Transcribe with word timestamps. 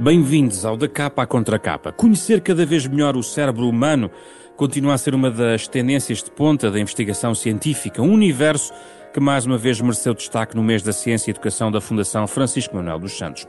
Bem-vindos 0.00 0.64
ao 0.64 0.78
Da 0.78 0.88
Capa 0.88 1.24
à 1.24 1.26
Contra 1.26 1.58
Capa. 1.58 1.92
Conhecer 1.92 2.40
cada 2.40 2.64
vez 2.64 2.86
melhor 2.86 3.18
o 3.18 3.22
cérebro 3.22 3.68
humano 3.68 4.10
continua 4.56 4.94
a 4.94 4.98
ser 4.98 5.14
uma 5.14 5.30
das 5.30 5.68
tendências 5.68 6.22
de 6.22 6.30
ponta 6.30 6.70
da 6.70 6.80
investigação 6.80 7.34
científica, 7.34 8.00
um 8.00 8.10
universo 8.10 8.72
que 9.12 9.20
mais 9.20 9.44
uma 9.44 9.58
vez 9.58 9.78
mereceu 9.78 10.14
destaque 10.14 10.56
no 10.56 10.62
mês 10.62 10.82
da 10.82 10.90
Ciência 10.90 11.28
e 11.28 11.32
Educação 11.32 11.70
da 11.70 11.82
Fundação 11.82 12.26
Francisco 12.26 12.74
Manuel 12.74 12.98
dos 12.98 13.12
Santos. 13.12 13.46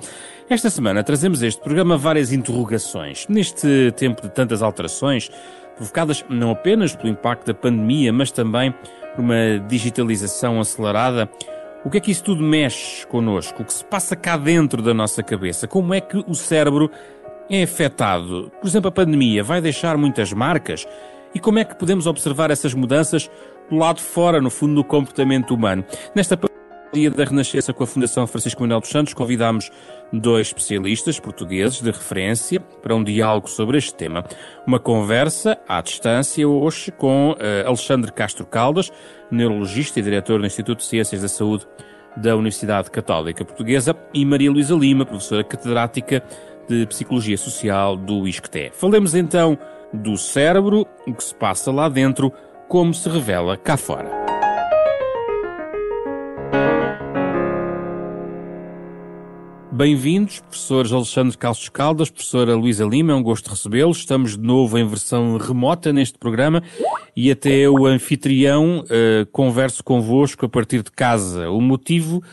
Esta 0.50 0.70
semana 0.70 1.06
trazemos 1.06 1.42
este 1.42 1.62
programa 1.62 1.98
várias 1.98 2.34
interrogações. 2.34 3.26
Neste 3.30 3.94
tempo 3.96 4.22
de 4.22 4.30
tantas 4.30 4.62
alterações, 4.62 5.32
provocadas 5.78 6.26
não 6.30 6.52
apenas 6.52 6.94
pelo 6.94 7.08
impacto 7.08 7.48
da 7.48 7.54
pandemia, 7.54 8.12
mas 8.12 8.30
também 8.30 8.74
por 9.16 9.22
uma 9.22 9.58
digitalização 9.70 10.60
acelerada, 10.60 11.30
o 11.84 11.90
que 11.90 11.98
é 11.98 12.02
que 12.02 12.12
isso 12.12 12.24
tudo 12.24 12.44
mexe 12.44 13.06
connosco? 13.08 13.64
O 13.64 13.66
que 13.66 13.74
se 13.74 13.84
passa 13.84 14.16
cá 14.16 14.38
dentro 14.38 14.82
da 14.82 14.94
nossa 14.94 15.24
cabeça? 15.24 15.68
Como 15.68 15.94
é 15.94 16.02
que 16.02 16.18
o 16.28 16.36
cérebro 16.36 16.92
é 17.50 17.64
afetado? 17.64 18.52
Por 18.62 18.68
exemplo, 18.68 18.90
a 18.90 18.92
pandemia 18.92 19.44
vai 19.44 19.62
deixar 19.62 19.98
muitas 19.98 20.32
marcas? 20.32 20.88
E 21.34 21.40
como 21.40 21.60
é 21.60 21.66
que 21.66 21.76
podemos 21.76 22.06
observar 22.08 22.52
essas 22.52 22.74
mudanças 22.74 23.30
do 23.70 23.78
lado 23.78 23.98
de 23.98 24.04
fora, 24.04 24.42
no 24.42 24.50
fundo, 24.50 24.76
do 24.76 24.84
comportamento 24.84 25.56
humano? 25.56 25.84
Nesta 26.14 26.38
Dia 26.94 27.10
da 27.10 27.24
Renascença 27.24 27.72
com 27.72 27.86
a 27.86 27.88
Fundação 27.88 28.28
Francisco 28.28 28.62
Manuel 28.62 28.82
dos 28.82 28.90
Santos, 28.90 29.14
convidámos 29.14 29.72
dois 30.12 30.48
especialistas 30.48 31.22
portugueses 31.22 31.82
de 31.82 31.90
referência 31.90 32.60
para 32.60 32.94
um 32.94 33.02
diálogo 33.02 33.50
sobre 33.50 33.78
este 33.78 33.94
tema. 33.94 34.26
Uma 34.68 34.78
conversa 34.78 35.58
à 35.70 35.82
distância 35.82 36.46
hoje 36.46 36.92
com 36.92 37.32
uh, 37.32 37.66
Alexandre 37.66 38.12
Castro 38.12 38.46
Caldas, 38.46 38.92
neurologista 39.32 40.00
e 40.00 40.04
diretor 40.04 40.40
do 40.40 40.46
Instituto 40.46 40.80
de 40.80 40.86
Ciências 40.86 41.22
da 41.22 41.28
Saúde 41.28 41.66
da 42.16 42.36
Universidade 42.36 42.92
Católica 42.92 43.46
Portuguesa, 43.46 43.96
e 44.14 44.26
Maria 44.26 44.52
Luísa 44.52 44.76
Lima, 44.76 45.06
professora 45.06 45.44
catedrática 45.44 46.22
de 46.68 46.86
Psicologia 46.86 47.38
Social 47.38 47.96
do 47.96 48.28
ISCTE. 48.28 48.72
Falemos 48.74 49.16
então 49.16 49.58
do 49.94 50.18
cérebro, 50.18 50.86
o 51.08 51.14
que 51.14 51.24
se 51.24 51.36
passa 51.36 51.72
lá 51.72 51.88
dentro, 51.90 52.32
como 52.68 52.94
se 52.94 53.10
revela 53.10 53.58
cá 53.58 53.78
fora. 53.78 54.41
Bem-vindos, 59.72 60.42
professores 60.42 60.92
Alexandre 60.92 61.38
Calços 61.38 61.70
Caldas, 61.70 62.10
professora 62.10 62.54
Luísa 62.56 62.84
Lima, 62.84 63.14
é 63.14 63.16
um 63.16 63.24
gosto 63.24 63.50
recebê-los. 63.50 64.00
Estamos 64.00 64.38
de 64.38 64.44
novo 64.44 64.78
em 64.78 64.86
versão 64.86 65.38
remota 65.38 65.94
neste 65.94 66.18
programa 66.18 66.62
e 67.16 67.32
até 67.32 67.70
o 67.70 67.86
anfitrião 67.86 68.82
uh, 68.82 69.26
converso 69.32 69.82
convosco 69.82 70.46
a 70.46 70.50
partir 70.50 70.84
de 70.84 70.92
casa. 70.92 71.50
O 71.50 71.62
motivo 71.62 72.18
uh, 72.18 72.24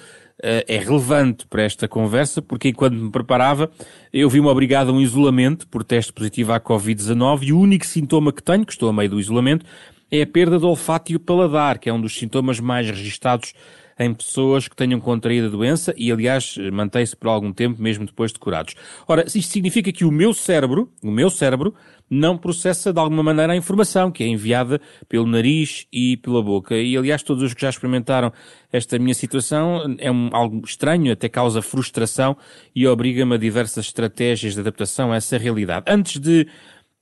é 0.41 0.79
relevante 0.79 1.47
para 1.47 1.63
esta 1.63 1.87
conversa 1.87 2.43
porque 2.43 2.71
enquanto 2.71 2.95
me 2.95 3.11
preparava 3.13 3.71
eu 4.13 4.29
vi-me 4.29 4.49
obrigado 4.49 4.89
a 4.89 4.93
um 4.93 5.01
isolamento 5.01 5.69
por 5.69 5.85
teste 5.85 6.13
positivo 6.13 6.53
à 6.53 6.61
Covid-19 6.61 7.45
e 7.45 7.53
o 7.53 7.61
único 7.61 7.87
sintoma 7.87 8.33
que 8.33 8.43
tenho, 8.43 8.67
que 8.67 8.73
estou 8.73 8.89
a 8.89 8.93
meio 8.93 9.11
do 9.11 9.21
isolamento, 9.21 9.65
é 10.11 10.23
a 10.23 10.27
perda 10.27 10.59
do 10.59 10.67
olfato 10.67 11.13
e 11.13 11.17
o 11.17 11.21
paladar, 11.21 11.79
que 11.79 11.89
é 11.89 11.93
um 11.93 12.01
dos 12.01 12.19
sintomas 12.19 12.59
mais 12.59 12.91
registados 12.91 13.55
em 13.99 14.15
pessoas 14.15 14.69
que 14.69 14.77
tenham 14.77 15.01
contraído 15.01 15.49
a 15.49 15.51
doença 15.51 15.93
e, 15.97 16.13
aliás, 16.13 16.57
mantém-se 16.73 17.17
por 17.17 17.29
algum 17.29 17.53
tempo 17.53 17.81
mesmo 17.83 18.07
depois 18.07 18.33
de 18.33 18.39
curados. 18.39 18.75
Ora, 19.07 19.25
isto 19.27 19.53
significa 19.53 19.93
que 19.93 20.05
o 20.05 20.11
meu 20.11 20.33
cérebro, 20.33 20.91
o 21.03 21.11
meu 21.11 21.31
cérebro, 21.31 21.75
não 22.11 22.39
processa 22.39 22.93
de 22.93 22.99
alguma 22.99 23.23
maneira 23.23 23.53
a 23.53 23.57
informação 23.57 24.11
que 24.11 24.25
é 24.25 24.27
enviada 24.27 24.81
pelo 25.09 25.27
nariz 25.27 25.87
e 25.93 26.17
pela 26.17 26.43
boca. 26.43 26.77
E, 26.77 26.97
aliás, 26.97 27.23
todos 27.23 27.43
os 27.43 27.55
que 27.55 27.63
já 27.63 27.69
experimentaram 27.69 28.33
esta 28.73 28.99
minha 28.99 29.15
situação 29.15 29.97
é 29.99 30.11
um, 30.11 30.31
algo 30.33 30.63
estranho, 30.65 31.13
até 31.13 31.29
causa 31.29 31.61
frustração 31.61 32.37
e 32.75 32.87
obriga-me 32.87 33.35
a 33.35 33.39
diversas 33.39 33.87
estratégias 33.87 34.55
de 34.55 34.61
adaptação 34.61 35.13
a 35.13 35.17
essa 35.17 35.37
realidade. 35.37 35.85
Antes 35.89 36.21
de 36.21 36.47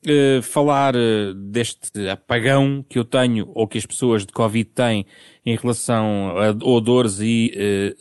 uh, 0.07 0.43
falar 0.43 0.95
uh, 0.95 1.35
deste 1.35 2.09
apagão 2.09 2.85
que 2.89 2.99
eu 2.99 3.05
tenho 3.05 3.51
ou 3.55 3.67
que 3.67 3.77
as 3.77 3.85
pessoas 3.85 4.25
de 4.25 4.33
Covid 4.33 4.71
têm 4.71 5.05
em 5.45 5.57
relação 5.57 6.35
a 6.39 6.51
odores 6.65 7.19
e 7.21 7.53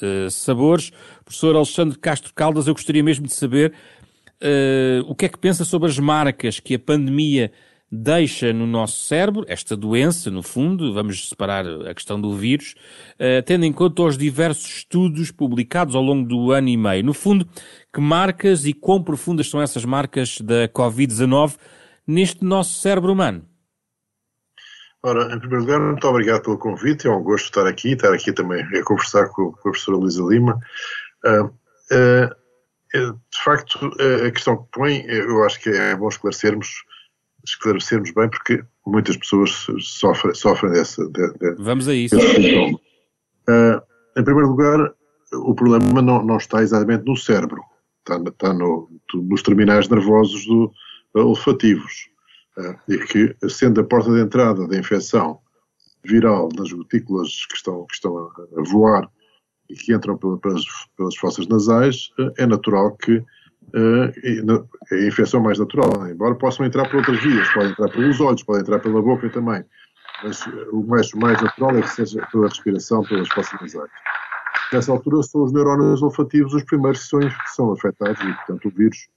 uh, 0.01 0.29
sabores. 0.29 0.91
Professor 1.23 1.55
Alexandre 1.55 1.97
Castro 1.97 2.33
Caldas, 2.33 2.67
eu 2.67 2.73
gostaria 2.73 3.03
mesmo 3.03 3.25
de 3.25 3.33
saber 3.33 3.73
o 5.07 5.15
que 5.15 5.25
é 5.25 5.29
que 5.29 5.39
pensa 5.39 5.65
sobre 5.65 5.89
as 5.89 5.97
marcas 5.97 6.59
que 6.59 6.75
a 6.75 6.79
pandemia 6.79 7.51
deixa 7.91 8.53
no 8.53 8.67
nosso 8.67 8.99
cérebro, 8.99 9.43
esta 9.47 9.75
doença, 9.75 10.29
no 10.29 10.43
fundo, 10.43 10.93
vamos 10.93 11.29
separar 11.29 11.65
a 11.65 11.95
questão 11.95 12.19
do 12.21 12.35
vírus, 12.35 12.75
tendo 13.45 13.65
em 13.65 13.73
conta 13.73 14.03
os 14.03 14.17
diversos 14.17 14.67
estudos 14.67 15.31
publicados 15.31 15.95
ao 15.95 16.03
longo 16.03 16.27
do 16.27 16.51
ano 16.51 16.67
e 16.67 16.77
meio. 16.77 17.03
No 17.03 17.13
fundo, 17.13 17.47
que 17.91 17.99
marcas 17.99 18.65
e 18.65 18.73
quão 18.73 19.01
profundas 19.01 19.49
são 19.49 19.59
essas 19.59 19.83
marcas 19.83 20.39
da 20.41 20.67
Covid-19 20.67 21.55
neste 22.07 22.43
nosso 22.43 22.79
cérebro 22.81 23.11
humano? 23.11 23.45
Ora, 25.03 25.35
em 25.35 25.39
primeiro 25.39 25.61
lugar, 25.61 25.79
muito 25.79 26.07
obrigado 26.07 26.41
pelo 26.41 26.57
convite, 26.57 27.07
é 27.07 27.11
um 27.11 27.21
gosto 27.21 27.45
estar 27.45 27.67
aqui, 27.67 27.93
estar 27.93 28.11
aqui 28.11 28.33
também 28.33 28.63
a 28.63 28.83
conversar 28.83 29.29
com, 29.29 29.51
com 29.51 29.59
a 29.59 29.71
professora 29.71 29.97
Luísa 29.97 30.23
Lima. 30.23 30.59
Uh, 31.23 31.45
uh, 31.45 32.45
de 32.91 33.43
facto, 33.43 33.91
a 34.25 34.31
questão 34.31 34.57
que 34.57 34.69
põe, 34.71 35.05
eu 35.07 35.43
acho 35.43 35.59
que 35.61 35.69
é 35.69 35.95
bom 35.95 36.07
esclarecermos, 36.07 36.69
esclarecermos 37.45 38.11
bem, 38.15 38.29
porque 38.29 38.63
muitas 38.83 39.17
pessoas 39.17 39.67
sofrem, 39.79 40.33
sofrem 40.33 40.71
dessa. 40.71 41.05
De, 41.07 41.33
de, 41.33 41.55
Vamos 41.59 41.87
a 41.87 41.93
isso. 41.93 42.17
Uh, 42.17 43.79
em 44.17 44.23
primeiro 44.23 44.49
lugar, 44.49 44.91
o 45.33 45.53
problema 45.53 46.01
não, 46.01 46.23
não 46.23 46.37
está 46.37 46.63
exatamente 46.63 47.05
no 47.05 47.15
cérebro, 47.15 47.61
está, 47.99 48.17
está 48.27 48.53
no, 48.53 48.89
nos 49.13 49.43
terminais 49.43 49.87
nervosos 49.87 50.45
do, 50.47 50.71
olfativos, 51.23 52.09
eh, 52.57 52.75
e 52.89 52.97
que, 52.99 53.35
sendo 53.49 53.81
a 53.81 53.83
porta 53.83 54.11
de 54.11 54.21
entrada 54.21 54.67
da 54.67 54.77
infecção 54.77 55.39
viral 56.03 56.49
das 56.49 56.71
gotículas 56.71 57.45
que 57.47 57.55
estão, 57.55 57.85
que 57.85 57.95
estão 57.95 58.17
a, 58.17 58.63
voar 58.69 59.09
e 59.69 59.73
que 59.73 59.93
entram 59.93 60.17
pelas, 60.17 60.63
pelas 60.95 61.15
fossas 61.17 61.47
nasais, 61.47 62.11
eh, 62.19 62.43
é 62.43 62.45
natural 62.45 62.95
que 62.97 63.23
eh, 63.73 64.41
é 64.91 64.95
a 64.95 65.07
infecção 65.07 65.41
mais 65.41 65.57
natural, 65.57 66.07
embora 66.07 66.35
possam 66.35 66.65
entrar 66.65 66.87
por 66.89 66.97
outras 66.97 67.21
vias, 67.21 67.47
podem 67.53 67.71
entrar 67.71 67.89
pelos 67.89 68.19
olhos, 68.21 68.43
podem 68.43 68.61
entrar 68.61 68.79
pela 68.79 69.01
boca 69.01 69.29
também, 69.29 69.63
mas 70.23 70.45
o 70.71 70.83
mais, 70.83 71.11
o 71.13 71.19
mais 71.19 71.41
natural 71.41 71.77
é 71.77 71.81
que 71.81 71.89
seja 71.89 72.25
pela 72.31 72.47
respiração, 72.47 73.03
pelas 73.03 73.27
fossas 73.29 73.59
nasais. 73.59 73.91
Nessa 74.71 74.91
altura 74.91 75.21
são 75.23 75.43
os 75.43 75.51
neurónios 75.51 76.01
olfativos 76.01 76.53
os 76.53 76.63
primeiros 76.63 77.03
que 77.03 77.07
são, 77.07 77.19
são 77.47 77.71
afetados 77.73 78.21
e, 78.21 78.33
portanto, 78.33 78.67
o 78.67 78.71
vírus 78.71 79.07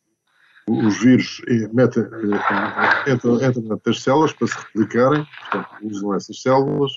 os 0.68 1.00
vírus 1.00 1.42
metem, 1.72 2.02
eh, 2.04 3.12
entram, 3.12 3.36
entram 3.36 3.80
nas 3.84 4.02
células 4.02 4.32
para 4.32 4.46
se 4.46 4.58
replicarem, 4.58 5.26
portanto, 5.40 5.68
usam 5.82 6.14
essas 6.14 6.42
células 6.42 6.92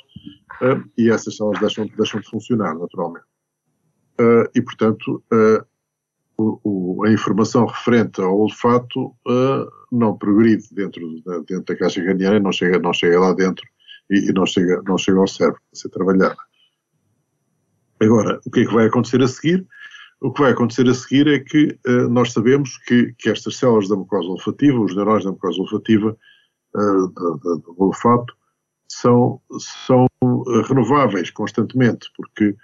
uh, 0.61 0.83
e 0.97 1.09
essas 1.09 1.37
células 1.37 1.59
deixam, 1.59 1.87
deixam 1.97 2.19
de 2.19 2.29
funcionar 2.29 2.75
naturalmente. 2.77 3.25
Uh, 4.19 4.45
e, 4.53 4.61
portanto, 4.61 5.23
a 5.31 7.11
informação 7.11 7.65
referente 7.65 8.21
ao 8.21 8.37
olfato 8.37 9.15
não 9.91 10.17
progride 10.17 10.63
dentro 10.71 11.01
da, 11.23 11.39
dentro 11.39 11.65
da 11.65 11.75
caixa 11.75 12.01
craniana, 12.01 12.39
não 12.39 12.51
chega, 12.51 12.79
não 12.79 12.93
chega 12.93 13.19
lá 13.19 13.33
dentro 13.33 13.65
e, 14.09 14.31
não, 14.33 14.45
chega, 14.45 14.81
não 14.85 14.97
chega 14.97 15.19
ao 15.19 15.27
cérebro 15.27 15.61
a 15.71 15.75
ser 15.75 15.89
trabalhada. 15.89 16.37
Agora, 18.01 18.39
o 18.45 18.51
que 18.51 18.61
é 18.61 18.65
que 18.65 18.73
vai 18.73 18.87
acontecer 18.87 19.21
a 19.21 19.27
seguir? 19.27 19.65
O 20.21 20.31
que 20.31 20.43
vai 20.43 20.51
acontecer 20.51 20.87
a 20.87 20.93
seguir 20.93 21.27
é 21.27 21.39
que 21.39 21.75
uh, 21.87 22.07
nós 22.07 22.31
sabemos 22.31 22.77
que, 22.85 23.11
que, 23.17 23.27
estas 23.27 23.57
células 23.57 23.89
da 23.89 23.95
mucosa 23.95 24.29
olfativa, 24.29 24.79
os 24.79 24.95
neurónios 24.95 25.25
da 25.25 25.31
mucosa 25.31 25.59
olfativa, 25.59 26.15
uh, 26.75 27.07
do 27.07 27.75
olfato, 27.79 28.31
são, 28.87 29.41
são 29.87 30.05
uh, 30.23 30.61
renováveis 30.61 31.31
constantemente, 31.31 32.07
porque 32.15 32.55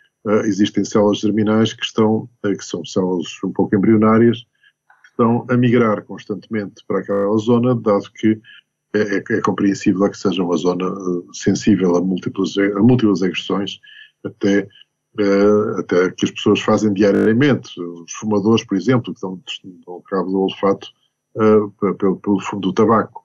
existem 0.43 0.83
células 0.83 1.19
germinais 1.19 1.71
que, 1.71 1.85
estão, 1.85 2.29
que 2.43 2.65
são 2.65 2.83
células 2.83 3.27
um 3.45 3.53
pouco 3.53 3.73
embrionárias, 3.77 4.39
que 4.39 5.09
estão 5.11 5.47
a 5.49 5.55
migrar 5.55 6.03
constantemente 6.03 6.83
para 6.85 6.99
aquela 6.99 7.37
zona, 7.37 7.73
dado 7.73 8.11
que 8.13 8.37
é, 8.93 8.99
é, 8.99 9.23
é 9.37 9.41
compreensível 9.41 10.09
que 10.09 10.17
seja 10.17 10.43
uma 10.43 10.57
zona 10.57 10.93
sensível 11.31 11.95
a 11.95 12.01
múltiplas, 12.01 12.57
a 12.57 12.79
múltiplas 12.81 13.23
agressões, 13.23 13.79
até 14.25 14.63
uh, 14.63 14.67
até 15.79 16.11
que 16.11 16.25
as 16.25 16.31
pessoas 16.31 16.61
fazem 16.61 16.93
diariamente. 16.93 17.79
Os 17.81 18.11
fumadores, 18.13 18.63
por 18.65 18.77
exemplo, 18.77 19.13
que 19.13 19.21
dão, 19.21 19.41
dão 19.85 20.01
cabo 20.01 20.29
do 20.29 20.41
olfato 20.41 20.87
uh, 21.35 21.95
pelo, 21.95 22.17
pelo 22.17 22.39
fumo 22.41 22.61
do 22.61 22.73
tabaco. 22.73 23.23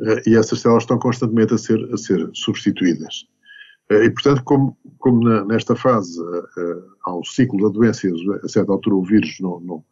Uh, 0.00 0.28
e 0.28 0.36
essas 0.36 0.60
células 0.60 0.82
estão 0.82 0.98
constantemente 0.98 1.54
a 1.54 1.58
ser, 1.58 1.78
a 1.92 1.96
ser 1.96 2.28
substituídas. 2.34 3.26
e, 3.90 4.10
portanto, 4.10 4.42
como, 4.44 4.76
como 4.98 5.44
nesta 5.44 5.74
fase 5.74 6.18
há 7.04 7.14
um 7.14 7.24
ciclo 7.24 7.62
da 7.62 7.68
doença 7.68 8.08
a 8.42 8.48
certa 8.48 8.72
altura 8.72 8.96
o 8.96 9.04
vírus 9.04 9.38
não, 9.40 9.60
não, 9.60 9.84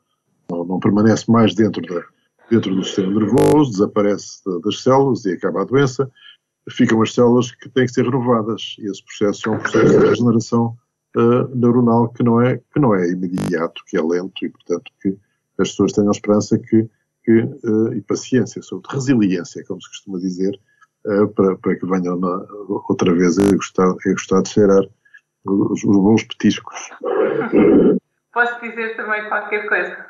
não, 0.51 0.65
não 0.65 0.81
permanece 0.81 1.31
mais 1.31 1.55
dentro, 1.55 1.83
da, 1.83 2.03
dentro 2.51 2.75
do 2.75 2.85
sistema 2.85 3.13
nervoso, 3.13 3.73
desaparece 3.73 4.43
das 4.65 4.83
células 4.83 5.25
e 5.25 5.33
acaba 5.33 5.63
a 5.63 5.65
doença, 5.65 6.11
ficam 6.71 7.03
as 7.03 7.13
células 7.13 7.51
que 7.53 7.69
têm 7.69 7.87
que 7.87 7.93
ser 7.93 8.05
renovadas. 8.05 8.77
E 8.79 8.87
esse 8.91 9.05
processo 9.05 9.49
é 9.49 9.53
um 9.53 9.59
processo 9.59 9.99
de 9.99 10.07
regeneração 10.07 10.77
uh, 11.17 11.55
neuronal 11.55 12.09
que 12.09 12.23
não, 12.23 12.41
é, 12.41 12.59
que 12.73 12.79
não 12.79 12.95
é 12.95 13.09
imediato, 13.09 13.83
que 13.87 13.97
é 13.97 14.03
lento 14.03 14.45
e, 14.45 14.49
portanto, 14.49 14.91
que 15.01 15.17
as 15.59 15.71
pessoas 15.71 15.93
tenham 15.93 16.11
esperança 16.11 16.59
que, 16.59 16.89
que 17.25 17.41
uh, 17.41 17.93
e 17.95 18.01
paciência, 18.03 18.63
sobretudo 18.63 18.95
resiliência, 18.95 19.65
como 19.67 19.81
se 19.81 19.89
costuma 19.89 20.19
dizer, 20.19 20.59
uh, 21.07 21.29
para, 21.29 21.57
para 21.57 21.77
que 21.77 21.87
venham 21.87 22.19
na, 22.19 22.47
outra 22.89 23.13
vez 23.15 23.39
a 23.39 23.55
gostar, 23.55 23.89
a 23.89 24.11
gostar 24.11 24.43
de 24.43 24.49
cheirar 24.49 24.85
os, 25.45 25.85
os 25.85 25.97
bons 25.97 26.23
petiscos. 26.25 26.91
Posso 28.33 28.61
dizer 28.61 28.97
também 28.97 29.29
qualquer 29.29 29.67
coisa? 29.69 30.07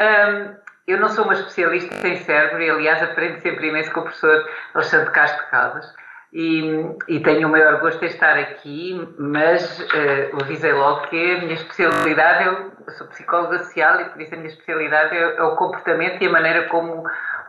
Um, 0.00 0.60
eu 0.86 0.98
não 0.98 1.08
sou 1.10 1.24
uma 1.24 1.34
especialista 1.34 2.08
em 2.08 2.16
cérebro 2.24 2.62
e, 2.62 2.70
aliás, 2.70 3.02
aprendo 3.02 3.40
sempre 3.42 3.68
imenso 3.68 3.92
com 3.92 4.00
o 4.00 4.04
professor 4.04 4.44
Alexandre 4.74 5.10
Castro 5.12 5.50
Caldas 5.50 5.94
e, 6.32 6.94
e 7.08 7.20
tenho 7.20 7.48
o 7.48 7.50
maior 7.50 7.80
gosto 7.80 7.98
de 8.00 8.06
estar 8.06 8.38
aqui, 8.38 9.08
mas 9.18 9.80
uh, 9.80 10.42
avisei 10.42 10.72
logo 10.72 11.08
que 11.08 11.34
a 11.34 11.38
minha 11.40 11.54
especialidade, 11.54 12.46
eu, 12.46 12.72
sou 12.96 13.06
psicóloga 13.08 13.58
social 13.58 14.00
e 14.00 14.04
por 14.06 14.20
isso 14.20 14.34
a 14.34 14.36
minha 14.36 14.48
especialidade 14.48 15.16
é, 15.16 15.36
é 15.36 15.42
o 15.42 15.56
comportamento 15.56 16.22
e 16.22 16.26
a 16.26 16.30
maneira 16.30 16.68
como 16.68 17.04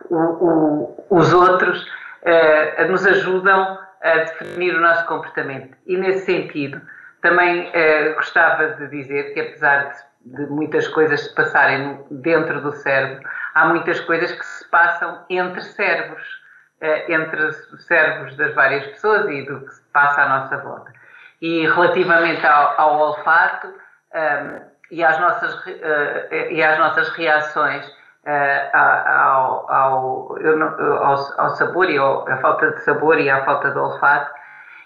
o, 0.09 0.15
o, 0.17 1.05
os 1.11 1.31
outros 1.31 1.83
uh, 1.83 2.87
nos 2.89 3.05
ajudam 3.05 3.77
a 4.01 4.17
definir 4.17 4.75
o 4.75 4.81
nosso 4.81 5.05
comportamento. 5.05 5.77
E 5.85 5.95
nesse 5.95 6.25
sentido, 6.25 6.81
também 7.21 7.69
uh, 7.69 8.15
gostava 8.15 8.69
de 8.69 8.87
dizer 8.87 9.33
que 9.33 9.41
apesar 9.41 9.93
de, 10.25 10.37
de, 10.37 10.51
muitas 10.51 10.87
coisas 10.87 11.21
se 11.21 11.35
passarem 11.35 11.99
dentro 12.09 12.61
do 12.61 12.71
cérebro, 12.71 13.23
há 13.53 13.67
muitas 13.67 13.99
coisas 13.99 14.31
que 14.31 14.43
se 14.43 14.67
passam 14.69 15.23
entre 15.29 15.61
cérebros, 15.61 16.40
entre 17.07 17.43
os 17.43 17.85
cérebros 17.85 18.35
das 18.37 18.53
várias 18.53 18.85
pessoas 18.87 19.29
e 19.29 19.43
do 19.43 19.61
que 19.61 19.73
se 19.73 19.81
passa 19.93 20.23
à 20.23 20.29
nossa 20.29 20.57
volta. 20.57 20.91
E 21.41 21.65
relativamente 21.67 22.45
ao, 22.45 22.79
ao 22.79 22.99
olfato 22.99 23.67
um, 23.67 23.73
ehm, 24.13 24.61
e, 24.91 25.03
às 25.03 25.19
nossas, 25.19 25.53
uh, 25.55 26.33
e 26.49 26.61
às 26.63 26.77
nossas 26.77 27.09
reações 27.09 27.85
ao, 28.73 29.71
ao, 29.71 30.37
ao, 30.37 31.41
ao 31.41 31.49
sabor 31.55 31.89
e 31.89 31.97
à 31.97 32.37
falta 32.37 32.71
de 32.71 32.81
sabor 32.81 33.19
e 33.19 33.29
à 33.29 33.43
falta 33.43 33.71
de 33.71 33.77
olfato, 33.79 34.31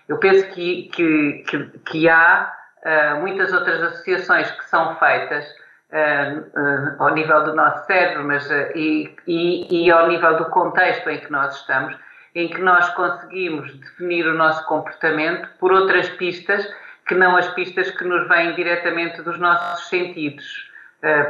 eu 0.07 0.17
penso 0.17 0.47
que, 0.51 0.89
que, 0.93 1.43
que, 1.47 1.79
que 1.79 2.09
há 2.09 2.53
uh, 2.85 3.19
muitas 3.21 3.51
outras 3.51 3.81
associações 3.81 4.49
que 4.51 4.65
são 4.65 4.95
feitas 4.97 5.45
uh, 5.91 7.03
ao 7.03 7.13
nível 7.13 7.43
do 7.43 7.55
nosso 7.55 7.85
cérebro 7.85 8.23
mas, 8.25 8.49
e, 8.75 9.13
e, 9.27 9.85
e 9.85 9.91
ao 9.91 10.07
nível 10.07 10.37
do 10.37 10.45
contexto 10.45 11.09
em 11.09 11.19
que 11.19 11.31
nós 11.31 11.55
estamos, 11.55 11.95
em 12.33 12.47
que 12.49 12.61
nós 12.61 12.89
conseguimos 12.89 13.73
definir 13.79 14.27
o 14.27 14.33
nosso 14.33 14.65
comportamento 14.65 15.47
por 15.59 15.71
outras 15.71 16.09
pistas 16.09 16.67
que 17.07 17.15
não 17.15 17.37
as 17.37 17.47
pistas 17.49 17.91
que 17.91 18.03
nos 18.03 18.27
vêm 18.27 18.55
diretamente 18.55 19.21
dos 19.21 19.39
nossos 19.39 19.87
sentidos. 19.87 20.43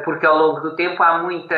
Porque 0.06 0.26
ao 0.26 0.38
longo 0.38 0.62
do 0.62 0.76
tempo 0.78 1.04
há 1.04 1.18
muita. 1.18 1.54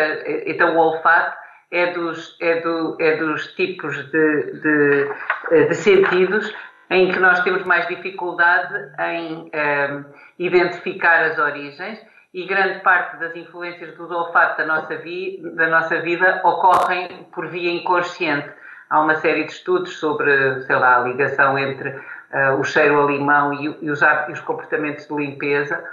Então, 0.48 0.76
o 0.76 0.80
olfato 0.80 1.38
é 1.72 1.92
dos, 1.94 2.36
é 2.42 2.62
do, 2.62 2.98
é 3.00 3.18
dos 3.18 3.54
tipos 3.54 3.96
de, 4.10 4.54
de, 4.54 5.68
de 5.68 5.76
sentidos 5.76 6.52
em 6.90 7.12
que 7.12 7.20
nós 7.20 7.42
temos 7.42 7.64
mais 7.64 7.88
dificuldade 7.88 8.74
em 9.00 9.52
um, 9.54 10.06
identificar 10.40 11.26
as 11.26 11.38
origens 11.38 12.00
e 12.38 12.46
grande 12.46 12.82
parte 12.82 13.18
das 13.18 13.36
influências 13.36 13.98
do 13.98 14.04
olfato 14.16 14.60
da 14.60 14.68
nossa, 14.68 14.96
vi, 14.98 15.42
da 15.56 15.68
nossa 15.70 16.00
vida 16.02 16.40
ocorrem 16.44 17.26
por 17.34 17.48
via 17.48 17.72
inconsciente. 17.72 18.48
Há 18.92 19.02
uma 19.02 19.16
série 19.16 19.46
de 19.46 19.54
estudos 19.54 19.98
sobre, 19.98 20.62
sei 20.62 20.76
lá, 20.76 20.98
a 20.98 21.00
ligação 21.00 21.58
entre 21.58 21.90
uh, 21.90 22.60
o 22.60 22.64
cheiro 22.64 23.02
a 23.02 23.12
limão 23.12 23.56
e, 23.56 23.76
e, 23.82 23.90
os, 23.90 24.02
e 24.04 24.32
os 24.32 24.40
comportamentos 24.42 25.08
de 25.08 25.16
limpeza 25.16 25.84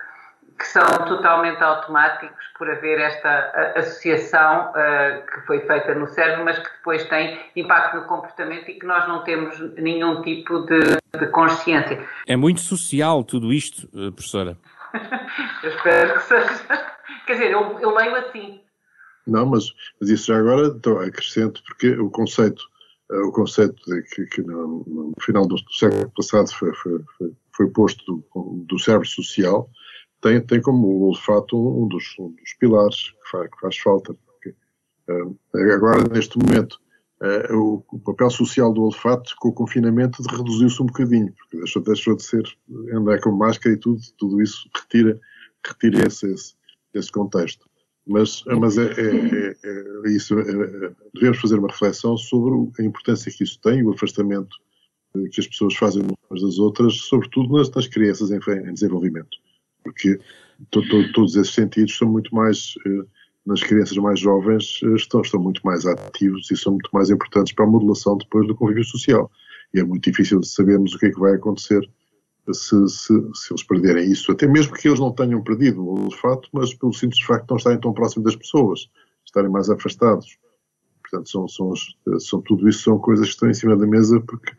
que 0.59 0.67
são 0.67 0.85
totalmente 1.07 1.63
automáticos 1.65 2.45
por 2.59 2.71
haver 2.71 3.01
esta 3.01 3.73
associação 3.77 4.71
uh, 4.71 5.27
que 5.27 5.41
foi 5.47 5.61
feita 5.61 5.95
no 5.95 6.07
cérebro, 6.09 6.45
mas 6.45 6.59
que 6.59 6.69
depois 6.77 7.05
tem 7.09 7.41
impacto 7.57 7.97
no 7.97 8.05
comportamento 8.05 8.71
e 8.71 8.75
que 8.75 8.85
nós 8.85 9.09
não 9.09 9.25
temos 9.25 9.59
nenhum 9.77 10.21
tipo 10.21 10.61
de, 10.61 10.99
de 11.19 11.27
consciência. 11.29 12.05
É 12.27 12.37
muito 12.37 12.61
social 12.61 13.25
tudo 13.25 13.51
isto, 13.51 13.89
eh, 13.95 14.11
professora. 14.11 14.57
Eu 15.63 15.71
espero 15.71 16.15
que 16.15 16.23
seja. 16.23 16.95
Quer 17.27 17.33
dizer, 17.35 17.51
eu, 17.53 17.79
eu 17.81 17.95
leio 17.95 18.17
assim. 18.17 18.61
Não, 19.27 19.47
mas, 19.47 19.73
mas 20.01 20.11
isso 20.11 20.27
já 20.27 20.39
agora 20.39 20.67
então, 20.69 20.99
acrescento, 20.99 21.63
porque 21.67 21.91
o 21.99 22.11
conceito, 22.11 22.63
uh, 23.11 23.29
o 23.29 23.33
conceito 23.33 23.75
de 23.87 24.03
que, 24.03 24.27
que 24.27 24.43
no, 24.43 24.85
no, 24.87 25.15
final 25.21 25.47
do, 25.47 25.57
século 25.73 26.11
passado 26.15 26.53
foi, 26.53 26.75
foi, 26.75 27.01
foi, 27.17 27.33
foi 27.57 27.71
posto 27.71 28.25
do, 28.35 28.79
cérebro 28.79 29.09
social, 29.09 29.71
tem, 30.21 30.41
tem 30.41 30.61
como 30.61 30.87
o 30.87 31.03
olfato 31.09 31.57
um 31.57 31.89
dos, 31.89 32.15
um 32.19 32.31
dos 32.33 32.53
pilares 32.59 33.11
que 33.11 33.31
faz, 33.31 33.51
que 33.51 33.61
faz 33.61 33.79
falta. 33.79 34.15
Porque, 34.15 34.55
uh, 35.09 35.39
agora, 35.73 36.05
neste 36.13 36.39
momento, 36.39 36.79
uh, 37.51 37.85
o, 37.93 37.99
papel 38.01 38.31
social 38.31 38.73
do 38.73 38.83
olfato 38.83 39.35
com 39.39 39.49
o 39.49 39.53
confinamento 39.53 40.23
reduziu-se 40.23 40.83
um 40.83 40.87
bocadinho, 40.87 41.33
porque 41.33 41.59
deixou, 41.59 41.83
deixou 41.83 42.17
de 42.17 42.23
ser 42.23 42.43
andar 42.93 43.21
com 43.21 43.33
máscara 43.33 43.75
e 43.75 43.79
tudo, 43.79 44.01
tudo 44.19 44.43
isso 44.43 44.69
retira, 44.75 45.19
retira 45.67 46.07
esse, 46.07 46.33
esse, 46.33 46.55
esse 46.93 47.11
contexto. 47.11 47.69
Mas, 48.07 48.45
mas 48.61 48.77
é, 48.77 48.85
é, 48.85 49.57
é, 49.65 49.79
é 50.05 50.11
isso, 50.11 50.39
é, 50.39 50.93
devemos 51.15 51.41
fazer 51.41 51.59
uma 51.59 51.69
reflexão 51.69 52.19
sobre 52.19 52.71
a 52.79 52.83
importância 52.85 53.33
que 53.33 53.45
isso 53.45 53.59
tem, 53.61 53.83
o 53.83 53.93
afastamento 53.93 54.55
que 55.33 55.41
as 55.41 55.47
pessoas 55.47 55.75
fazem 55.75 56.03
umas 56.03 56.43
das 56.43 56.59
outras, 56.59 56.95
sobretudo 56.97 57.57
nas, 57.57 57.71
nas 57.71 57.87
crianças 57.87 58.31
em, 58.31 58.39
em 58.69 58.75
desenvolvimento 58.75 59.39
porque 59.85 60.19
to, 60.71 60.83
to, 60.89 61.13
todos 61.13 61.37
esses 61.37 61.55
sentidos 61.55 61.97
são 61.97 62.11
muito 62.11 62.35
mais, 62.35 62.75
eh, 62.87 63.07
nas 63.47 63.63
crianças 63.63 63.97
mais 63.99 64.21
jovens, 64.21 64.81
eh, 64.83 64.95
estão, 64.95 65.21
estão 65.21 65.41
muito 65.41 65.61
mais 65.65 65.85
ativos 65.87 66.51
e 66.51 66.57
são 66.57 66.73
muito 66.73 66.91
mais 66.93 67.11
importantes 67.11 67.53
para 67.53 67.65
a 67.65 67.69
modulação 67.69 68.17
depois 68.17 68.47
do 68.47 68.55
convívio 68.55 68.85
social. 68.85 69.31
E 69.73 69.81
é 69.81 69.85
muito 69.85 70.11
difícil 70.11 70.41
de 70.41 70.49
sabermos 70.49 70.95
o 70.95 70.99
que 70.99 71.07
é 71.07 71.11
que 71.11 71.21
vai 71.21 71.35
acontecer 71.35 71.89
se, 72.53 72.89
se, 72.89 73.15
se, 73.35 73.53
eles 73.53 73.63
perderem 73.63 74.11
isso, 74.11 74.31
até 74.31 74.47
mesmo 74.47 74.75
que 74.75 74.87
eles 74.87 75.01
não 75.01 75.13
tenham 75.13 75.43
perdido 75.43 75.83
o 75.83 76.05
olfato, 76.05 76.49
mas 76.53 76.75
pelo 76.75 76.93
simples 76.93 77.23
facto 77.23 77.47
de 77.47 77.51
não 77.51 77.57
estarem 77.57 77.81
tão 77.81 77.93
próximos 77.93 78.25
das 78.25 78.37
pessoas, 78.37 78.91
estarem 79.25 79.51
mais 79.51 79.71
afastados. 79.71 80.37
Portanto, 81.03 81.31
são, 81.31 81.49
são, 81.49 81.73
são, 82.19 82.43
tudo 82.43 82.69
isso 82.69 82.83
são 82.83 82.99
coisas 82.99 83.27
que 83.27 83.33
estão 83.33 83.49
em 83.49 83.55
cima 83.55 83.77
da 83.77 83.87
mesa 83.87 84.21
porque 84.21 84.53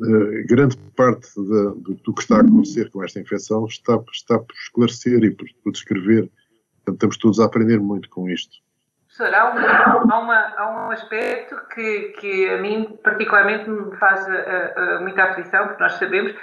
uh, 0.00 0.46
grande 0.46 0.76
parte 0.96 1.28
do, 1.36 1.74
do, 2.02 2.12
que 2.12 2.22
está 2.22 2.38
a 2.38 2.40
acontecer 2.40 2.90
com 2.90 3.02
esta 3.02 3.20
infecção 3.20 3.64
está, 3.66 4.02
está 4.12 4.38
por 4.38 4.54
esclarecer 4.54 5.22
e 5.24 5.30
por, 5.30 5.46
por 5.62 5.72
descrever. 5.72 6.30
Portanto, 6.84 6.94
estamos 6.94 7.16
todos 7.16 7.40
a 7.40 7.46
aprender 7.46 7.80
muito 7.80 8.08
com 8.10 8.28
isto. 8.28 8.58
Professor, 9.16 9.34
há, 9.34 9.54
um, 9.54 10.12
há, 10.12 10.18
uma, 10.18 10.54
há 10.56 10.70
um 10.70 10.90
aspecto 10.90 11.56
que, 11.72 12.14
que 12.20 12.50
a 12.50 12.58
mim 12.58 12.98
particularmente 13.02 13.70
me 13.70 13.96
faz 13.96 14.26
uh, 14.26 14.30
uh, 14.30 15.02
muita 15.02 15.24
aflição, 15.24 15.68
porque 15.68 15.82
nós 15.82 15.92
sabemos 15.94 16.34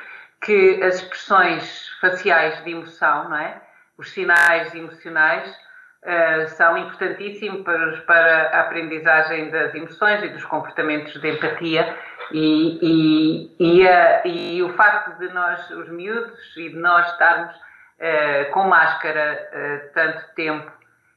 que 0.41 0.81
as 0.81 0.95
expressões 0.95 1.89
faciais 1.99 2.63
de 2.63 2.71
emoção, 2.71 3.29
não 3.29 3.37
é? 3.37 3.61
os 3.97 4.09
sinais 4.11 4.73
emocionais, 4.73 5.47
uh, 5.49 6.47
são 6.49 6.77
importantíssimos 6.77 7.61
para, 7.63 7.97
para, 8.03 8.47
a 8.49 8.61
aprendizagem 8.61 9.51
das 9.51 9.75
emoções 9.75 10.23
e 10.23 10.29
dos 10.29 10.43
comportamentos 10.45 11.13
de 11.19 11.29
empatia 11.29 11.95
e, 12.31 12.79
e, 12.81 13.55
e, 13.59 14.57
e, 14.57 14.63
o 14.63 14.73
facto 14.73 15.19
de 15.19 15.31
nós, 15.33 15.69
os 15.71 15.89
miúdos, 15.89 16.55
e 16.57 16.69
de 16.69 16.77
nós 16.77 17.11
estarmos 17.11 17.53
uh, 18.01 18.51
com 18.51 18.63
máscara 18.63 19.49
uh, 19.53 19.93
tanto 19.93 20.25
tempo 20.35 20.71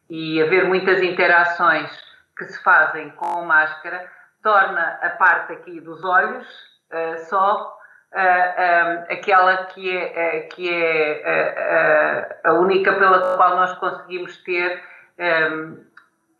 e 0.09 0.41
haver 0.43 0.67
muitas 0.67 1.03
interações 1.03 1.91
que 2.37 2.45
se 2.45 2.63
fazem 2.63 3.11
com 3.11 3.45
máscara, 3.45 4.09
torna 4.43 4.99
a 5.03 5.11
parte 5.11 5.53
aqui 5.55 5.81
dos 5.81 6.05
olhos 6.05 6.47
uh, 6.93 7.19
só 7.29 7.79
um, 8.15 9.13
aquela 9.13 9.65
que 9.67 9.91
é, 9.97 10.41
que 10.43 10.73
é 10.73 12.39
a 12.45 12.53
única 12.53 12.93
pela 12.93 13.37
qual 13.37 13.57
nós 13.57 13.73
conseguimos 13.79 14.37
ter 14.45 14.81
um, 15.19 15.85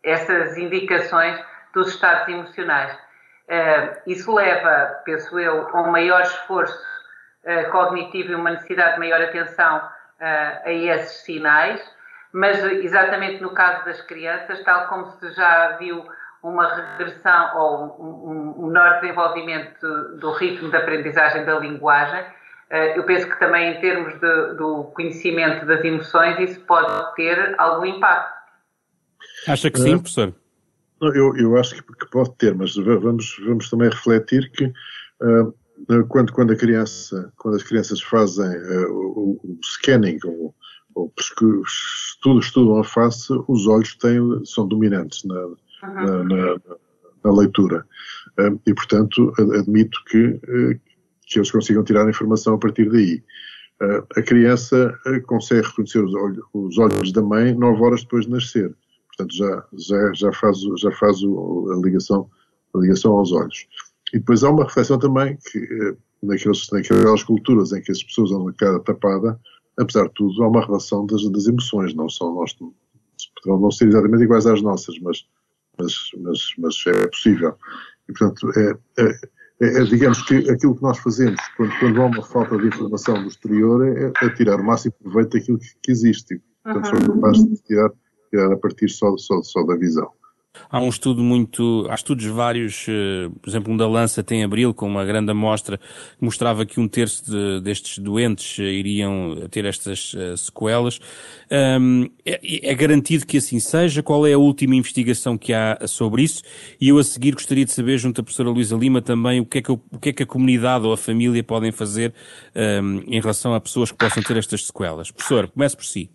essas 0.01 0.57
indicações 0.57 1.37
dos 1.73 1.89
estados 1.89 2.27
emocionais. 2.29 2.93
Uh, 3.47 4.01
isso 4.07 4.33
leva, 4.33 5.01
penso 5.05 5.39
eu, 5.39 5.67
a 5.71 5.81
um 5.81 5.91
maior 5.91 6.21
esforço 6.21 6.83
uh, 7.43 7.69
cognitivo 7.71 8.31
e 8.31 8.35
uma 8.35 8.51
necessidade 8.51 8.93
de 8.93 8.99
maior 8.99 9.21
atenção 9.21 9.77
uh, 9.77 9.91
a 10.19 10.71
esses 10.71 11.23
sinais, 11.23 11.81
mas 12.31 12.63
exatamente 12.63 13.41
no 13.41 13.51
caso 13.51 13.85
das 13.85 14.01
crianças, 14.01 14.63
tal 14.63 14.87
como 14.87 15.07
se 15.11 15.31
já 15.33 15.77
viu 15.77 16.05
uma 16.43 16.75
regressão 16.75 17.57
ou 17.57 17.95
um, 17.99 18.63
um 18.63 18.67
menor 18.67 18.99
desenvolvimento 18.99 19.87
do 20.19 20.31
ritmo 20.31 20.69
de 20.69 20.77
aprendizagem 20.77 21.43
da 21.45 21.59
linguagem, 21.59 22.23
eu 22.95 23.03
penso 23.03 23.27
que 23.29 23.39
também 23.39 23.75
em 23.75 23.81
termos 23.81 24.13
de, 24.19 24.55
do 24.55 24.85
conhecimento 24.95 25.65
das 25.65 25.83
emoções 25.83 26.39
isso 26.39 26.59
pode 26.61 27.15
ter 27.15 27.55
algum 27.57 27.85
impacto. 27.85 28.35
Acha 29.47 29.69
que 29.69 29.79
sim, 29.79 29.97
professor? 29.97 30.33
Eu, 31.01 31.35
eu 31.37 31.57
acho 31.57 31.75
que, 31.75 32.05
pode 32.09 32.35
ter, 32.37 32.55
mas 32.55 32.75
vamos, 32.75 33.37
vamos 33.45 33.69
também 33.69 33.89
refletir 33.89 34.49
que 34.51 34.65
uh, 34.65 35.53
quando, 36.09 36.33
quando, 36.33 36.53
a 36.53 36.55
criança, 36.55 37.31
quando 37.37 37.55
as 37.55 37.63
crianças 37.63 38.01
fazem 38.01 38.47
uh, 38.47 38.91
o, 38.91 39.39
o, 39.43 39.59
scanning 39.63 40.17
ou, 40.25 40.55
ou 40.95 41.13
estudam 42.39 42.79
a 42.79 42.83
face, 42.83 43.27
os 43.47 43.67
olhos 43.67 43.95
têm, 43.95 44.19
são 44.45 44.67
dominantes 44.67 45.23
na, 45.25 45.45
uhum. 45.45 45.55
na, 45.83 46.23
na, 46.23 46.59
na 47.23 47.31
leitura. 47.31 47.85
Uh, 48.39 48.59
e, 48.65 48.73
portanto, 48.73 49.33
admito 49.37 49.99
que, 50.09 50.25
uh, 50.25 50.79
que 51.27 51.39
eles 51.39 51.51
consigam 51.51 51.83
tirar 51.83 52.05
a 52.05 52.09
informação 52.09 52.55
a 52.55 52.59
partir 52.59 52.89
daí. 52.89 53.23
A 54.15 54.21
criança 54.21 54.97
consegue 55.25 55.67
reconhecer 55.67 56.01
os 56.01 56.15
olhos, 56.15 56.45
os 56.53 56.77
olhos, 56.77 57.11
da 57.11 57.21
mãe 57.21 57.53
nove 57.53 57.83
horas 57.83 58.03
depois 58.03 58.25
de 58.25 58.31
nascer. 58.31 58.73
Portanto, 59.09 59.35
já, 59.35 59.65
já, 59.73 60.13
já 60.13 60.31
faz, 60.31 60.57
já 60.77 60.91
faz 60.93 61.17
a, 61.17 61.75
ligação, 61.83 62.29
a 62.73 62.79
ligação 62.79 63.17
aos 63.17 63.33
olhos. 63.33 63.67
E 64.13 64.19
depois 64.19 64.43
há 64.43 64.49
uma 64.49 64.63
reflexão 64.63 64.99
também 64.99 65.37
que, 65.51 65.95
naqueles, 66.21 66.67
naquelas 66.71 67.23
culturas 67.23 67.71
em 67.71 67.81
que 67.81 67.91
as 67.91 68.03
pessoas 68.03 68.31
andam 68.31 68.49
a 68.49 68.53
cara 68.53 68.79
tapada, 68.79 69.39
apesar 69.77 70.07
de 70.07 70.13
tudo, 70.13 70.43
há 70.43 70.47
uma 70.47 70.65
relação 70.65 71.05
das, 71.05 71.27
das 71.29 71.47
emoções, 71.47 71.93
não 71.93 72.09
são 72.09 72.33
nós, 72.33 72.53
poderão 72.53 73.59
não 73.59 73.71
ser 73.71 73.87
exatamente 73.87 74.23
iguais 74.23 74.45
às 74.45 74.61
nossas, 74.61 74.97
mas, 74.99 75.25
mas, 75.77 75.93
mas, 76.17 76.39
mas 76.57 76.83
é 76.87 77.07
possível. 77.07 77.55
E, 78.07 78.13
portanto, 78.13 78.49
é, 78.57 78.77
é, 79.01 79.19
é, 79.61 79.83
digamos 79.83 80.21
que 80.23 80.49
aquilo 80.49 80.75
que 80.75 80.83
nós 80.83 80.97
fazemos 80.99 81.39
quando, 81.57 81.79
quando 81.79 82.01
há 82.01 82.05
uma 82.05 82.23
falta 82.23 82.57
de 82.57 82.67
informação 82.67 83.21
do 83.21 83.27
exterior 83.27 83.87
é, 83.87 84.11
é 84.21 84.29
tirar 84.35 84.59
o 84.59 84.63
máximo 84.63 84.93
proveito 85.01 85.37
daquilo 85.37 85.59
que, 85.59 85.67
que 85.83 85.91
existe. 85.91 86.41
Portanto, 86.63 86.85
uhum. 86.85 86.99
somos 86.99 87.15
capazes 87.15 87.45
de 87.45 87.63
tirar, 87.63 87.91
tirar 88.29 88.51
a 88.51 88.57
partir 88.57 88.89
só, 88.89 89.15
só, 89.17 89.41
só 89.41 89.63
da 89.63 89.75
visão. 89.75 90.11
Há 90.69 90.79
um 90.79 90.89
estudo 90.89 91.21
muito, 91.21 91.87
há 91.89 91.95
estudos 91.95 92.25
vários, 92.25 92.85
eh, 92.87 93.29
por 93.41 93.49
exemplo, 93.49 93.73
um 93.73 93.77
da 93.77 93.87
Lança 93.87 94.23
tem 94.23 94.43
abril, 94.43 94.73
com 94.73 94.87
uma 94.87 95.05
grande 95.05 95.31
amostra, 95.31 95.77
que 95.77 96.23
mostrava 96.23 96.65
que 96.65 96.79
um 96.79 96.87
terço 96.87 97.29
de, 97.29 97.61
destes 97.61 97.97
doentes 97.97 98.59
eh, 98.59 98.63
iriam 98.63 99.47
ter 99.49 99.65
estas 99.65 100.13
uh, 100.13 100.37
sequelas. 100.37 100.99
Um, 101.51 102.09
é, 102.25 102.69
é, 102.69 102.75
garantido 102.75 103.25
que 103.25 103.37
assim 103.37 103.59
seja? 103.59 104.01
Qual 104.01 104.25
é 104.25 104.33
a 104.33 104.37
última 104.37 104.75
investigação 104.75 105.37
que 105.37 105.53
há 105.53 105.79
sobre 105.87 106.23
isso? 106.23 106.41
E 106.79 106.89
eu 106.89 106.97
a 106.97 107.03
seguir 107.03 107.33
gostaria 107.33 107.65
de 107.65 107.71
saber, 107.71 107.97
junto 107.97 108.21
à 108.21 108.23
professora 108.23 108.49
Luísa 108.49 108.75
Lima, 108.75 109.01
também 109.01 109.39
o 109.39 109.45
que 109.45 109.59
é 109.59 109.61
que, 109.61 109.71
o 109.71 109.79
que, 110.01 110.09
é 110.09 110.13
que 110.13 110.23
a 110.23 110.25
comunidade 110.25 110.85
ou 110.85 110.93
a 110.93 110.97
família 110.97 111.43
podem 111.43 111.71
fazer 111.71 112.13
um, 112.55 113.01
em 113.07 113.19
relação 113.19 113.53
a 113.53 113.59
pessoas 113.59 113.91
que 113.91 113.97
possam 113.97 114.23
ter 114.23 114.37
estas 114.37 114.65
sequelas. 114.65 115.11
Professor, 115.11 115.47
comece 115.47 115.75
por 115.75 115.85
si. 115.85 116.09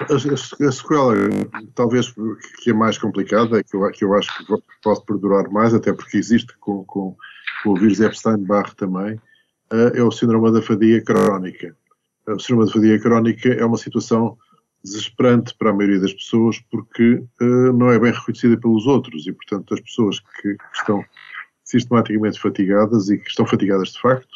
A, 0.00 0.70
sequela, 0.70 1.14
talvez 1.74 2.14
que 2.62 2.70
é 2.70 2.72
mais 2.72 2.96
complicada, 2.96 3.64
que 3.64 3.76
eu, 3.76 3.90
que 3.90 4.04
eu 4.04 4.14
acho 4.14 4.46
que 4.46 4.54
pode 4.80 5.04
perdurar 5.04 5.50
mais, 5.50 5.74
até 5.74 5.92
porque 5.92 6.18
existe 6.18 6.56
com, 6.60 6.84
com, 6.84 7.16
com 7.64 7.70
o 7.70 7.74
vírus 7.74 7.98
Epstein-Barr 7.98 8.74
também, 8.74 9.16
uh, 9.72 9.90
é 9.94 10.02
o 10.02 10.12
síndrome 10.12 10.52
da 10.52 10.62
fadiga 10.62 11.02
crónica. 11.02 11.76
O 12.28 12.38
síndrome 12.38 12.66
da 12.66 12.72
fadiga 12.72 13.00
crónica 13.00 13.48
é 13.48 13.64
uma 13.64 13.76
situação 13.76 14.38
desesperante 14.84 15.52
para 15.58 15.70
a 15.70 15.74
maioria 15.74 16.00
das 16.00 16.12
pessoas 16.12 16.60
porque 16.70 17.24
uh, 17.40 17.72
não 17.72 17.90
é 17.90 17.98
bem 17.98 18.12
reconhecida 18.12 18.56
pelos 18.56 18.86
outros 18.86 19.26
e, 19.26 19.32
portanto, 19.32 19.74
as 19.74 19.80
pessoas 19.80 20.20
que, 20.20 20.54
que 20.54 20.76
estão 20.76 21.04
sistematicamente 21.64 22.38
fatigadas 22.38 23.10
e 23.10 23.18
que 23.18 23.28
estão 23.28 23.44
fatigadas 23.44 23.88
de 23.88 24.00
facto 24.00 24.32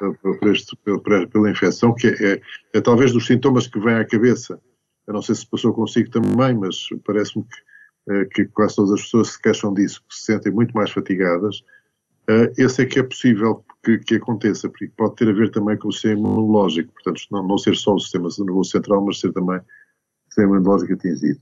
uh, 0.00 0.14
por 0.38 0.48
este, 0.48 0.76
pela, 0.76 1.26
pela 1.26 1.50
infecção, 1.50 1.92
que 1.92 2.06
é, 2.06 2.34
é, 2.34 2.42
é 2.74 2.80
talvez 2.80 3.12
dos 3.12 3.26
sintomas 3.26 3.66
que 3.66 3.80
vêm 3.80 3.96
à 3.96 4.04
cabeça 4.04 4.60
eu 5.12 5.14
não 5.14 5.22
sei 5.22 5.34
se 5.34 5.46
passou 5.46 5.74
consigo 5.74 6.10
também, 6.10 6.54
mas 6.54 6.88
parece-me 7.04 7.44
que, 7.44 8.12
eh, 8.12 8.24
que, 8.34 8.44
quase 8.46 8.76
todas 8.76 8.92
as 8.92 9.02
pessoas 9.02 9.28
se 9.28 9.42
queixam 9.42 9.74
disso, 9.74 10.02
que 10.08 10.14
se 10.14 10.24
sentem 10.24 10.50
muito 10.50 10.72
mais 10.72 10.90
fatigadas. 10.90 11.62
Uh, 12.30 12.48
esse 12.56 12.82
é 12.82 12.86
que 12.86 12.98
é 13.00 13.02
possível 13.02 13.64
que, 13.84 13.98
que, 13.98 14.14
aconteça, 14.14 14.68
porque 14.68 14.90
pode 14.96 15.16
ter 15.16 15.28
a 15.28 15.32
ver 15.32 15.50
também 15.50 15.76
com 15.76 15.88
o 15.88 15.92
sistema 15.92 16.20
imunológico, 16.20 16.92
portanto, 16.94 17.20
não, 17.30 17.46
não 17.46 17.58
ser 17.58 17.76
só 17.76 17.94
o 17.94 18.00
sistema 18.00 18.28
nervoso 18.38 18.70
central, 18.70 19.04
mas 19.04 19.20
ser 19.20 19.32
também 19.32 19.58
o 19.58 19.64
sistema 20.28 20.56
imunológico 20.56 20.94
atingido. 20.94 21.40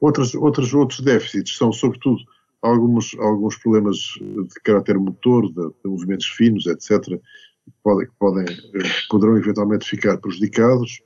Outros, 0.00 0.34
outros, 0.34 0.74
outros 0.74 1.00
déficits 1.00 1.56
são, 1.56 1.72
sobretudo, 1.72 2.20
alguns, 2.60 3.16
alguns 3.18 3.56
problemas 3.56 3.96
de 3.96 4.60
caráter 4.64 4.98
motor, 4.98 5.46
de, 5.46 5.54
de 5.54 5.88
movimentos 5.88 6.26
finos, 6.26 6.66
etc., 6.66 7.00
que 7.00 7.72
podem, 7.82 8.06
que 8.06 8.14
podem, 8.18 8.44
eh, 8.44 8.90
poderão 9.08 9.38
eventualmente 9.38 9.88
ficar 9.88 10.18
prejudicados, 10.18 11.00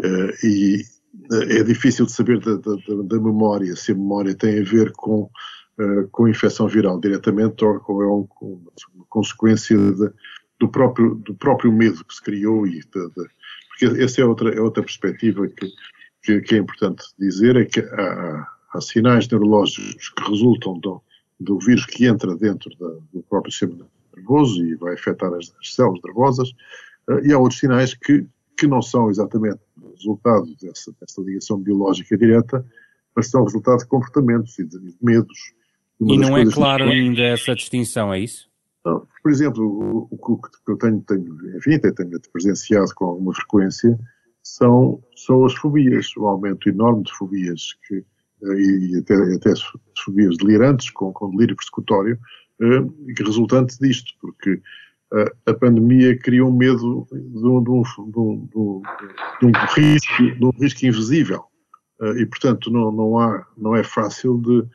uh, 0.00 0.46
e, 0.46 0.84
é 1.30 1.62
difícil 1.62 2.06
de 2.06 2.12
saber 2.12 2.40
da, 2.40 2.56
da, 2.56 2.76
da, 3.04 3.20
memória, 3.20 3.74
se 3.76 3.92
a 3.92 3.94
memória 3.94 4.34
tem 4.34 4.60
a 4.60 4.64
ver 4.64 4.92
com, 4.92 5.30
uh, 5.78 6.08
com 6.10 6.28
infecção 6.28 6.68
viral 6.68 7.00
diretamente 7.00 7.64
ou, 7.64 7.80
ou 7.88 8.02
é 8.02 8.06
um, 8.06 8.28
uma 8.94 9.06
consequência 9.08 9.76
de, 9.76 10.12
do, 10.58 10.68
próprio, 10.68 11.14
do 11.16 11.34
próprio 11.34 11.72
medo 11.72 12.04
que 12.04 12.14
se 12.14 12.22
criou. 12.22 12.66
E 12.66 12.80
de, 12.80 13.08
porque 13.68 14.02
essa 14.02 14.20
é 14.20 14.24
outra, 14.24 14.54
é 14.54 14.60
outra 14.60 14.82
perspectiva 14.82 15.46
que, 15.48 15.68
que, 16.22 16.40
que 16.40 16.54
é 16.54 16.58
importante 16.58 17.04
dizer, 17.18 17.56
é 17.56 17.64
que 17.64 17.80
há, 17.80 18.46
há, 18.72 18.80
sinais 18.80 19.28
neurológicos 19.28 20.10
que 20.10 20.30
resultam 20.30 20.78
do, 20.78 21.02
do 21.40 21.58
vírus 21.58 21.86
que 21.86 22.06
entra 22.06 22.36
dentro 22.36 22.70
do 23.12 23.22
próprio 23.28 23.52
sistema 23.52 23.86
nervoso 24.14 24.64
e 24.64 24.74
vai 24.76 24.94
afetar 24.94 25.32
as, 25.34 25.52
as 25.60 25.74
células 25.74 26.00
nervosas, 26.04 26.50
uh, 27.08 27.18
e 27.24 27.32
há 27.32 27.38
outros 27.38 27.58
sinais 27.58 27.94
que, 27.94 28.26
que 28.56 28.66
não 28.66 28.82
são 28.82 29.10
exatamente 29.10 29.58
resultado 29.96 30.46
dessa, 30.60 30.94
dessa 31.00 31.20
ligação 31.22 31.58
biológica 31.58 32.16
direta, 32.16 32.64
mas 33.14 33.30
são 33.30 33.44
resultado 33.44 33.78
de 33.78 33.86
comportamentos 33.86 34.58
e 34.58 34.64
de, 34.64 34.78
de 34.78 34.96
medos. 35.00 35.54
E 36.00 36.18
não 36.18 36.36
é 36.36 36.44
claro 36.50 36.84
ainda 36.84 37.22
essa 37.22 37.54
distinção, 37.54 38.12
é 38.12 38.20
isso? 38.20 38.48
Não, 38.84 39.06
por 39.22 39.30
exemplo, 39.30 39.64
o, 39.64 40.08
o, 40.10 40.38
que 40.38 40.70
eu 40.70 40.76
tenho, 40.76 41.00
tenho, 41.02 41.56
enfim, 41.56 41.78
tenho 41.78 42.20
presenciado 42.32 42.94
com 42.94 43.06
alguma 43.06 43.32
frequência 43.34 43.98
são, 44.42 45.02
são 45.16 45.44
as 45.46 45.54
fobias, 45.54 46.14
o 46.18 46.26
aumento 46.26 46.68
enorme 46.68 47.04
de 47.04 47.12
fobias 47.14 47.74
que, 47.86 47.96
eh, 47.96 48.60
e 48.60 48.98
até, 48.98 49.14
até 49.34 49.52
fobias 50.04 50.36
delirantes, 50.36 50.90
com, 50.90 51.12
com 51.12 51.30
delírio 51.30 51.56
persecutório, 51.56 52.18
eh, 52.60 53.22
resultante 53.24 53.78
disto, 53.78 54.12
porque 54.20 54.60
a 55.46 55.54
pandemia 55.54 56.18
criou 56.18 56.50
medo 56.52 57.06
de 57.10 57.46
um, 57.46 57.62
de 57.62 57.70
um, 57.70 57.82
de 57.82 58.18
um, 58.58 58.82
de 59.40 59.46
um 59.46 59.52
risco, 59.74 60.22
de 60.22 60.44
um 60.44 60.50
risco 60.50 60.86
invisível. 60.86 61.44
Eh, 62.00 62.22
e, 62.22 62.26
portanto, 62.26 62.70
não, 62.70 62.90
não, 62.90 63.18
há, 63.18 63.46
não 63.56 63.76
é 63.76 63.84
fácil 63.84 64.38
de, 64.38 64.66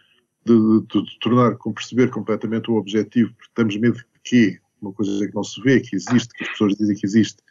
tornar, 1.21 1.57
perceber 1.75 2.09
completamente 2.09 2.71
o 2.71 2.75
objetivo, 2.75 3.33
porque 3.33 3.51
temos 3.53 3.77
medo 3.77 3.97
de 3.97 4.05
quê? 4.23 4.59
Uma 4.81 4.93
coisa 4.93 5.27
que 5.27 5.35
não 5.35 5.43
se 5.43 5.61
vê, 5.61 5.79
que 5.81 5.95
existe, 5.95 6.33
que 6.33 6.43
as 6.43 6.49
pessoas 6.51 6.75
dizem 6.75 6.95
que 6.95 7.05
existe. 7.05 7.43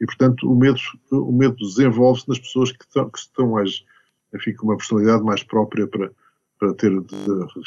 E, 0.00 0.06
portanto, 0.06 0.50
o 0.50 0.56
medo, 0.56 0.78
o 1.12 1.32
medo 1.32 1.54
desenvolve-se 1.56 2.28
nas 2.28 2.38
pessoas 2.40 2.72
que 2.72 2.84
estão, 2.84 3.08
que 3.08 3.18
estão 3.18 3.50
mais, 3.52 3.84
enfim, 4.34 4.52
com 4.54 4.66
uma 4.66 4.76
personalidade 4.76 5.22
mais 5.22 5.44
própria 5.44 5.86
para, 5.86 6.10
para 6.58 6.74
ter 6.74 6.92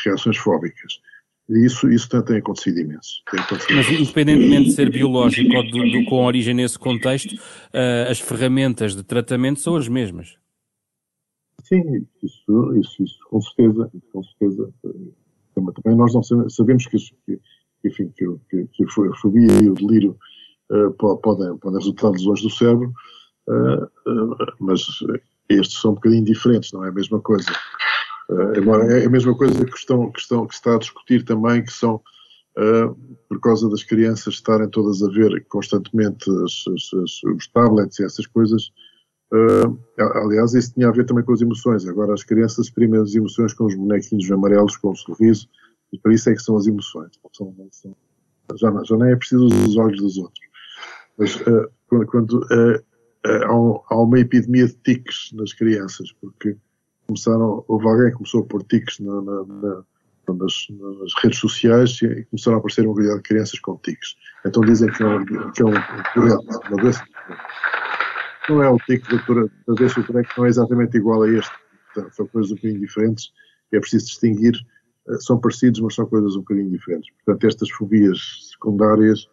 reações 0.04 0.38
fóbicas. 0.38 1.00
E 1.48 1.66
isso, 1.66 1.88
isso 1.90 2.10
tem, 2.24 2.38
acontecido 2.38 2.80
imenso. 2.80 3.22
Tem 3.30 3.40
acontecido 3.40 3.76
Mas, 3.76 3.90
independentemente 3.92 4.70
de 4.70 4.76
ser 4.76 4.90
biológico 4.90 5.52
ou 5.56 6.06
com 6.06 6.26
origem 6.26 6.56
nesse 6.56 6.78
contexto, 6.78 7.34
uh, 7.34 8.10
as 8.10 8.20
ferramentas 8.20 8.96
de 8.96 9.04
tratamento 9.04 9.60
são 9.60 9.76
as 9.76 9.88
mesmas. 9.88 10.38
Sim, 11.64 12.06
isso, 12.24 12.76
isso, 12.80 13.04
isso 13.04 13.20
com 13.30 13.42
certeza. 13.42 13.92
Com 14.12 14.24
certeza. 14.24 14.74
Também 14.84 15.98
nós 15.98 16.14
não 16.14 16.50
sabemos 16.50 16.88
que, 16.88 16.98
que, 16.98 17.40
enfim, 17.86 18.12
que, 18.16 18.26
que, 18.50 18.68
que 18.74 18.84
a 18.84 19.16
fobia 19.16 19.52
e 19.64 19.70
o 19.70 19.74
delírio 19.76 20.18
uh, 20.72 20.92
podem, 20.94 21.58
podem 21.58 21.80
resultar 21.80 22.12
de 22.12 22.18
lesões 22.18 22.42
do 22.42 22.50
cérebro, 22.50 22.92
uh, 23.48 24.46
mas 24.60 24.82
estes 25.50 25.80
são 25.80 25.92
um 25.92 25.96
bocadinho 25.96 26.26
diferentes, 26.26 26.72
não 26.72 26.84
é 26.84 26.90
a 26.90 26.94
mesma 26.94 27.20
coisa. 27.22 27.52
Uh, 28.30 28.58
agora, 28.58 28.86
é 29.00 29.06
a 29.06 29.10
mesma 29.10 29.36
coisa 29.38 29.66
que, 29.66 29.78
estão, 29.78 30.12
que, 30.12 30.20
estão, 30.20 30.48
que 30.48 30.54
está 30.54 30.76
a 30.76 30.80
discutir 30.80 31.24
também, 31.24 31.64
que 31.64 31.72
são, 31.72 32.02
uh, 32.58 32.96
por 33.30 33.40
causa 33.40 33.70
das 33.70 33.84
crianças 33.84 34.36
estarem 34.36 34.68
todas 34.70 35.04
a 35.04 35.10
ver 35.10 35.46
constantemente 35.48 36.30
as, 36.44 36.64
as, 36.74 37.24
os 37.24 37.48
tablets 37.48 38.00
e 38.00 38.06
essas 38.06 38.26
coisas. 38.26 38.72
Uh, 39.32 39.78
aliás, 40.24 40.54
isso 40.54 40.74
tinha 40.74 40.88
a 40.88 40.92
ver 40.92 41.06
também 41.06 41.24
com 41.24 41.34
as 41.34 41.42
emoções. 41.42 41.88
Agora, 41.88 42.14
as 42.14 42.24
crianças 42.24 42.66
exprimem 42.66 43.02
as 43.02 43.14
emoções 43.14 43.54
com 43.54 43.66
os 43.66 43.76
bonequinhos 43.76 44.32
amarelos, 44.32 44.78
com 44.78 44.90
o 44.90 44.92
um 44.92 44.96
sorriso, 44.96 45.48
e 45.94 46.00
para 46.00 46.14
isso 46.14 46.30
é 46.30 46.34
que 46.34 46.42
são 46.42 46.58
as 46.58 46.66
emoções. 46.66 47.12
São, 47.34 47.54
são, 47.72 47.96
já, 48.56 48.84
já 48.84 48.98
nem 48.98 49.12
é 49.12 49.16
preciso 49.16 49.46
os 49.46 49.78
olhos 49.78 50.02
dos 50.02 50.18
outros. 50.18 50.46
Mas 51.18 51.36
quando, 51.88 52.06
quando 52.08 52.46
há, 53.24 53.54
há 53.90 54.02
uma 54.02 54.20
epidemia 54.20 54.68
de 54.68 54.76
tiques 54.76 55.32
nas 55.34 55.54
crianças, 55.54 56.12
porque 56.20 56.58
começaram, 57.06 57.64
houve 57.68 57.88
alguém 57.88 58.08
que 58.08 58.18
começou 58.18 58.42
a 58.42 58.46
pôr 58.46 58.64
tiques 58.64 59.00
na, 59.00 59.22
na, 59.22 59.44
na, 59.46 59.84
nas, 60.34 60.54
nas, 60.70 61.14
redes 61.22 61.40
sociais 61.40 62.00
e 62.02 62.26
começaram 62.26 62.58
a 62.58 62.60
aparecer 62.60 62.86
uma 62.86 62.94
quantidade 62.94 63.18
de 63.18 63.24
crianças 63.24 63.60
com 63.60 63.78
tiques. 63.78 64.16
Então 64.46 64.64
dizem 64.64 64.92
que 64.92 65.04
é 65.04 65.06
um, 65.06 65.26
que 65.26 65.62
é 65.62 65.66
um, 65.66 65.70
uma 65.70 66.78
doença. 66.82 67.04
Não 68.50 68.62
é 68.62 68.70
o 68.70 68.78
tique 68.78 69.08
da, 69.10 69.18
da 69.68 69.74
doença 69.74 70.02
do 70.02 70.08
que 70.08 70.38
não 70.38 70.46
é 70.46 70.50
exatamente 70.50 70.98
igual 70.98 71.24
a 71.24 71.30
este. 71.30 71.52
Portanto, 71.94 72.16
são 72.16 72.28
coisas 72.28 72.52
um 72.52 72.56
bocadinho 72.56 72.82
diferentes 72.82 73.32
e 73.72 73.78
é 73.78 73.80
preciso 73.80 74.06
distinguir. 74.06 74.54
Eh, 75.08 75.18
são 75.20 75.40
parecidos, 75.40 75.80
mas 75.80 75.96
são 75.96 76.06
coisas 76.06 76.36
um 76.36 76.40
bocadinho 76.40 76.70
diferentes. 76.70 77.10
Portanto, 77.24 77.48
estas 77.48 77.70
fobias 77.72 78.50
secundárias 78.52 79.28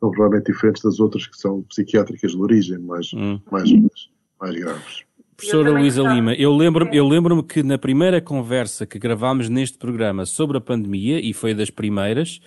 são 0.00 0.10
provavelmente 0.10 0.52
diferentes 0.52 0.82
das 0.82 1.00
outras 1.00 1.26
que 1.26 1.36
são 1.36 1.62
psiquiátricas 1.62 2.32
de 2.32 2.38
origem, 2.38 2.78
mais, 2.78 3.12
hum. 3.14 3.40
mais, 3.50 3.70
mais 4.40 4.54
graves. 4.54 5.05
Professora 5.36 5.70
Luísa 5.70 6.02
Lima, 6.02 6.32
eu 6.32 6.50
lembro-me 6.50 6.96
eu 6.96 7.06
lembro 7.06 7.42
que 7.42 7.62
na 7.62 7.76
primeira 7.76 8.22
conversa 8.22 8.86
que 8.86 8.98
gravámos 8.98 9.50
neste 9.50 9.76
programa 9.76 10.24
sobre 10.24 10.56
a 10.56 10.60
pandemia, 10.62 11.20
e 11.20 11.34
foi 11.34 11.52
das 11.52 11.68
primeiras, 11.68 12.40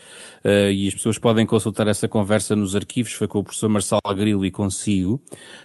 uh, 0.43 0.71
e 0.71 0.87
as 0.87 0.95
pessoas 0.95 1.19
podem 1.19 1.45
consultar 1.45 1.87
essa 1.87 2.07
conversa 2.07 2.55
nos 2.55 2.75
arquivos, 2.75 3.13
foi 3.13 3.27
com 3.27 3.39
o 3.39 3.43
professor 3.43 3.69
Marcelo 3.69 4.01
Grilo 4.15 4.43
e 4.43 4.49
consigo, 4.49 5.21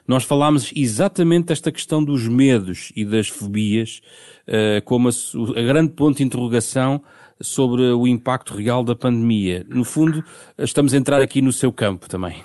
nós 0.06 0.24
falámos 0.24 0.70
exatamente 0.76 1.46
desta 1.46 1.72
questão 1.72 2.04
dos 2.04 2.28
medos 2.28 2.92
e 2.94 3.06
das 3.06 3.28
fobias, 3.28 4.02
uh, 4.46 4.84
como 4.84 5.08
a, 5.08 5.12
a 5.58 5.62
grande 5.62 5.92
ponto 5.92 6.18
de 6.18 6.24
interrogação 6.24 7.02
sobre 7.40 7.84
o 7.84 8.06
impacto 8.06 8.54
real 8.54 8.84
da 8.84 8.94
pandemia. 8.94 9.64
No 9.66 9.82
fundo, 9.82 10.22
estamos 10.58 10.92
a 10.92 10.98
entrar 10.98 11.22
aqui 11.22 11.40
no 11.40 11.52
seu 11.52 11.72
campo 11.72 12.06
também. 12.06 12.44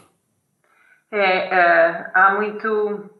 É, 1.11 1.47
uh, 1.47 2.11
há 2.13 2.35
muito 2.37 3.18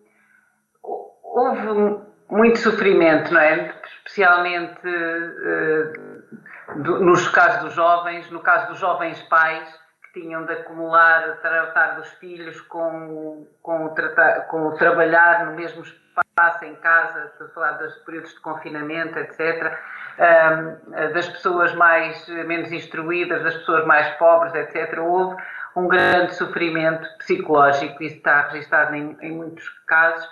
houve 1.40 2.10
muito 2.30 2.60
sofrimento, 2.60 3.34
não 3.34 3.42
é? 3.42 3.74
Especialmente 3.98 4.88
uh, 4.88 6.82
do, 6.84 7.00
nos 7.04 7.28
casos 7.30 7.64
dos 7.64 7.74
jovens, 7.74 8.30
no 8.30 8.40
caso 8.42 8.68
dos 8.68 8.80
jovens 8.80 9.22
pais 9.24 9.68
que 10.04 10.22
tinham 10.22 10.46
de 10.46 10.54
acumular, 10.54 11.38
tratar 11.42 11.96
dos 11.96 12.10
filhos 12.14 12.60
com, 12.62 13.48
com, 13.62 13.90
tratar, 13.90 14.48
com 14.48 14.72
trabalhar 14.76 15.46
no 15.46 15.54
mesmo 15.56 15.84
espaço 15.84 16.66
em 16.66 16.76
casa, 16.76 17.26
estou 17.26 17.50
falar 17.50 17.74
dos 17.74 17.96
períodos 18.00 18.34
de 18.34 18.40
confinamento, 18.40 19.18
etc. 19.20 19.78
Um, 20.20 21.14
das 21.14 21.30
pessoas 21.30 21.74
mais 21.76 22.28
menos 22.28 22.72
instruídas, 22.72 23.44
das 23.44 23.56
pessoas 23.56 23.86
mais 23.86 24.10
pobres, 24.18 24.54
etc. 24.56 24.98
Houve 25.00 25.42
um 25.76 25.88
grande 25.88 26.34
sofrimento 26.34 27.08
psicológico, 27.20 28.04
isso 28.04 28.18
está 28.18 28.48
registado 28.48 28.96
em, 28.96 29.18
em 29.22 29.32
muitos 29.32 29.68
casos 29.86 30.28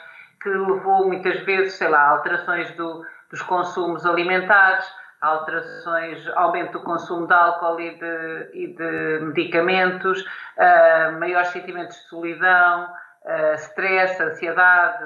que 0.48 0.58
levou 0.58 1.08
muitas 1.08 1.40
vezes, 1.42 1.74
sei 1.74 1.90
lá, 1.90 2.10
alterações 2.10 2.72
do, 2.76 3.04
dos 3.30 3.42
consumos 3.42 4.06
alimentares, 4.06 4.86
alterações, 5.22 6.26
aumento 6.36 6.74
do 6.74 6.84
consumo 6.84 7.28
de 7.28 7.34
álcool 7.34 7.80
e 7.82 7.98
de, 7.98 8.50
e 8.54 8.68
de 8.74 9.20
medicamentos, 9.26 10.22
uh, 10.22 11.20
maiores 11.20 11.50
sentimentos 11.50 11.98
de 11.98 12.04
solidão, 12.04 12.86
uh, 13.26 13.56
stress, 13.56 14.22
ansiedade, 14.22 15.04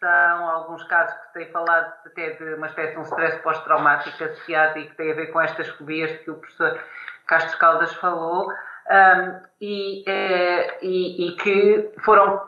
depressão, 0.00 0.50
alguns 0.50 0.82
casos 0.84 1.14
que 1.14 1.32
têm 1.34 1.52
falado 1.52 1.92
até 2.04 2.30
de 2.30 2.54
uma 2.54 2.66
espécie 2.66 2.92
de 2.92 2.98
um 2.98 3.02
stress 3.02 3.38
pós-traumático 3.42 4.24
associado 4.24 4.78
e 4.78 4.88
que 4.88 4.96
tem 4.96 5.12
a 5.12 5.14
ver 5.14 5.28
com 5.28 5.40
estas 5.40 5.68
fobias 5.68 6.10
que 6.18 6.30
o 6.30 6.34
professor 6.34 6.78
Castro 7.26 7.56
Caldas 7.58 7.94
falou, 7.94 8.48
um, 8.50 9.40
e, 9.60 10.04
uh, 10.08 10.78
e, 10.82 11.28
e, 11.28 11.36
que 11.36 11.92
foram. 12.04 12.44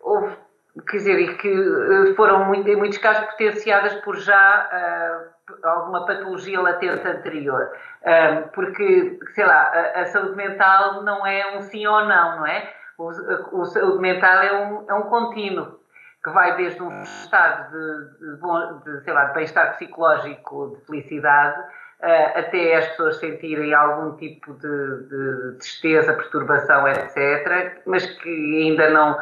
Houve 0.00 0.36
quer 0.84 0.96
dizer, 0.98 1.18
e 1.18 1.36
que 1.36 1.48
eh, 1.48 2.14
foram 2.14 2.44
muito, 2.44 2.68
em 2.68 2.76
muitos 2.76 2.98
casos 2.98 3.24
potenciadas 3.30 3.94
por 3.96 4.16
já 4.16 5.30
uh, 5.50 5.66
alguma 5.66 6.04
patologia 6.04 6.60
latente 6.60 7.06
anterior. 7.06 7.70
Uh, 8.02 8.48
porque, 8.52 9.18
sei 9.34 9.46
lá, 9.46 9.62
a, 9.62 10.00
a, 10.00 10.06
saúde 10.06 10.36
mental 10.36 11.02
não 11.02 11.26
é 11.26 11.56
um 11.56 11.62
sim 11.62 11.86
ou 11.86 12.04
não, 12.04 12.40
não 12.40 12.46
é? 12.46 12.72
O, 12.98 13.08
o 13.60 13.64
saúde 13.64 13.98
mental 13.98 14.42
é 14.42 14.52
um, 14.52 14.84
é 14.88 14.94
um 14.94 15.02
contínuo 15.02 15.80
que 16.22 16.30
vai 16.30 16.56
desde 16.56 16.82
um 16.82 17.02
estado 17.02 17.70
de, 17.70 18.36
de, 18.36 18.98
de 18.98 19.04
sei 19.04 19.12
lá, 19.12 19.26
de 19.26 19.34
bem-estar 19.34 19.72
psicológico, 19.74 20.76
de 20.76 20.86
felicidade, 20.86 21.58
uh, 21.60 22.38
até 22.38 22.76
as 22.76 22.88
pessoas 22.88 23.16
sentirem 23.16 23.72
algum 23.72 24.16
tipo 24.16 24.52
de, 24.54 25.08
de 25.08 25.58
tristeza, 25.58 26.12
perturbação, 26.12 26.86
etc., 26.88 27.80
mas 27.86 28.04
que 28.06 28.28
ainda 28.62 28.90
não 28.90 29.16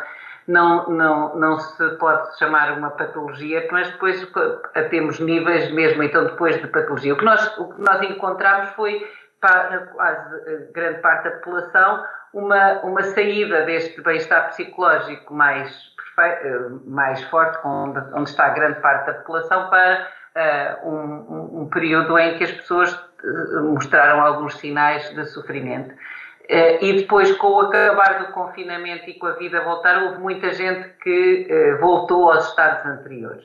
não, 0.47 0.89
não, 0.89 1.37
não 1.37 1.59
se 1.59 1.89
pode 1.97 2.39
chamar 2.39 2.77
uma 2.77 2.91
patologia, 2.91 3.67
mas 3.71 3.91
depois 3.91 4.27
temos 4.91 5.19
níveis 5.21 5.71
mesmo, 5.73 6.03
então 6.03 6.25
depois 6.25 6.61
de 6.61 6.69
patologia. 6.69 7.15
O 7.15 7.17
que 7.17 7.25
nós, 7.25 7.59
o 7.59 7.73
que 7.73 7.81
nós 7.81 8.03
encontramos 8.03 8.71
foi, 8.71 9.07
para 9.41 9.87
quase 9.95 10.73
grande 10.73 11.01
parte 11.01 11.25
da 11.25 11.31
população, 11.37 12.05
uma, 12.33 12.81
uma 12.83 13.03
saída 13.03 13.63
deste 13.65 14.01
bem-estar 14.03 14.49
psicológico 14.49 15.33
mais, 15.33 15.73
mais 16.85 17.23
forte, 17.25 17.59
onde, 17.65 18.31
está 18.31 18.49
grande 18.51 18.81
parte 18.81 19.07
da 19.07 19.15
população, 19.15 19.71
para 19.71 20.09
uh, 20.83 20.89
um, 20.89 21.63
um 21.63 21.69
período 21.69 22.19
em 22.19 22.37
que 22.37 22.45
as 22.45 22.53
pessoas 22.53 22.99
eh, 23.25 23.61
mostraram 23.61 24.21
alguns 24.21 24.59
sinais 24.59 25.09
de 25.15 25.25
sofrimento. 25.27 25.95
Uh, 26.45 26.85
e 26.85 26.93
depois, 26.93 27.35
com 27.37 27.49
o 27.49 27.61
acabar 27.61 28.19
do 28.19 28.33
confinamento 28.33 29.09
e 29.09 29.15
com 29.15 29.27
a 29.27 29.33
vida 29.33 29.63
voltar, 29.63 30.03
houve 30.03 30.19
muita 30.19 30.53
gente 30.53 30.89
que 31.03 31.49
uh, 31.51 31.81
voltou 31.81 32.31
aos 32.31 32.49
estados 32.49 32.85
anteriores. 32.85 33.45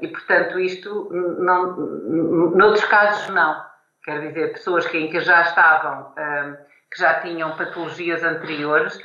E, 0.00 0.08
portanto, 0.08 0.58
isto, 0.58 1.10
não, 1.12 1.76
noutros 1.76 2.82
casos, 2.86 3.28
não. 3.28 3.62
Quer 4.02 4.28
dizer, 4.28 4.52
pessoas 4.52 4.86
que, 4.86 4.96
em 4.96 5.10
que 5.10 5.20
já 5.20 5.42
estavam, 5.42 6.14
que 6.90 6.98
já 6.98 7.20
tinham 7.20 7.54
patologias 7.54 8.24
anteriores, 8.24 8.98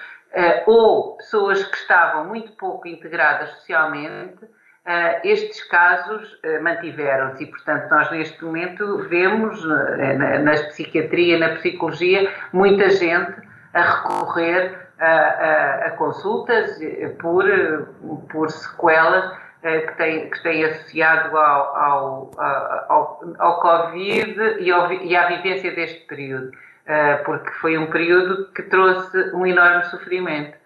ou 0.65 1.17
pessoas 1.17 1.61
que 1.65 1.75
estavam 1.75 2.23
muito 2.23 2.53
pouco 2.53 2.87
integradas 2.87 3.49
socialmente, 3.55 4.39
Uh, 4.87 5.19
estes 5.23 5.61
casos 5.65 6.33
uh, 6.43 6.63
mantiveram-se 6.63 7.43
e, 7.43 7.47
portanto, 7.47 7.89
nós 7.91 8.09
neste 8.11 8.43
momento 8.43 8.97
vemos 9.09 9.63
uh, 9.63 10.17
na, 10.17 10.39
na, 10.39 10.51
psiquiatria, 10.53 11.37
na 11.37 11.49
psicologia, 11.55 12.31
muita 12.53 12.89
gente 12.89 13.35
a 13.73 13.81
recorrer 13.81 14.79
a, 14.97 15.85
a, 15.85 15.91
consultas 15.91 16.79
por, 17.19 17.45
por 18.31 18.49
sequelas 18.49 19.37
que 19.61 19.97
têm, 19.97 20.29
que 20.29 20.43
têm 20.43 20.65
associado 20.65 21.37
ao, 21.37 21.75
ao, 21.75 22.31
ao, 22.89 23.23
ao 23.37 23.59
Covid 23.59 24.57
e, 24.59 24.71
ao, 24.71 24.91
e, 24.91 25.15
à 25.15 25.27
vivência 25.27 25.71
deste 25.71 25.99
período, 26.07 26.51
porque 27.25 27.51
foi 27.61 27.77
um 27.77 27.87
período 27.87 28.51
que 28.53 28.63
trouxe 28.63 29.17
um 29.35 29.45
enorme 29.45 29.83
sofrimento. 29.85 30.58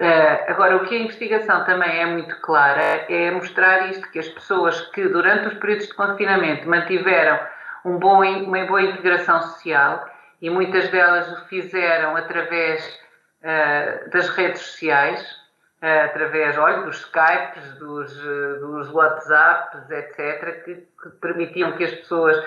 Uh, 0.00 0.50
agora, 0.50 0.76
o 0.76 0.86
que 0.86 0.94
a 0.94 0.98
investigação 0.98 1.62
também 1.66 2.00
é 2.00 2.06
muito 2.06 2.34
clara 2.40 3.04
é 3.06 3.30
mostrar 3.32 3.90
isto, 3.90 4.10
que 4.10 4.18
as 4.18 4.28
pessoas 4.28 4.80
que 4.92 5.06
durante 5.06 5.48
os 5.48 5.54
períodos 5.58 5.88
de 5.88 5.92
confinamento 5.92 6.66
mantiveram 6.66 7.38
um 7.84 7.98
bom, 7.98 8.24
uma 8.24 8.64
boa 8.64 8.80
integração 8.80 9.42
social 9.42 10.08
e 10.40 10.48
muitas 10.48 10.88
delas 10.88 11.30
o 11.30 11.44
fizeram 11.48 12.16
através 12.16 12.82
uh, 13.42 14.08
das 14.08 14.30
redes 14.30 14.62
sociais, 14.62 15.20
uh, 15.82 16.06
através 16.06 16.56
olha, 16.56 16.80
dos 16.80 16.96
Skypes, 17.00 17.78
dos, 17.78 18.16
dos 18.16 18.90
WhatsApps, 18.90 19.90
etc., 19.90 20.64
que, 20.64 20.74
que, 20.76 21.10
permitiam 21.20 21.72
que 21.72 21.84
as 21.84 21.92
pessoas 21.96 22.42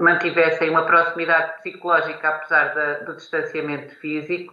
mantivessem 0.00 0.68
uma 0.68 0.84
proximidade 0.84 1.62
psicológica 1.62 2.28
apesar 2.28 2.74
da, 2.74 2.94
do 3.04 3.14
distanciamento 3.14 3.94
físico 4.00 4.52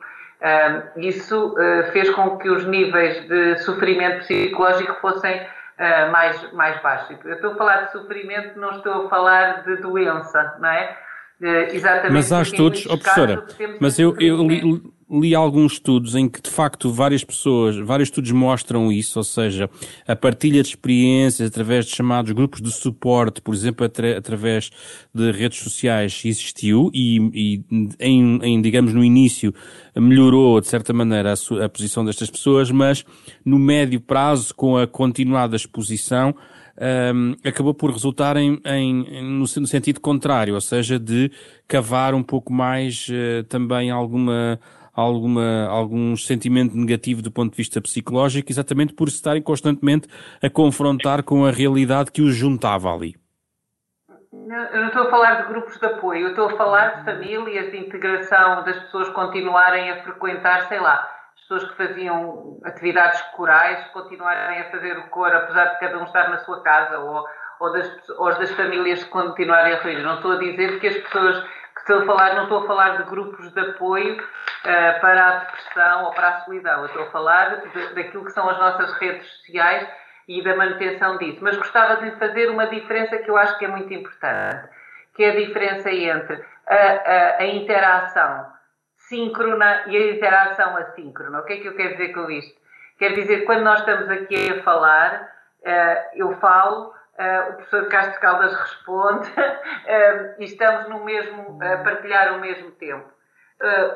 isso 0.96 1.54
uh, 1.54 1.92
fez 1.92 2.10
com 2.12 2.38
que 2.38 2.50
os 2.50 2.66
níveis 2.66 3.28
de 3.28 3.58
sofrimento 3.60 4.20
psicológico 4.20 4.94
fossem 5.02 5.36
uh, 5.36 6.12
mais, 6.12 6.54
mais 6.54 6.82
baixos. 6.82 7.18
Eu 7.26 7.34
estou 7.34 7.52
a 7.52 7.56
falar 7.56 7.82
de 7.84 7.92
sofrimento, 7.92 8.58
não 8.58 8.72
estou 8.72 9.06
a 9.06 9.10
falar 9.10 9.64
de 9.64 9.76
doença, 9.78 10.56
não 10.60 10.70
é? 10.70 10.98
Uh, 11.42 11.46
exatamente. 11.74 12.14
Mas 12.14 12.32
há 12.32 12.42
estudos, 12.42 12.86
oh, 12.86 12.98
professora, 12.98 13.46
mas 13.80 14.00
eu, 14.00 14.16
eu 14.20 14.42
li, 14.48 14.82
li 15.12 15.34
alguns 15.34 15.74
estudos 15.74 16.16
em 16.16 16.30
que, 16.30 16.42
de 16.42 16.50
facto, 16.50 16.92
várias 16.92 17.24
pessoas, 17.24 17.76
vários 17.78 18.08
estudos 18.08 18.32
mostram 18.32 18.92
isso, 18.92 19.20
ou 19.20 19.24
seja, 19.24 19.70
a 20.08 20.16
partilha 20.16 20.62
de 20.62 20.70
experiências 20.70 21.50
através 21.50 21.86
de 21.86 21.96
chamados 21.96 22.32
grupos 22.32 22.62
de 22.62 22.72
suporte, 22.72 23.42
por 23.42 23.54
exemplo, 23.54 23.86
atra 23.86 24.18
através 24.18 24.70
de 25.14 25.32
redes 25.32 25.60
sociais, 25.60 26.22
existiu 26.24 26.92
e, 26.94 27.18
e 27.34 27.64
em, 28.00 28.40
em, 28.44 28.62
digamos, 28.62 28.94
no 28.94 29.04
início 29.04 29.54
melhorou, 29.96 30.62
de 30.62 30.68
certa 30.68 30.94
maneira, 30.94 31.34
a, 31.34 31.66
a 31.66 31.70
posição 31.70 32.06
destas 32.06 32.30
pessoas, 32.30 32.70
mas 32.70 33.04
no 33.44 33.58
médio 33.58 34.00
prazo, 34.00 34.54
com 34.54 34.78
a 34.78 34.86
continuada 34.86 35.56
exposição, 35.56 36.36
um, 36.80 37.36
acabou 37.44 37.74
por 37.74 37.92
resultar 37.92 38.38
em, 38.38 38.60
em, 38.66 39.04
no, 39.22 39.40
no, 39.40 39.68
sentido 39.68 40.00
contrário, 40.00 40.54
ou 40.54 40.62
seja, 40.62 40.98
de 40.98 41.30
cavar 41.68 42.14
um 42.14 42.24
pouco 42.24 42.54
mais 42.54 43.08
uh, 43.10 43.44
também 43.44 43.92
alguma 43.92 44.60
alguma, 44.94 45.68
algum 45.68 46.16
sentimento 46.16 46.76
negativo 46.76 47.22
do 47.22 47.32
ponto 47.32 47.52
de 47.52 47.58
vista 47.58 47.82
psicológico, 47.82 48.52
exatamente 48.52 48.94
por 48.94 49.08
estarem 49.08 49.42
constantemente 49.42 50.08
a 50.42 50.50
confrontar 50.50 51.24
com 51.24 51.46
a 51.46 51.52
realidade 51.52 52.12
que 52.12 52.22
os 52.22 52.36
juntava 52.36 52.94
ali. 52.94 53.16
Eu 54.32 54.82
não 54.82 54.88
estou 54.88 55.04
a 55.04 55.10
falar 55.10 55.42
de 55.42 55.48
grupos 55.48 55.80
de 55.80 55.86
apoio, 55.86 56.22
eu 56.22 56.30
estou 56.30 56.50
a 56.50 56.58
falar 56.58 57.00
de 57.00 57.06
famílias, 57.06 57.72
de 57.72 57.78
integração, 57.78 58.64
das 58.64 58.78
pessoas 58.84 59.10
continuarem 59.10 59.92
a 59.92 60.04
frequentar, 60.04 60.68
sei 60.68 60.80
lá, 60.80 61.08
as 61.36 61.42
pessoas 61.42 61.72
que 61.72 61.78
faziam 61.78 62.60
atividades 62.64 63.22
corais 63.36 63.88
continuarem 63.92 64.62
a 64.62 64.72
fazer 64.72 64.98
o 64.98 65.08
coro, 65.10 65.36
apesar 65.38 65.66
de 65.66 65.80
cada 65.80 66.00
um 66.00 66.04
estar 66.04 66.30
na 66.30 66.38
sua 66.40 66.62
casa, 66.62 67.00
ou, 67.00 67.26
ou, 67.60 67.74
das, 67.74 68.10
ou 68.18 68.30
das 68.38 68.52
famílias 68.52 69.04
continuarem 69.06 69.74
a 69.74 69.82
reunir. 69.82 70.04
Não 70.04 70.16
estou 70.16 70.34
a 70.34 70.40
dizer 70.40 70.80
que 70.80 70.88
as 70.88 70.98
pessoas 70.98 71.44
estou 71.90 72.02
a 72.02 72.06
falar, 72.06 72.36
não 72.36 72.44
estou 72.44 72.64
a 72.64 72.68
falar 72.68 72.98
de 72.98 73.10
grupos 73.10 73.52
de 73.52 73.60
apoio 73.60 74.22
uh, 74.22 75.02
para 75.02 75.28
a 75.28 75.40
depressão 75.40 76.06
ou 76.06 76.12
para 76.12 76.28
a 76.28 76.40
solidão, 76.42 76.86
estou 76.86 77.04
a 77.04 77.12
falar 77.12 77.62
de, 77.62 77.96
daquilo 77.96 78.26
que 78.26 78.32
são 78.32 78.48
as 78.48 78.60
nossas 78.60 78.94
redes 79.00 79.28
sociais 79.28 79.90
e 80.28 80.44
da 80.44 80.56
manutenção 80.56 81.18
disso. 81.18 81.40
Mas 81.42 81.58
gostava 81.58 81.98
de 81.98 82.12
fazer 82.18 82.50
uma 82.52 82.68
diferença 82.68 83.18
que 83.18 83.30
eu 83.30 83.36
acho 83.36 83.58
que 83.58 83.66
é 83.66 83.68
muito 83.68 83.92
importante, 83.92 84.70
que 85.16 85.24
é 85.24 85.32
a 85.32 85.36
diferença 85.36 85.90
entre 85.90 86.46
a, 86.68 86.76
a, 86.76 87.38
a 87.40 87.46
interação 87.48 88.46
síncrona 88.96 89.86
e 89.88 89.98
a 89.98 90.12
interação 90.12 90.78
assíncrona. 90.78 91.40
O 91.40 91.44
que 91.44 91.54
é 91.54 91.58
que 91.58 91.68
eu 91.68 91.76
quero 91.76 91.94
dizer 91.94 92.14
com 92.14 92.30
isto? 92.30 92.60
Quer 93.00 93.14
dizer 93.14 93.46
quando 93.46 93.64
nós 93.64 93.80
estamos 93.80 94.08
aqui 94.12 94.52
a 94.52 94.62
falar, 94.62 95.28
uh, 95.62 96.10
eu 96.14 96.38
falo, 96.40 96.94
uh, 97.20 97.50
o 97.50 97.54
professor 97.54 97.88
Castro 97.90 98.22
Caldas 98.22 98.54
responde 98.54 99.30
uh, 99.30 100.36
e 100.40 100.46
estamos 100.46 100.88
no 100.90 101.04
mesmo, 101.04 101.60
a 101.62 101.78
partilhar 101.84 102.34
o 102.34 102.40
mesmo 102.40 102.72
tempo. 102.72 103.06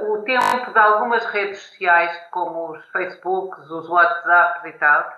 o 0.01 0.21
tempo 0.23 0.71
de 0.71 0.79
algumas 0.79 1.25
redes 1.27 1.59
sociais, 1.59 2.12
como 2.31 2.71
os 2.71 2.86
Facebooks, 2.91 3.69
os 3.69 3.89
WhatsApps 3.89 4.65
e 4.65 4.73
tal, 4.73 5.13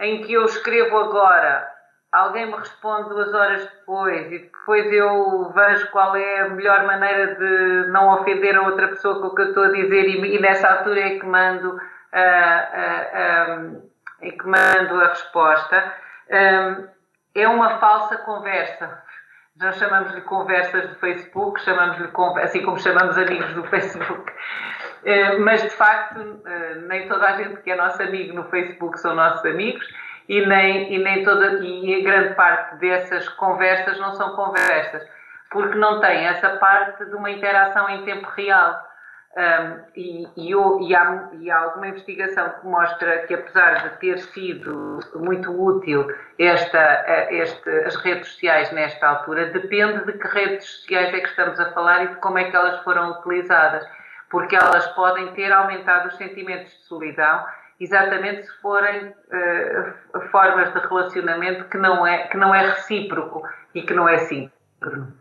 em 0.00 0.22
que 0.22 0.32
eu 0.32 0.46
escrevo 0.46 0.96
agora, 0.98 1.68
alguém 2.10 2.46
me 2.46 2.56
responde 2.56 3.10
duas 3.10 3.34
horas 3.34 3.64
depois 3.64 4.32
e 4.32 4.38
depois 4.38 4.90
eu 4.92 5.52
vejo 5.54 5.90
qual 5.90 6.16
é 6.16 6.40
a 6.40 6.48
melhor 6.48 6.86
maneira 6.86 7.34
de 7.34 7.90
não 7.90 8.14
ofender 8.14 8.56
a 8.56 8.62
outra 8.62 8.88
pessoa 8.88 9.20
com 9.20 9.26
o 9.28 9.34
que 9.34 9.42
eu 9.42 9.48
estou 9.48 9.64
a 9.64 9.72
dizer 9.72 10.08
e, 10.08 10.36
e 10.36 10.40
nessa 10.40 10.68
altura 10.68 11.00
é 11.00 11.18
que 11.18 11.26
mando, 11.26 11.74
uh, 11.74 11.76
uh, 11.76 13.82
é 14.22 14.30
que 14.30 14.46
mando 14.46 15.02
a 15.02 15.08
resposta. 15.08 15.92
Um, 16.30 16.95
é 17.40 17.48
uma 17.48 17.78
falsa 17.78 18.16
conversa. 18.18 19.02
Nós 19.58 19.76
chamamos-lhe 19.76 20.20
conversas 20.22 20.88
do 20.90 20.94
Facebook, 20.96 21.60
chamamos-lhe 21.62 22.10
assim 22.42 22.62
como 22.62 22.78
chamamos 22.78 23.16
amigos 23.16 23.52
do 23.54 23.64
Facebook. 23.64 24.32
Uh, 25.02 25.40
mas 25.40 25.62
de 25.62 25.70
facto, 25.70 26.20
uh, 26.20 26.80
nem 26.88 27.08
toda 27.08 27.26
a 27.26 27.36
gente 27.36 27.62
que 27.62 27.70
é 27.70 27.76
nosso 27.76 28.02
amigo 28.02 28.34
no 28.34 28.44
Facebook 28.50 28.98
são 28.98 29.14
nossos 29.14 29.44
amigos 29.46 29.86
e 30.28 30.44
nem, 30.44 30.92
e 30.92 30.98
nem 30.98 31.24
toda 31.24 31.64
e 31.64 32.02
grande 32.02 32.34
parte 32.34 32.76
dessas 32.76 33.28
conversas 33.30 33.98
não 33.98 34.14
são 34.14 34.34
conversas, 34.34 35.06
porque 35.50 35.76
não 35.76 36.00
tem 36.00 36.26
essa 36.26 36.50
parte 36.56 37.04
de 37.04 37.14
uma 37.14 37.30
interação 37.30 37.88
em 37.88 38.04
tempo 38.04 38.28
real. 38.36 38.84
Um, 39.36 39.82
e, 39.94 40.26
e, 40.34 40.50
e, 40.50 40.94
há, 40.94 41.28
e, 41.34 41.50
há, 41.50 41.58
alguma 41.58 41.88
investigação 41.88 42.48
que 42.58 42.66
mostra 42.66 43.26
que, 43.26 43.34
apesar 43.34 43.86
de 43.86 43.98
ter 43.98 44.18
sido 44.18 44.98
muito 45.14 45.50
útil 45.50 46.10
esta, 46.38 47.04
este, 47.30 47.68
as 47.84 47.96
redes 47.96 48.28
sociais 48.28 48.72
nesta 48.72 49.06
altura, 49.06 49.50
depende 49.50 50.06
de 50.06 50.14
que 50.14 50.26
redes 50.26 50.66
sociais 50.66 51.12
é 51.12 51.20
que 51.20 51.28
estamos 51.28 51.60
a 51.60 51.70
falar 51.72 52.04
e 52.04 52.08
de 52.08 52.14
como 52.16 52.38
é 52.38 52.44
que 52.44 52.56
elas 52.56 52.82
foram 52.82 53.10
utilizadas, 53.10 53.86
porque 54.30 54.56
elas 54.56 54.86
podem 54.94 55.30
ter 55.34 55.52
aumentado 55.52 56.08
os 56.08 56.16
sentimentos 56.16 56.72
de 56.72 56.84
solidão 56.84 57.44
exatamente 57.78 58.46
se 58.46 58.60
forem 58.62 59.08
uh, 59.08 60.20
formas 60.30 60.72
de 60.72 60.78
relacionamento 60.78 61.64
que 61.68 61.76
não, 61.76 62.06
é, 62.06 62.26
que 62.28 62.38
não 62.38 62.54
é 62.54 62.70
recíproco 62.70 63.42
e 63.74 63.82
que 63.82 63.92
não 63.92 64.08
é 64.08 64.16
síncrono. 64.16 65.12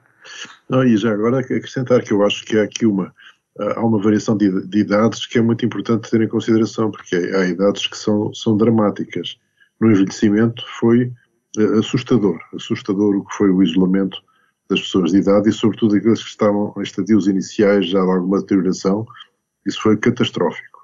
Não, 0.70 0.84
e 0.84 0.98
já 0.98 1.12
agora 1.12 1.40
acrescentar 1.40 2.02
que 2.02 2.14
eu 2.14 2.26
acho 2.26 2.46
que 2.46 2.58
há 2.58 2.64
aqui 2.64 2.86
uma, 2.86 3.14
há 3.60 3.86
uma 3.86 4.02
variação 4.02 4.36
de, 4.36 4.68
de, 4.68 4.80
idades 4.80 5.26
que 5.26 5.38
é 5.38 5.42
muito 5.42 5.66
importante 5.66 6.10
ter 6.10 6.22
em 6.22 6.28
consideração, 6.28 6.92
porque 6.92 7.16
há 7.16 7.46
idades 7.46 7.88
que 7.88 7.98
são, 7.98 8.34
são 8.34 8.58
dramáticas. 8.58 9.38
No 9.80 9.92
envelhecimento 9.92 10.64
foi 10.80 11.12
uh, 11.58 11.80
assustador, 11.80 12.38
assustador 12.54 13.16
o 13.16 13.26
que 13.26 13.36
foi 13.36 13.50
o 13.50 13.64
isolamento 13.64 14.22
das 14.70 14.82
pessoas 14.82 15.12
de 15.12 15.20
idade 15.20 15.50
e 15.50 15.54
sobretudo 15.54 15.96
aqueles 15.96 16.24
que 16.24 16.30
estavam 16.30 16.74
em 16.78 16.82
estadios 16.82 17.28
iniciais 17.28 17.88
já 17.88 18.04
de 18.04 18.12
alguma 18.12 18.40
deterioração, 18.40 19.06
isso 19.66 19.82
foi 19.82 19.98
catastrófico 19.98 20.76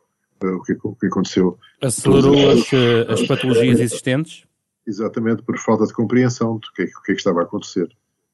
o 0.48 0.62
que, 0.64 0.78
o 0.84 0.96
que 0.96 1.08
aconteceu. 1.08 1.58
Acelerou 1.82 2.52
as, 2.52 2.74
eh, 2.74 3.06
as, 3.10 3.28
patologias 3.28 3.80
existentes? 3.80 4.46
Exatamente, 4.86 5.44
por 5.44 5.58
falta 5.58 5.86
de 5.86 5.94
compreensão 5.94 6.58
do 6.58 6.68
que, 6.74 6.84
é 6.84 6.86
que, 6.86 6.92
é 6.92 7.14
que 7.14 7.20
estava 7.20 7.42
a 7.42 7.44
acontecer. 7.44 7.88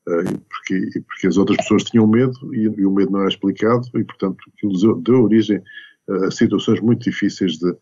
Uh, 0.08 0.40
porque, 0.50 1.02
porque 1.02 1.28
as 1.28 1.36
outras 1.36 1.58
pessoas 1.58 1.84
tinham 1.84 2.08
medo 2.08 2.34
e, 2.54 2.62
e, 2.64 2.86
o 2.86 2.92
medo 2.92 3.12
não 3.12 3.20
era 3.20 3.30
explicado 3.30 3.86
e, 3.96 4.04
portanto, 4.06 4.38
aquilo 4.56 5.02
deu 5.02 5.24
origem 5.24 5.62
a 6.10 6.32
situações 6.32 6.80
muito 6.80 7.04
difíceis 7.04 7.58
de, 7.58 7.76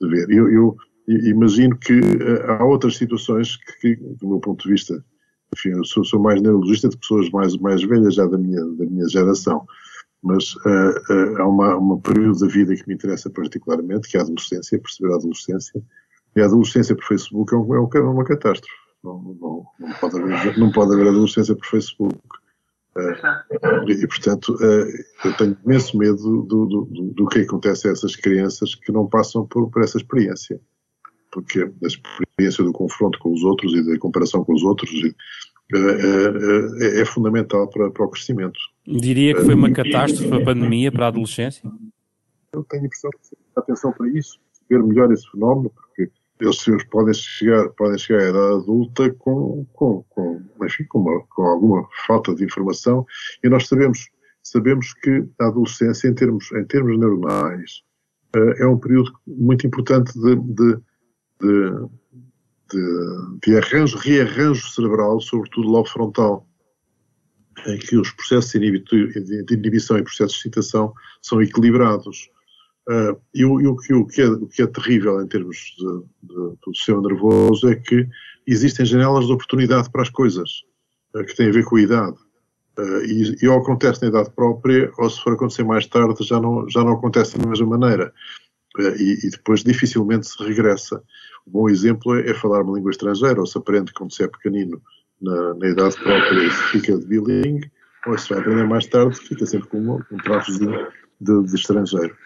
de 0.00 0.08
ver. 0.08 0.30
Eu, 0.30 0.48
eu, 0.48 0.76
imagino 1.08 1.76
que 1.76 1.98
uh, 1.98 2.50
há 2.50 2.64
outras 2.64 2.96
situações 2.96 3.56
que, 3.56 3.96
que, 3.96 3.96
do 3.96 4.28
meu 4.28 4.38
ponto 4.38 4.62
de 4.62 4.70
vista, 4.70 5.04
enfim, 5.52 5.70
eu 5.70 5.84
sou, 5.84 6.04
sou 6.04 6.20
mais 6.20 6.40
neurologista 6.40 6.88
de 6.88 6.96
pessoas 6.96 7.28
mais, 7.30 7.56
mais 7.56 7.82
velhas 7.82 8.14
já 8.14 8.26
da 8.26 8.38
minha, 8.38 8.64
da 8.76 8.86
minha 8.86 9.08
geração, 9.08 9.66
mas 10.22 10.54
uh, 10.54 11.12
uh, 11.12 11.42
há 11.42 11.48
uma, 11.48 11.76
uma 11.76 12.00
período 12.00 12.38
da 12.38 12.46
vida 12.46 12.74
que 12.76 12.86
me 12.86 12.94
interessa 12.94 13.28
particularmente, 13.28 14.08
que 14.08 14.16
é 14.16 14.20
a 14.20 14.22
adolescência, 14.22 14.78
perceber 14.78 15.12
a 15.12 15.16
adolescência. 15.16 15.82
E 16.34 16.40
a 16.40 16.46
adolescência 16.46 16.94
por 16.94 17.04
Facebook 17.04 17.52
é, 17.52 17.58
um, 17.58 17.74
é, 17.74 17.98
é 17.98 18.00
uma 18.00 18.24
catástrofe. 18.24 18.81
Não, 19.02 19.20
não, 19.20 19.66
não, 19.78 19.92
pode 20.00 20.20
haver, 20.20 20.58
não 20.58 20.70
pode 20.70 20.94
haver 20.94 21.08
adolescência 21.08 21.56
por 21.56 21.66
Facebook. 21.66 22.18
Uh, 22.94 23.90
e, 23.90 24.06
portanto, 24.06 24.56
eu 25.24 25.36
tenho 25.36 25.56
imenso 25.64 25.96
medo 25.96 26.16
do, 26.16 26.42
do, 26.42 26.66
do, 26.66 27.02
do, 27.14 27.26
que 27.26 27.40
acontece 27.40 27.88
a 27.88 27.92
essas 27.92 28.14
crianças 28.14 28.74
que 28.74 28.92
não 28.92 29.06
passam 29.06 29.46
por, 29.46 29.70
por 29.70 29.82
essa 29.82 29.96
experiência. 29.96 30.60
Porque 31.30 31.60
a 31.62 31.86
experiência 31.86 32.62
do 32.62 32.72
confronto 32.72 33.18
com 33.18 33.32
os 33.32 33.42
outros 33.42 33.72
e 33.72 33.82
da 33.82 33.98
comparação 33.98 34.44
com 34.44 34.52
os 34.52 34.62
outros 34.62 34.90
é, 35.74 36.98
é, 36.98 37.00
é 37.00 37.04
fundamental 37.06 37.66
para, 37.68 37.90
para 37.90 38.04
o 38.04 38.10
crescimento. 38.10 38.60
Diria 38.86 39.34
que 39.34 39.42
foi 39.42 39.54
uma 39.54 39.72
catástrofe 39.72 40.34
a 40.34 40.44
pandemia 40.44 40.92
para 40.92 41.06
a 41.06 41.08
adolescência? 41.08 41.70
Eu 42.52 42.62
tenho 42.64 42.82
a 42.82 42.86
impressão 42.86 43.10
que 43.10 43.36
atenção 43.56 43.92
para 43.92 44.08
isso, 44.10 44.38
ver 44.68 44.82
melhor 44.82 45.10
esse 45.10 45.30
fenómeno, 45.30 45.70
porque 45.70 46.10
eles 46.42 46.84
podem 46.90 47.14
chegar, 47.14 47.68
podem 47.70 47.98
chegar 47.98 48.20
à 48.20 48.30
idade 48.30 48.54
adulta 48.54 49.10
com, 49.14 49.66
com, 49.72 50.02
com, 50.10 50.42
enfim, 50.64 50.84
com, 50.84 50.98
uma, 51.00 51.24
com 51.26 51.42
alguma 51.42 51.88
falta 52.06 52.34
de 52.34 52.44
informação 52.44 53.06
e 53.42 53.48
nós 53.48 53.68
sabemos, 53.68 54.08
sabemos 54.42 54.92
que 54.94 55.24
a 55.40 55.46
adolescência, 55.46 56.08
em 56.08 56.14
termos, 56.14 56.50
em 56.52 56.64
termos 56.64 56.98
neuronais, 56.98 57.82
é 58.58 58.66
um 58.66 58.78
período 58.78 59.12
muito 59.26 59.66
importante 59.66 60.12
de, 60.18 60.36
de, 60.36 60.76
de, 61.40 61.88
de, 62.70 63.38
de 63.42 63.56
arranjo, 63.58 63.98
rearranjo 63.98 64.66
cerebral, 64.68 65.20
sobretudo 65.20 65.68
logo 65.68 65.88
frontal 65.88 66.46
em 67.66 67.78
que 67.78 67.96
os 67.96 68.10
processos 68.12 68.50
de 68.52 69.54
inibição 69.54 69.98
e 69.98 70.02
processos 70.02 70.32
de 70.32 70.38
excitação 70.38 70.92
são 71.20 71.40
equilibrados. 71.40 72.28
Uh, 72.88 73.20
e, 73.32 73.44
o, 73.44 73.60
e 73.60 73.66
o, 73.66 73.76
que, 73.76 73.94
o, 73.94 74.06
que 74.06 74.22
é, 74.22 74.28
o, 74.28 74.46
que 74.46 74.62
é, 74.62 74.66
terrível 74.66 75.22
em 75.22 75.28
termos 75.28 75.56
de, 75.78 76.28
de, 76.28 76.34
do 76.34 76.74
sistema 76.74 77.00
nervoso 77.00 77.68
é 77.68 77.76
que 77.76 78.08
existem 78.44 78.84
janelas 78.84 79.26
de 79.26 79.32
oportunidade 79.32 79.88
para 79.90 80.02
as 80.02 80.10
coisas, 80.10 80.50
uh, 81.14 81.24
que 81.24 81.36
têm 81.36 81.48
a 81.48 81.52
ver 81.52 81.64
com 81.64 81.76
a 81.76 81.80
idade. 81.80 82.16
Uh, 82.78 83.04
e, 83.04 83.36
e 83.42 83.48
ou 83.48 83.58
acontece 83.58 84.02
na 84.02 84.08
idade 84.08 84.30
própria, 84.34 84.90
ou 84.98 85.08
se 85.08 85.22
for 85.22 85.34
acontecer 85.34 85.62
mais 85.62 85.86
tarde, 85.86 86.24
já 86.24 86.40
não, 86.40 86.68
já 86.68 86.82
não 86.82 86.94
acontece 86.94 87.38
da 87.38 87.46
mesma 87.46 87.66
maneira. 87.66 88.12
E, 88.78 89.26
e, 89.26 89.30
depois 89.30 89.62
dificilmente 89.62 90.26
se 90.26 90.42
regressa. 90.42 91.02
Um 91.46 91.52
bom 91.52 91.68
exemplo 91.68 92.16
é, 92.16 92.30
é 92.30 92.34
falar 92.34 92.62
uma 92.62 92.74
língua 92.74 92.90
estrangeira, 92.90 93.38
ou 93.38 93.46
se 93.46 93.58
aprende 93.58 93.92
quando 93.92 94.12
se 94.14 94.24
é 94.24 94.28
pequenino 94.28 94.80
na, 95.20 95.54
na 95.54 95.68
idade 95.68 95.94
própria 95.96 96.50
se 96.50 96.62
fica 96.64 96.98
de 96.98 97.06
bilingue, 97.06 97.70
ou 98.06 98.18
se 98.18 98.28
vai 98.28 98.40
aprender 98.40 98.66
mais 98.66 98.86
tarde, 98.86 99.16
fica 99.16 99.46
sempre 99.46 99.68
com 99.68 99.78
um, 99.78 99.94
um 100.10 100.16
traçozinho 100.18 100.88
de, 101.20 101.44
de, 101.44 101.54
estrangeiro. 101.54 102.16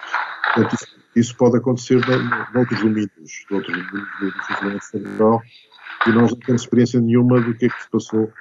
Portanto, 0.56 0.74
isso, 0.74 0.86
isso, 1.14 1.36
pode 1.36 1.58
acontecer 1.58 2.00
noutros 2.54 2.80
domínios, 2.80 3.10
noutros 3.50 3.76
domínios 3.76 4.08
do 4.20 4.32
funcionamento 4.32 4.84
cerebral, 4.84 5.42
e 6.06 6.12
nós 6.12 6.30
não 6.30 6.38
temos 6.38 6.62
experiência 6.62 7.00
nenhuma 7.00 7.40
do 7.40 7.54
que 7.54 7.66
é 7.66 7.68
que 7.68 7.82
se 7.82 7.90
passou 7.90 8.32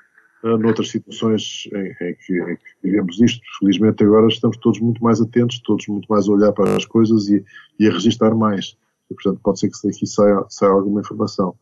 uh, 0.44 0.58
noutras 0.58 0.90
situações 0.90 1.68
em, 1.74 2.08
em, 2.08 2.16
que, 2.16 2.34
em, 2.34 2.56
que, 2.56 2.64
vivemos 2.82 3.20
isto. 3.20 3.42
Felizmente 3.60 4.04
agora 4.04 4.28
estamos 4.28 4.56
todos 4.58 4.80
muito 4.80 5.04
mais 5.04 5.20
atentos, 5.20 5.60
todos 5.60 5.86
muito 5.88 6.08
mais 6.08 6.30
a 6.30 6.32
olhar 6.32 6.54
para 6.54 6.76
as 6.76 6.86
coisas 6.86 7.28
e, 7.28 7.44
e 7.80 7.88
a 7.88 7.92
registrar 7.92 8.34
mais. 8.34 8.78
E, 9.12 9.14
portanto, 9.14 9.42
pode 9.44 9.60
ser 9.60 9.70
que 9.70 9.88
daqui 9.88 10.08
saia, 10.08 10.46
saia 10.50 10.72
alguma 10.72 11.02
informação. 11.02 11.54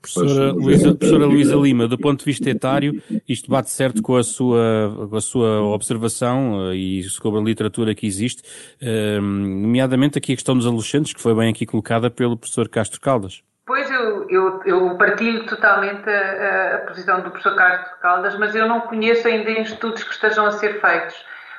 Professora 0.00 0.52
Luísa, 0.52 0.94
professora 0.94 1.26
Luísa 1.26 1.56
Lima, 1.56 1.88
do 1.88 1.98
ponto 1.98 2.20
de 2.20 2.24
vista 2.24 2.48
etário, 2.48 3.02
isto 3.28 3.50
bate 3.50 3.70
certo 3.70 4.00
com 4.00 4.16
a 4.16 4.22
sua, 4.22 5.08
com 5.10 5.16
a 5.16 5.20
sua 5.20 5.62
observação 5.62 6.70
eh, 6.70 6.76
e 6.76 7.02
sobre 7.04 7.40
a 7.40 7.42
literatura 7.42 7.94
que 7.94 8.06
existe, 8.06 8.42
eh, 8.80 9.18
nomeadamente 9.20 10.16
aqui 10.16 10.32
a 10.32 10.36
questão 10.36 10.56
dos 10.56 10.66
adolescentes, 10.66 11.12
que 11.12 11.20
foi 11.20 11.34
bem 11.34 11.50
aqui 11.50 11.66
colocada 11.66 12.10
pelo 12.10 12.36
professor 12.36 12.68
Castro 12.68 13.00
Caldas. 13.00 13.42
Pois, 13.68 13.90
eu, 13.90 14.26
eu, 14.30 14.62
eu 14.64 14.96
partilho 14.96 15.44
totalmente 15.44 16.08
a, 16.08 16.76
a, 16.76 16.78
posição 16.86 17.20
do 17.20 17.30
professor 17.30 17.54
Castro 17.54 18.00
Caldas, 18.00 18.34
mas 18.38 18.54
eu 18.54 18.66
não 18.66 18.80
conheço 18.80 19.28
ainda 19.28 19.50
em 19.50 19.60
estudos 19.60 20.02
que 20.02 20.10
estejam 20.10 20.46
a 20.46 20.52
ser 20.52 20.80
feitos, 20.80 21.14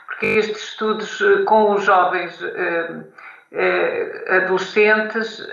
porque 0.08 0.26
estes 0.26 0.70
estudos 0.70 1.22
eh, 1.22 1.44
com 1.44 1.72
os 1.76 1.84
jovens 1.84 2.42
eh, 2.42 3.04
eh, 3.52 4.38
adolescentes 4.44 5.48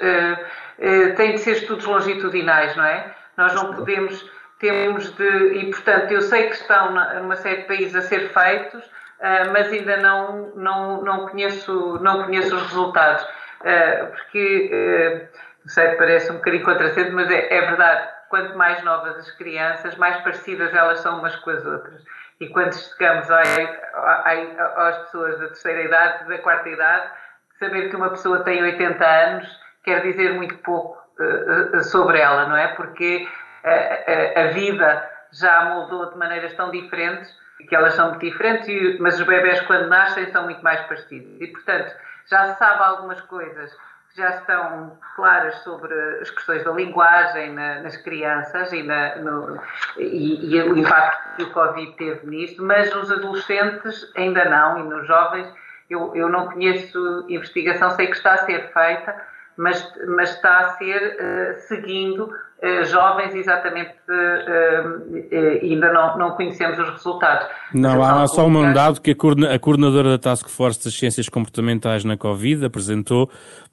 eh, 0.78 1.08
têm 1.10 1.32
de 1.32 1.38
ser 1.38 1.52
estudos 1.52 1.84
longitudinais, 1.84 2.76
não 2.76 2.84
é? 2.84 3.14
Nós 3.36 3.54
não 3.54 3.74
podemos, 3.74 4.30
temos 4.58 5.10
de, 5.16 5.24
e 5.54 5.70
portanto 5.70 6.10
eu 6.10 6.22
sei 6.22 6.48
que 6.48 6.56
estão 6.56 6.92
numa 7.20 7.36
série 7.36 7.62
de 7.62 7.68
países 7.68 7.94
a 7.94 8.02
ser 8.02 8.30
feitos, 8.30 8.84
uh, 8.84 9.52
mas 9.52 9.72
ainda 9.72 9.96
não, 9.98 10.52
não, 10.54 11.02
não, 11.02 11.28
conheço, 11.28 11.98
não 12.00 12.24
conheço 12.24 12.54
os 12.54 12.62
resultados. 12.62 13.22
Uh, 13.60 14.06
porque, 14.12 15.28
não 15.64 15.68
sei, 15.68 15.88
parece 15.96 16.30
um 16.30 16.36
bocadinho 16.36 16.64
contrassenso, 16.64 17.12
mas 17.12 17.30
é, 17.30 17.54
é 17.54 17.60
verdade, 17.62 18.08
quanto 18.28 18.56
mais 18.56 18.82
novas 18.84 19.16
as 19.16 19.30
crianças, 19.32 19.96
mais 19.96 20.16
parecidas 20.22 20.74
elas 20.74 21.00
são 21.00 21.18
umas 21.18 21.36
com 21.36 21.50
as 21.50 21.64
outras. 21.64 22.02
E 22.38 22.48
quando 22.48 22.74
chegamos 22.74 23.28
às 23.30 24.98
pessoas 25.04 25.38
da 25.38 25.46
terceira 25.46 25.82
idade, 25.82 26.28
da 26.28 26.38
quarta 26.38 26.68
idade, 26.68 27.10
saber 27.58 27.88
que 27.88 27.96
uma 27.96 28.10
pessoa 28.10 28.44
tem 28.44 28.62
80 28.62 29.06
anos 29.06 29.65
quer 29.86 30.02
dizer 30.02 30.34
muito 30.34 30.56
pouco 30.58 30.98
uh, 31.20 31.82
sobre 31.84 32.18
ela, 32.18 32.46
não 32.48 32.56
é? 32.56 32.66
Porque 32.74 33.26
a, 33.64 34.40
a, 34.40 34.44
a, 34.44 34.46
vida 34.48 35.10
já 35.32 35.60
a 35.60 35.64
moldou 35.66 36.10
de 36.10 36.18
maneiras 36.18 36.52
tão 36.54 36.72
diferentes 36.72 37.32
que 37.68 37.74
elas 37.74 37.94
são 37.94 38.10
muito 38.10 38.20
diferentes, 38.20 38.68
e, 38.68 38.98
mas 39.00 39.18
os 39.18 39.26
bebés 39.26 39.60
quando 39.62 39.88
nascem 39.88 40.30
são 40.32 40.44
muito 40.44 40.62
mais 40.62 40.80
parecidos. 40.82 41.40
E, 41.40 41.46
portanto, 41.46 41.94
já 42.28 42.52
se 42.52 42.58
sabe 42.58 42.82
algumas 42.82 43.20
coisas 43.22 43.72
que 44.10 44.16
já 44.16 44.30
estão 44.30 44.98
claras 45.14 45.54
sobre 45.62 45.94
as 46.20 46.30
questões 46.30 46.64
da 46.64 46.72
linguagem 46.72 47.52
na, 47.52 47.80
nas 47.82 47.96
crianças 47.96 48.72
e, 48.72 48.82
na, 48.82 49.16
no, 49.16 49.60
e, 49.96 50.52
e, 50.52 50.62
o 50.62 50.76
impacto 50.76 51.36
que 51.36 51.42
o 51.44 51.52
Covid 51.52 51.92
teve 51.92 52.26
nisto, 52.26 52.62
mas 52.62 52.92
nos 52.92 53.10
adolescentes 53.10 54.12
ainda 54.16 54.44
não, 54.46 54.80
e 54.80 54.82
nos 54.82 55.06
jovens 55.06 55.48
eu, 55.88 56.14
eu 56.16 56.28
não 56.28 56.48
conheço 56.48 57.24
investigação, 57.28 57.90
sei 57.92 58.08
que 58.08 58.16
está 58.16 58.34
a 58.34 58.38
ser 58.38 58.72
feita, 58.72 59.14
mas, 59.56 59.92
mas 60.06 60.30
está 60.34 60.58
a 60.58 60.68
ser 60.76 61.16
uh, 61.16 61.60
seguindo 61.66 62.24
uh, 62.24 62.84
jovens 62.84 63.34
exatamente 63.34 63.94
uh, 64.08 65.62
ainda 65.62 65.92
não, 65.92 66.18
não 66.18 66.30
conhecemos 66.32 66.78
os 66.78 66.90
resultados. 66.90 67.48
Não, 67.72 68.02
há 68.02 68.26
só 68.26 68.46
um 68.46 68.72
dado 68.72 69.00
que 69.00 69.12
a, 69.12 69.58
coordenadora 69.58 70.10
da 70.10 70.18
Task 70.18 70.48
Force 70.48 70.84
das 70.84 70.94
Ciências 70.94 71.28
Comportamentais 71.28 72.04
na 72.04 72.16
Covid 72.16 72.66
apresentou 72.66 73.30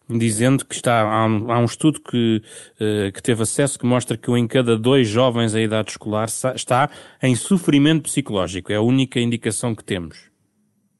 dizendo 0.09 0.65
que 0.65 0.75
está, 0.75 1.01
há 1.01 1.25
um, 1.25 1.51
há 1.51 1.59
um 1.59 1.65
estudo 1.65 2.01
que, 2.01 2.43
que 3.13 3.23
teve 3.23 3.43
acesso 3.43 3.79
que 3.79 3.85
mostra 3.85 4.17
que 4.17 4.29
um 4.29 4.35
em 4.35 4.45
cada 4.45 4.77
dois 4.77 5.07
jovens 5.07 5.55
em 5.55 5.63
idade 5.63 5.91
escolar 5.91 6.25
está 6.25 6.89
em 7.21 7.33
sofrimento 7.35 8.03
psicológico. 8.03 8.71
É 8.71 8.75
a 8.75 8.81
única 8.81 9.17
indicação 9.21 9.73
que 9.73 9.83
temos. 9.83 10.29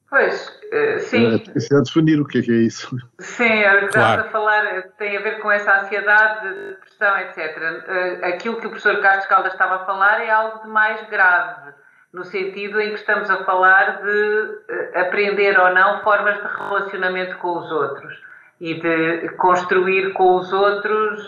Pois, 0.10 0.50
eh, 0.73 0.99
sim. 1.01 1.36
É, 1.36 1.81
definir 1.81 2.19
o 2.19 2.25
que 2.25 2.39
é, 2.39 2.41
que 2.41 2.51
é 2.51 2.55
isso. 2.55 2.97
Sim, 3.19 3.62
é 3.62 3.75
o 3.75 3.79
que 3.81 3.93
claro. 3.93 4.21
estamos 4.21 4.25
a 4.25 4.31
falar 4.31 4.65
eh, 4.65 4.81
tem 4.97 5.15
a 5.15 5.21
ver 5.21 5.39
com 5.39 5.51
essa 5.51 5.81
ansiedade, 5.81 6.49
depressão, 6.49 7.19
etc. 7.19 7.38
Eh, 7.38 8.19
aquilo 8.23 8.59
que 8.59 8.65
o 8.65 8.69
professor 8.71 8.99
Castro 8.99 9.29
Caldas 9.29 9.53
estava 9.53 9.75
a 9.75 9.86
falar 9.86 10.19
é 10.21 10.31
algo 10.31 10.63
de 10.63 10.69
mais 10.69 10.99
grave, 11.09 11.73
no 12.12 12.23
sentido 12.25 12.81
em 12.81 12.89
que 12.89 12.95
estamos 12.95 13.29
a 13.29 13.43
falar 13.43 14.01
de 14.01 14.99
aprender 14.99 15.59
ou 15.59 15.71
não 15.75 16.01
formas 16.01 16.38
de 16.38 16.47
relacionamento 16.57 17.38
com 17.38 17.59
os 17.59 17.71
outros 17.71 18.19
e 18.59 18.73
de 18.73 19.29
construir 19.38 20.12
com 20.13 20.38
os 20.38 20.51
outros 20.51 21.21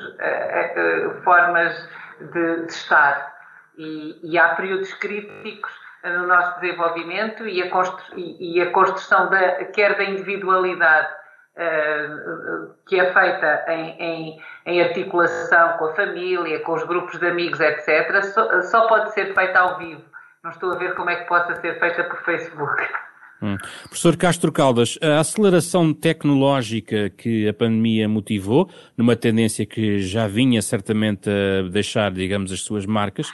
formas 1.23 1.87
de, 2.19 2.65
de 2.65 2.71
estar. 2.71 3.35
E, 3.77 4.19
e 4.23 4.39
há 4.39 4.49
períodos 4.55 4.93
críticos 4.95 5.84
no 6.05 6.27
nosso 6.27 6.59
desenvolvimento 6.59 7.47
e 7.47 7.61
a, 7.61 8.71
construção 8.71 9.29
da, 9.29 9.65
quer 9.65 9.97
da 9.97 10.03
individualidade 10.03 11.07
uh, 11.55 12.73
que 12.85 12.99
é 12.99 13.11
feita 13.11 13.65
em, 13.67 14.01
em, 14.01 14.43
em, 14.65 14.81
articulação 14.81 15.77
com 15.77 15.85
a 15.85 15.95
família, 15.95 16.59
com 16.61 16.73
os 16.73 16.83
grupos 16.83 17.19
de 17.19 17.27
amigos, 17.27 17.59
etc., 17.59 18.23
só, 18.23 18.61
só, 18.61 18.87
pode 18.87 19.13
ser 19.13 19.33
feita 19.33 19.59
ao 19.59 19.77
vivo. 19.77 20.03
Não 20.43 20.51
estou 20.51 20.73
a 20.73 20.77
ver 20.77 20.93
como 20.93 21.09
é 21.09 21.15
que 21.15 21.27
possa 21.27 21.55
ser 21.55 21.79
feita 21.79 22.03
por 22.03 22.21
Facebook. 22.23 22.87
Hum. 23.41 23.57
Professor 23.83 24.15
Castro 24.15 24.51
Caldas, 24.51 24.97
a 25.01 25.19
aceleração 25.19 25.93
tecnológica 25.93 27.09
que 27.09 27.47
a 27.47 27.53
pandemia 27.53 28.07
motivou, 28.07 28.69
numa 28.97 29.15
tendência 29.15 29.65
que 29.65 29.99
já 29.99 30.27
vinha 30.27 30.61
certamente 30.61 31.29
a 31.29 31.67
deixar, 31.69 32.11
digamos, 32.11 32.51
as 32.51 32.61
suas 32.61 32.85
marcas, 32.85 33.29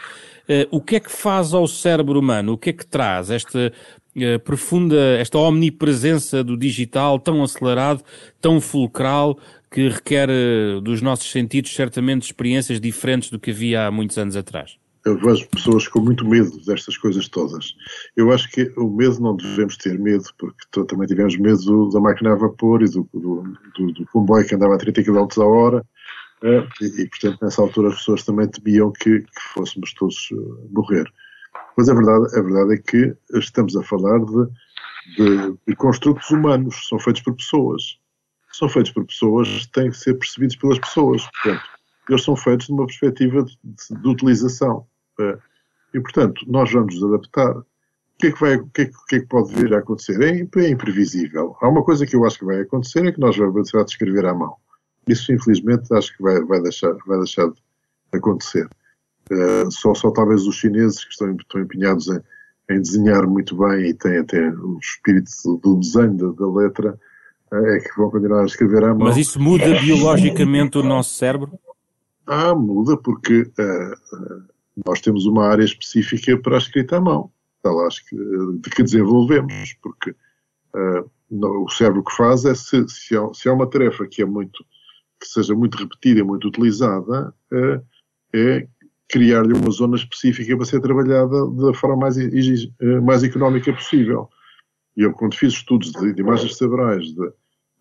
Uh, 0.51 0.67
o 0.69 0.81
que 0.81 0.97
é 0.97 0.99
que 0.99 1.11
faz 1.11 1.53
ao 1.53 1.65
cérebro 1.65 2.19
humano? 2.19 2.53
O 2.53 2.57
que 2.57 2.71
é 2.71 2.73
que 2.73 2.85
traz 2.85 3.29
esta 3.29 3.71
uh, 3.71 4.39
profunda, 4.39 5.17
esta 5.17 5.37
omnipresença 5.37 6.43
do 6.43 6.57
digital 6.57 7.17
tão 7.17 7.41
acelerado, 7.41 8.03
tão 8.41 8.59
fulcral, 8.59 9.39
que 9.71 9.87
requer 9.87 10.29
uh, 10.29 10.81
dos 10.81 11.01
nossos 11.01 11.31
sentidos 11.31 11.73
certamente 11.73 12.23
experiências 12.23 12.81
diferentes 12.81 13.29
do 13.29 13.39
que 13.39 13.51
havia 13.51 13.87
há 13.87 13.91
muitos 13.91 14.17
anos 14.17 14.35
atrás? 14.35 14.80
Eu 15.05 15.17
vejo 15.17 15.47
pessoas 15.49 15.87
com 15.87 15.99
muito 15.99 16.27
medo 16.27 16.59
destas 16.65 16.97
coisas 16.97 17.27
todas. 17.27 17.73
Eu 18.15 18.31
acho 18.31 18.49
que 18.51 18.71
o 18.77 18.89
medo 18.89 19.19
não 19.19 19.35
devemos 19.35 19.75
ter 19.77 19.97
medo, 19.97 20.25
porque 20.37 20.85
também 20.87 21.07
tivemos 21.07 21.37
medo 21.37 21.89
da 21.89 21.99
máquina 21.99 22.33
a 22.33 22.35
vapor 22.35 22.83
e 22.83 22.85
do, 22.85 23.09
do, 23.13 23.43
do, 23.75 23.91
do 23.93 24.05
comboio 24.07 24.45
que 24.45 24.55
andava 24.55 24.75
a 24.75 24.77
30 24.77 25.03
km 25.03 25.27
a 25.37 25.45
hora 25.45 25.85
é, 26.43 26.67
e, 26.81 27.01
e, 27.01 27.07
portanto, 27.07 27.37
nessa 27.41 27.61
altura 27.61 27.89
as 27.89 27.97
pessoas 27.97 28.23
também 28.23 28.47
temiam 28.47 28.91
que, 28.91 29.19
que 29.19 29.41
fôssemos 29.53 29.93
todos 29.93 30.31
uh, 30.31 30.69
morrer. 30.71 31.05
Mas 31.77 31.87
a 31.87 31.93
verdade, 31.93 32.37
a 32.37 32.41
verdade 32.41 32.73
é 32.73 32.77
que 32.77 33.15
estamos 33.37 33.75
a 33.75 33.83
falar 33.83 34.19
de, 34.19 34.47
de, 35.17 35.57
de 35.67 35.75
construtos 35.75 36.29
humanos, 36.31 36.87
são 36.87 36.99
feitos 36.99 37.21
por 37.21 37.35
pessoas. 37.35 37.99
São 38.51 38.67
feitos 38.67 38.91
por 38.91 39.05
pessoas, 39.05 39.65
têm 39.67 39.91
que 39.91 39.97
ser 39.97 40.15
percebidos 40.15 40.55
pelas 40.55 40.79
pessoas. 40.79 41.23
Portanto, 41.43 41.63
eles 42.09 42.23
são 42.23 42.35
feitos 42.35 42.67
de 42.67 42.73
uma 42.73 42.87
perspectiva 42.87 43.43
de, 43.43 43.57
de 44.01 44.07
utilização. 44.07 44.87
É. 45.21 45.37
E, 45.93 45.99
portanto, 45.99 46.45
nós 46.47 46.71
vamos 46.71 46.95
nos 46.95 47.03
adaptar. 47.03 47.57
O 47.57 47.65
que 48.19 48.27
é 48.27 48.31
que, 48.31 48.39
vai, 48.39 48.55
o 48.55 48.67
que, 48.67 48.81
é 48.81 48.85
que, 48.85 48.95
o 48.95 49.05
que, 49.07 49.15
é 49.15 49.19
que 49.19 49.27
pode 49.27 49.53
vir 49.53 49.73
a 49.73 49.79
acontecer? 49.79 50.21
É, 50.21 50.61
é 50.61 50.69
imprevisível. 50.69 51.55
Há 51.59 51.67
uma 51.67 51.83
coisa 51.83 52.05
que 52.05 52.15
eu 52.15 52.23
acho 52.25 52.39
que 52.39 52.45
vai 52.45 52.61
acontecer, 52.61 53.05
é 53.05 53.11
que 53.11 53.19
nós 53.19 53.35
vamos 53.35 53.71
escrever 53.73 54.25
à 54.25 54.33
mão. 54.33 54.55
Isso, 55.07 55.33
infelizmente, 55.33 55.93
acho 55.93 56.15
que 56.15 56.21
vai, 56.21 56.39
vai, 56.43 56.61
deixar, 56.61 56.93
vai 57.07 57.17
deixar 57.17 57.47
de 57.47 57.55
acontecer. 58.13 58.69
Uh, 59.31 59.71
só, 59.71 59.93
só 59.93 60.11
talvez 60.11 60.45
os 60.45 60.55
chineses 60.55 61.03
que 61.03 61.11
estão, 61.11 61.35
estão 61.35 61.61
empenhados 61.61 62.07
em, 62.07 62.21
em 62.69 62.81
desenhar 62.81 63.25
muito 63.25 63.55
bem 63.57 63.89
e 63.89 63.93
têm 63.93 64.17
até 64.17 64.49
o 64.49 64.77
espírito 64.77 65.57
do 65.63 65.79
desenho 65.79 66.17
da, 66.17 66.45
da 66.45 66.51
letra, 66.51 66.99
uh, 67.51 67.65
é 67.65 67.79
que 67.79 67.97
vão 67.97 68.11
continuar 68.11 68.41
a 68.41 68.45
escrever 68.45 68.83
à 68.83 68.89
mão. 68.89 69.07
Mas 69.07 69.17
isso 69.17 69.39
muda 69.39 69.79
biologicamente 69.79 70.77
o 70.77 70.83
nosso 70.83 71.15
cérebro? 71.15 71.57
Ah, 72.27 72.53
muda 72.53 72.95
porque 72.97 73.41
uh, 73.41 74.43
nós 74.85 75.01
temos 75.01 75.25
uma 75.25 75.47
área 75.47 75.63
específica 75.63 76.37
para 76.37 76.55
a 76.55 76.59
escrita 76.59 76.97
à 76.97 77.01
mão, 77.01 77.31
de 78.59 78.69
que 78.69 78.83
desenvolvemos, 78.83 79.73
porque 79.81 80.15
o 81.29 81.69
cérebro 81.69 82.03
que 82.03 82.15
faz 82.15 82.45
é 82.45 82.55
se, 82.55 82.87
se, 82.87 83.15
há, 83.15 83.33
se 83.33 83.49
há 83.49 83.53
uma 83.53 83.69
tarefa 83.69 84.07
que 84.07 84.21
é 84.21 84.25
muito 84.25 84.65
que 85.21 85.27
seja 85.27 85.53
muito 85.53 85.77
repetida 85.77 86.19
e 86.19 86.23
muito 86.23 86.47
utilizada, 86.47 87.31
é, 87.53 87.81
é 88.33 88.67
criar-lhe 89.07 89.53
uma 89.53 89.69
zona 89.69 89.95
específica 89.95 90.55
para 90.57 90.65
ser 90.65 90.81
trabalhada 90.81 91.47
da 91.51 91.73
forma 91.75 91.97
mais, 91.97 92.15
mais 93.03 93.23
económica 93.23 93.71
possível. 93.71 94.27
E 94.97 95.03
eu, 95.03 95.13
quando 95.13 95.35
fiz 95.35 95.53
estudos 95.53 95.91
de, 95.91 96.13
de 96.13 96.21
imagens 96.21 96.57
cerebrais 96.57 97.05
de, 97.13 97.31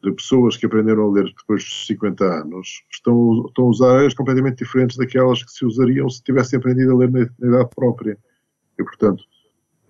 de, 0.03 0.13
pessoas 0.13 0.57
que 0.57 0.67
aprenderam 0.67 1.05
a 1.05 1.13
ler 1.13 1.25
depois 1.37 1.63
dos 1.65 1.87
50 1.87 2.25
anos, 2.25 2.83
estão, 2.91 3.47
estão 3.47 3.67
a 3.67 3.69
usar 3.69 3.97
áreas 3.99 4.15
completamente 4.15 4.59
diferentes 4.59 4.97
daquelas 4.97 5.43
que 5.43 5.53
se 5.53 5.65
usariam 5.65 6.09
se 6.09 6.23
tivessem 6.23 6.59
aprendido 6.59 6.93
a 6.93 6.97
ler 6.97 7.11
na, 7.11 7.21
na 7.39 7.49
idade 7.49 7.71
própria. 7.75 8.19
E, 8.79 8.85
portanto, 8.85 9.23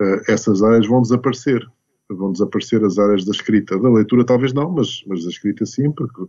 uh, 0.00 0.32
essas 0.32 0.62
áreas 0.62 0.86
vão 0.86 1.02
desaparecer. 1.02 1.66
Vão 2.08 2.32
desaparecer 2.32 2.84
as 2.84 2.98
áreas 2.98 3.24
da 3.24 3.30
escrita. 3.30 3.78
Da 3.78 3.88
leitura 3.88 4.24
talvez 4.24 4.52
não, 4.52 4.70
mas, 4.70 5.04
mas 5.06 5.22
da 5.22 5.30
escrita 5.30 5.64
sim, 5.64 5.92
porque 5.92 6.22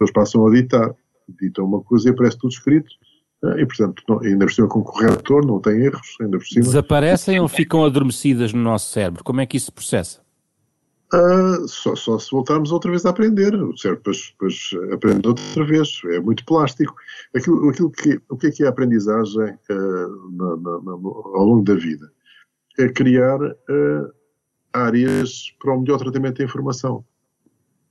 eles 0.00 0.12
passam 0.12 0.46
a 0.46 0.50
ditar. 0.50 0.94
Ditam 1.40 1.64
uma 1.64 1.80
coisa 1.80 2.08
e 2.08 2.12
aparece 2.12 2.38
tudo 2.38 2.52
escrito. 2.52 2.90
Eh, 3.44 3.62
e, 3.62 3.66
portanto, 3.66 4.02
não, 4.08 4.20
ainda 4.20 4.46
por 4.46 4.52
cima 4.52 4.68
com 4.68 4.82
corretor, 4.82 5.44
não 5.44 5.60
tem 5.60 5.84
erros, 5.84 6.16
ainda 6.20 6.38
por 6.38 6.46
cima. 6.46 6.64
Desaparecem 6.64 7.40
ou 7.40 7.48
ficam 7.48 7.84
adormecidas 7.84 8.52
no 8.52 8.62
nosso 8.62 8.92
cérebro? 8.92 9.24
Como 9.24 9.40
é 9.40 9.46
que 9.46 9.56
isso 9.56 9.66
se 9.66 9.72
processa? 9.72 10.23
Uh, 11.14 11.68
só, 11.68 11.94
só, 11.94 12.18
se 12.18 12.32
voltarmos 12.32 12.72
outra 12.72 12.90
vez 12.90 13.06
a 13.06 13.10
aprender, 13.10 13.54
o 13.54 13.76
cérebro 13.76 14.02
depois, 14.02 14.32
depois 14.32 14.70
aprende 14.92 15.28
outra 15.28 15.64
vez, 15.64 16.00
é 16.06 16.18
muito 16.18 16.44
plástico. 16.44 16.92
Aquilo, 17.36 17.70
aquilo 17.70 17.90
que, 17.92 18.20
o 18.28 18.36
que 18.36 18.48
é 18.48 18.50
que 18.50 18.62
é 18.64 18.66
a 18.66 18.70
aprendizagem 18.70 19.54
uh, 19.70 20.32
na, 20.32 20.56
na, 20.56 20.82
na, 20.82 20.92
ao 20.92 21.44
longo 21.44 21.62
da 21.62 21.74
vida? 21.74 22.10
É 22.78 22.88
criar 22.88 23.40
uh, 23.40 24.12
áreas 24.72 25.54
para 25.60 25.74
o 25.74 25.80
melhor 25.80 25.98
tratamento 25.98 26.38
da 26.38 26.44
informação. 26.44 27.04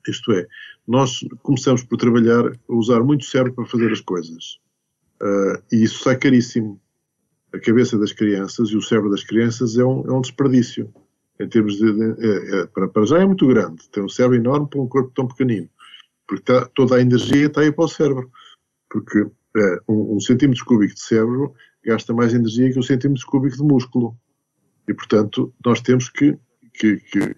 Isto 0.06 0.34
é, 0.34 0.46
nós 0.86 1.26
começamos 1.44 1.82
por 1.84 1.96
trabalhar, 1.96 2.52
usar 2.68 3.02
muito 3.02 3.24
cérebro 3.24 3.54
para 3.54 3.66
fazer 3.66 3.90
as 3.90 4.02
coisas. 4.02 4.60
Uh, 5.22 5.64
e 5.72 5.84
isso 5.84 6.04
sai 6.04 6.18
caríssimo. 6.18 6.78
A 7.54 7.60
cabeça 7.60 7.98
das 7.98 8.12
crianças 8.12 8.70
e 8.70 8.76
o 8.76 8.82
cérebro 8.82 9.12
das 9.12 9.24
crianças 9.24 9.78
é 9.78 9.86
um, 9.86 10.06
é 10.06 10.12
um 10.12 10.20
desperdício. 10.20 10.94
Em 11.40 11.48
termos 11.50 11.76
de. 11.76 11.86
é, 12.20 12.62
é, 12.62 12.66
para, 12.68 12.88
para 12.88 13.06
já 13.06 13.20
é 13.20 13.26
muito 13.26 13.48
grande. 13.48 13.90
Tem 13.90 14.04
um 14.04 14.10
cérebro 14.10 14.38
enorme 14.38 14.68
para 14.70 14.82
um 14.82 14.88
corpo 14.88 15.12
tão 15.16 15.28
pequenino. 15.28 15.70
Porque 16.28 16.44
tá, 16.44 16.66
toda 16.74 16.96
a 16.96 17.02
energia 17.02 17.48
está 17.48 17.62
aí 17.62 17.72
para 17.72 17.86
o 17.86 17.88
cérebro. 17.88 18.30
Porque 18.90 19.26
é, 19.58 19.80
um, 19.88 20.16
um 20.16 20.20
centímetro 20.20 20.64
cúbico 20.66 20.94
de 20.94 21.02
cérebro 21.02 21.54
gasta 21.84 22.14
mais 22.14 22.34
energia 22.34 22.72
que 22.72 22.80
um 22.80 22.84
centímetro 22.84 23.26
cúbico 23.26 23.58
de 23.58 23.64
músculo. 23.64 24.16
E, 24.88 24.94
portanto, 24.94 25.54
nós 25.66 25.82
temos 25.82 26.10
que 26.10 26.38
que, 26.74 26.98
que, 26.98 27.20
que, 27.20 27.36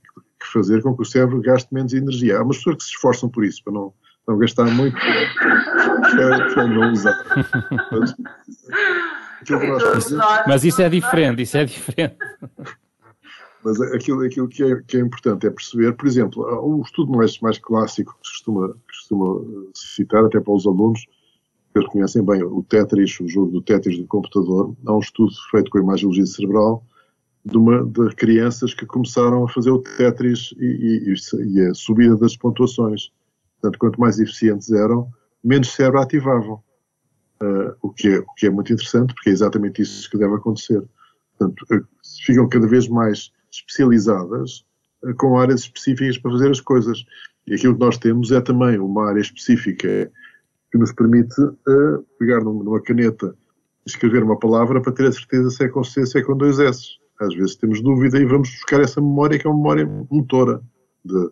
fazer 0.52 0.82
com 0.82 0.96
que 0.96 1.02
o 1.02 1.06
cérebro 1.06 1.42
gaste 1.42 1.74
menos 1.74 1.94
energia. 1.94 2.38
Há 2.38 2.44
umas 2.44 2.58
pessoas 2.58 2.78
que 2.78 2.84
se 2.84 2.90
esforçam 2.92 3.30
por 3.30 3.44
isso, 3.44 3.64
para 3.64 3.74
não, 3.74 3.94
não 4.28 4.38
gastar 4.38 4.66
muito, 4.66 4.98
para 5.00 6.68
não 6.68 6.92
usar. 6.92 7.24
Mas, 7.92 8.16
Mas 10.48 10.64
isso 10.64 10.82
é 10.82 10.90
diferente, 10.90 11.42
isso 11.42 11.58
é 11.58 11.66
diferente. 11.66 12.16
Mas 13.66 13.82
aquilo, 13.82 14.22
aquilo 14.24 14.48
que, 14.48 14.64
é, 14.64 14.80
que 14.84 14.96
é 14.96 15.00
importante 15.00 15.48
é 15.48 15.50
perceber, 15.50 15.92
por 15.94 16.06
exemplo, 16.06 16.46
um 16.64 16.84
estudo 16.84 17.12
mais, 17.12 17.40
mais 17.40 17.58
clássico 17.58 18.14
que 18.14 18.30
costuma, 18.30 18.76
costuma 18.88 19.72
citar 19.74 20.24
até 20.24 20.40
para 20.40 20.54
os 20.54 20.68
alunos, 20.68 21.04
que 21.74 21.80
eles 21.80 21.90
conhecem 21.90 22.24
bem, 22.24 22.44
o 22.44 22.62
Tetris, 22.62 23.20
o 23.20 23.28
jogo 23.28 23.52
do 23.52 23.64
Tetris 23.64 23.98
do 23.98 24.06
computador, 24.06 24.76
há 24.86 24.96
um 24.96 25.00
estudo 25.00 25.32
feito 25.50 25.72
com 25.72 25.80
a 25.80 25.82
imagiologia 25.82 26.28
cerebral 26.28 26.86
de, 27.44 27.58
uma, 27.58 27.84
de 27.84 28.14
crianças 28.14 28.72
que 28.76 28.86
começaram 28.86 29.44
a 29.44 29.50
fazer 29.50 29.72
o 29.72 29.80
Tetris 29.80 30.54
e, 30.60 31.12
e, 31.12 31.16
e 31.48 31.62
a 31.62 31.74
subida 31.74 32.16
das 32.16 32.38
pontuações. 32.38 33.12
Portanto, 33.60 33.80
quanto 33.80 34.00
mais 34.00 34.20
eficientes 34.20 34.72
eram, 34.72 35.10
menos 35.44 35.70
cérebro 35.70 36.02
ativavam. 36.02 36.64
Uh, 37.42 37.74
o, 37.82 37.90
que 37.90 38.10
é, 38.10 38.20
o 38.20 38.34
que 38.38 38.46
é 38.46 38.50
muito 38.52 38.72
interessante, 38.72 39.14
porque 39.16 39.32
é 39.32 39.34
exatamente 39.34 39.82
isso 39.82 40.10
que 40.10 40.20
deve 40.20 40.36
acontecer. 40.36 40.84
Portanto, 41.38 41.66
uh, 41.72 41.88
ficam 42.24 42.48
cada 42.48 42.68
vez 42.68 42.88
mais 42.88 43.34
especializadas 43.56 44.66
uh, 45.04 45.14
com 45.16 45.38
áreas 45.38 45.62
específicas 45.62 46.18
para 46.18 46.32
fazer 46.32 46.52
as 46.52 46.62
coisas. 46.62 47.06
E 47.48 47.54
aquilo 47.54 47.74
que 47.76 47.80
nós 47.80 47.98
temos 47.98 48.32
é 48.32 48.42
também 48.42 48.80
uma 48.80 49.10
área 49.10 49.22
específica 49.22 50.12
que 50.72 50.78
nos 50.78 50.92
permite 50.92 51.36
pegar 52.18 52.42
numa 52.42 52.82
caneta 52.82 53.36
escrever 53.86 54.24
uma 54.24 54.38
palavra 54.38 54.82
para 54.82 54.92
ter 54.92 55.06
a 55.08 55.12
certeza 55.12 55.50
se 55.50 55.64
é 55.64 55.70
com 55.70 55.84
C, 55.84 56.06
se 56.06 56.18
é 56.18 56.24
com 56.24 56.36
dois 56.36 56.60
S. 56.60 56.98
Às 57.20 57.34
vezes 57.36 57.56
temos 57.56 57.82
dúvida 57.82 58.20
e 58.20 58.26
vamos 58.26 58.50
buscar 58.50 58.82
essa 58.82 59.00
memória 59.00 59.38
que 59.40 59.48
é 59.48 59.50
uma 59.50 59.58
memória 59.58 60.08
motora 60.10 60.62
de, 61.04 61.16
eh, 61.16 61.30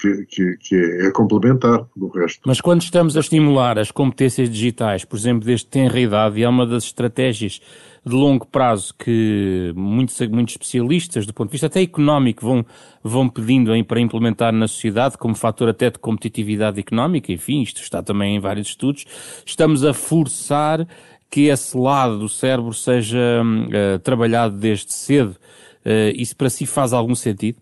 que, 0.00 0.26
que, 0.26 0.56
que, 0.56 0.76
é 1.06 1.10
complementar 1.12 1.86
do 1.96 2.08
resto. 2.08 2.40
Mas 2.44 2.60
quando 2.60 2.82
estamos 2.82 3.16
a 3.16 3.20
estimular 3.20 3.78
as 3.78 3.90
competências 3.90 4.50
digitais, 4.50 5.04
por 5.04 5.16
exemplo, 5.16 5.44
desde 5.44 5.66
tenra 5.66 5.98
idade, 5.98 6.42
é 6.42 6.48
uma 6.48 6.66
das 6.66 6.84
estratégias 6.84 7.60
de 8.06 8.14
longo 8.14 8.46
prazo 8.46 8.94
que 8.98 9.72
muitos, 9.74 10.20
muitos 10.28 10.54
especialistas, 10.54 11.24
do 11.24 11.32
ponto 11.32 11.48
de 11.48 11.52
vista 11.52 11.68
até 11.68 11.80
económico, 11.80 12.44
vão, 12.44 12.66
vão 13.02 13.28
pedindo 13.28 13.72
para 13.84 14.00
implementar 14.00 14.52
na 14.52 14.68
sociedade, 14.68 15.16
como 15.16 15.34
fator 15.34 15.68
até 15.68 15.88
de 15.88 15.98
competitividade 15.98 16.78
económica, 16.78 17.32
enfim, 17.32 17.62
isto 17.62 17.80
está 17.80 18.02
também 18.02 18.36
em 18.36 18.40
vários 18.40 18.68
estudos, 18.68 19.06
estamos 19.46 19.84
a 19.84 19.94
forçar 19.94 20.86
que 21.30 21.48
esse 21.48 21.76
lado 21.76 22.18
do 22.18 22.28
cérebro 22.28 22.72
seja 22.72 23.42
uh, 23.42 23.98
trabalhado 24.00 24.56
desde 24.56 24.92
cedo. 24.92 25.36
Uh, 25.84 26.14
isso 26.14 26.36
para 26.36 26.48
si 26.48 26.64
faz 26.64 26.92
algum 26.92 27.14
sentido? 27.14 27.58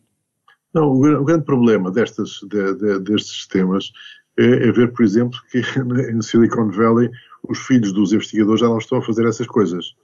Não, 0.75 0.91
o, 0.91 1.25
grande 1.25 1.45
problema 1.45 1.91
destas, 1.91 2.41
de, 2.49 2.75
de, 2.75 2.99
destes 3.01 3.33
sistemas 3.33 3.93
é, 4.39 4.45
é, 4.45 4.73
ver, 4.73 4.93
por 4.93 5.05
exemplo, 5.05 5.39
que 5.51 5.59
em 6.11 6.23
Silicon 6.23 6.71
Valley 6.71 7.11
os 7.49 7.59
filhos 7.59 7.93
dos 7.93 8.13
investigadores 8.13 8.61
já 8.61 8.69
não 8.69 8.79
estão 8.79 8.99
a 8.99 9.03
fazer 9.03 9.27
essas 9.27 9.47
coisas. 9.47 9.95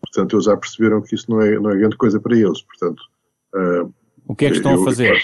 Portanto, 0.00 0.36
eles 0.36 0.44
já 0.46 0.56
perceberam 0.56 1.02
que 1.02 1.14
isso 1.14 1.30
não 1.30 1.40
é, 1.40 1.58
não 1.58 1.70
é 1.70 1.76
grande 1.76 1.96
coisa 1.96 2.20
para 2.20 2.36
eles. 2.36 2.62
Portanto, 2.62 3.02
uh, 3.54 3.92
o 4.26 4.34
que 4.34 4.46
é 4.46 4.50
que 4.50 4.56
estão 4.56 4.74
eu, 4.74 4.82
a 4.82 4.84
fazer? 4.84 5.16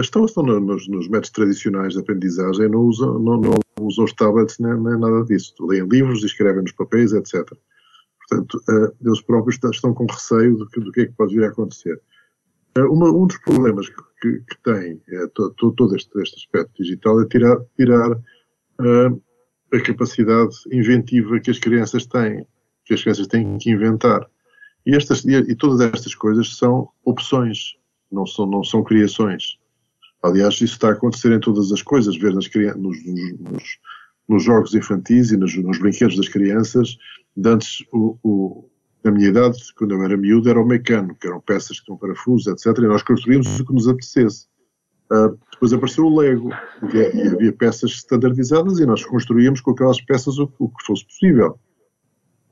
Estão, 0.00 0.24
estão 0.24 0.42
nos, 0.42 0.88
nos, 0.88 1.08
métodos 1.08 1.30
tradicionais 1.30 1.94
de 1.94 2.00
aprendizagem, 2.00 2.68
não 2.68 2.80
usam, 2.80 3.18
não, 3.18 3.40
não 3.40 3.54
usam 3.80 4.04
os 4.04 4.12
tablets 4.12 4.58
nem, 4.58 4.74
nem 4.74 4.98
nada 4.98 5.24
disso. 5.24 5.54
Leem 5.60 5.86
livros, 5.86 6.24
escrevem 6.24 6.62
nos 6.62 6.72
papéis, 6.72 7.12
etc. 7.12 7.46
Portanto, 8.28 8.60
uh, 8.68 8.92
eles 9.04 9.20
próprios 9.22 9.58
estão 9.72 9.94
com 9.94 10.06
receio 10.06 10.56
do 10.56 10.68
que, 10.68 10.80
do 10.80 10.92
que 10.92 11.02
é 11.02 11.06
que 11.06 11.12
pode 11.12 11.34
vir 11.34 11.44
a 11.44 11.48
acontecer. 11.48 12.00
Eh, 12.76 12.84
uma, 12.84 13.10
um 13.10 13.26
dos 13.26 13.38
problemas 13.38 13.88
que, 13.88 14.40
que 14.40 14.62
tem 14.62 15.00
é, 15.08 15.26
todo, 15.28 15.96
este, 15.96 16.10
este, 16.20 16.36
aspecto 16.36 16.82
digital 16.82 17.20
é 17.22 17.26
tirar, 17.26 17.56
tirar 17.76 18.12
uh, 18.12 19.22
a 19.72 19.80
capacidade 19.80 20.54
inventiva 20.70 21.40
que 21.40 21.50
as 21.50 21.58
crianças 21.58 22.06
têm, 22.06 22.46
que 22.84 22.94
as 22.94 23.02
crianças 23.02 23.26
têm 23.28 23.56
que 23.58 23.70
inventar. 23.70 24.26
E, 24.84 24.94
estas, 24.94 25.24
e, 25.24 25.32
e 25.32 25.54
todas 25.54 25.80
estas 25.80 26.14
coisas 26.14 26.56
são 26.56 26.88
opções, 27.04 27.76
não 28.12 28.26
são, 28.26 28.46
não 28.46 28.62
são 28.62 28.84
criações. 28.84 29.58
Aliás, 30.22 30.54
isso 30.56 30.74
está 30.74 30.88
a 30.88 30.92
acontecer 30.92 31.32
em 31.32 31.40
todas 31.40 31.72
as 31.72 31.82
coisas, 31.82 32.16
ver 32.16 32.34
nas, 32.34 32.48
nos, 32.76 33.04
nos, 33.04 33.78
nos 34.28 34.44
jogos 34.44 34.74
infantis 34.74 35.30
e 35.30 35.36
nos, 35.36 35.56
nos, 35.56 35.78
brinquedos 35.78 36.16
das 36.16 36.28
crianças. 36.28 36.96
Antes, 37.44 37.84
o 37.92 38.68
na 39.04 39.10
minha 39.10 39.28
idade, 39.28 39.58
quando 39.76 39.94
eu 39.94 40.02
era 40.02 40.16
miúdo, 40.16 40.50
era 40.50 40.60
o 40.60 40.66
mecano, 40.66 41.14
que 41.14 41.26
eram 41.26 41.40
peças 41.40 41.80
com 41.80 41.96
parafusos, 41.96 42.46
etc. 42.46 42.78
E 42.78 42.86
nós 42.86 43.02
construímos 43.02 43.60
o 43.60 43.64
que 43.64 43.72
nos 43.72 43.88
apetecesse. 43.88 44.46
Uh, 45.10 45.38
depois 45.52 45.72
apareceu 45.72 46.04
o 46.04 46.18
Lego, 46.18 46.50
e, 46.92 46.96
e, 46.96 47.28
havia 47.28 47.52
peças 47.52 47.92
standardizadas 47.92 48.80
e 48.80 48.86
nós 48.86 49.04
construíamos 49.04 49.60
com 49.60 49.70
aquelas 49.70 50.00
peças 50.00 50.36
o, 50.38 50.52
o 50.58 50.68
que 50.68 50.84
fosse 50.84 51.06
possível. 51.06 51.58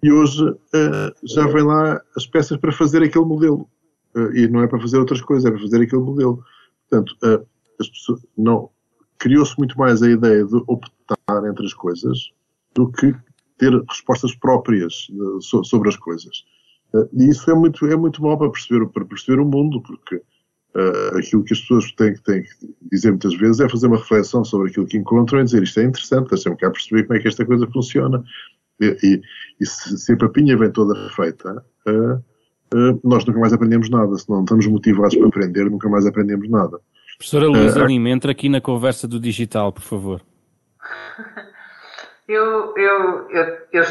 E 0.01 0.13
hoje 0.13 0.49
uh, 0.49 0.57
já 1.25 1.47
vem 1.49 1.65
lá 1.65 2.01
as 2.17 2.27
peças 2.27 2.57
para 2.59 2.71
fazer 2.71 3.03
aquele 3.03 3.25
modelo. 3.25 3.69
Uh, 4.15 4.33
e 4.37 4.47
não 4.47 4.63
é 4.63 4.69
para 4.69 4.81
fazer 4.81 4.99
outras 4.99 5.21
coisas, 5.21 5.45
é 5.45 5.51
para 5.51 5.61
fazer 5.61 5.83
aquele 5.83 6.03
modelo. 6.03 6.45
Portanto, 6.89 7.17
as 7.81 7.89
pessoas, 7.89 8.21
não, 8.39 8.71
criou-se 9.19 9.59
muito 9.59 9.77
mais 9.77 10.03
a 10.03 10.11
ideia 10.11 10.45
de 10.45 10.57
optar 10.69 11.49
entre 11.49 11.65
as 11.67 11.75
coisas 11.75 12.31
do 12.75 12.93
que 12.93 13.15
ter 13.65 13.85
respostas 13.89 14.35
próprias 14.35 15.09
uh, 15.11 15.65
sobre 15.65 15.89
as 15.89 15.97
coisas. 15.97 16.45
Uh, 16.93 17.09
e 17.13 17.29
isso 17.29 17.51
é 17.51 17.55
muito, 17.55 17.87
é 17.87 17.97
muito 17.97 18.23
mal 18.23 18.39
para 18.39 18.51
perceber, 18.51 18.87
para 18.89 19.05
perceber 19.05 19.41
o 19.41 19.45
mundo, 19.45 19.81
porque 19.83 20.17
uh, 20.17 21.19
aquilo 21.19 21.45
que 21.45 21.55
as 21.55 21.61
pessoas 21.61 21.93
têm, 21.93 22.15
têm 22.15 22.43
que 22.43 22.49
dizer 22.93 23.11
muitas 23.11 23.35
vezes 23.37 23.61
é 23.61 23.69
fazer 23.69 23.87
uma 23.87 23.97
reflexão 23.97 24.45
sobre 24.45 24.71
aquilo 24.71 24.87
que 24.87 24.99
encontram 24.99 25.41
e 25.41 25.45
dizer 25.45 25.63
isto 25.63 25.81
é 25.81 25.85
interessante, 25.85 26.31
deixa-me 26.31 26.57
cá 26.57 26.71
perceber 26.71 27.05
como 27.05 27.19
é 27.19 27.23
que 27.23 27.29
esta 27.29 27.45
coisa 27.45 27.67
funciona. 27.73 28.23
E, 28.81 28.87
e, 29.03 29.23
e 29.61 29.67
se, 29.67 29.97
se, 29.99 30.13
a 30.13 30.17
papinha 30.17 30.57
vem 30.57 30.71
toda 30.71 31.09
feita, 31.11 31.65
nós 33.05 33.25
nunca 33.25 33.39
mais 33.39 33.53
aprendemos 33.53 33.89
nada. 33.89 34.19
Se 34.19 34.29
não 34.29 34.41
estamos 34.41 34.67
motivados 34.67 35.15
para 35.15 35.29
aprender, 35.29 35.71
nunca 35.71 35.89
mais 35.89 36.05
aprendemos 36.07 36.51
nada. 36.51 36.81
Professora 37.17 37.47
Luísa 37.47 37.85
uh, 37.85 37.87
Lima, 37.87 38.11
entra 38.11 38.33
aqui 38.33 38.49
na 38.49 38.61
conversa 38.61 39.07
do 39.07 39.21
digital, 39.21 39.73
por 39.73 39.83
favor. 39.83 40.21
Eu, 42.27 42.75
eu, 42.77 43.31
eu, 43.31 43.59
eu, 43.73 43.85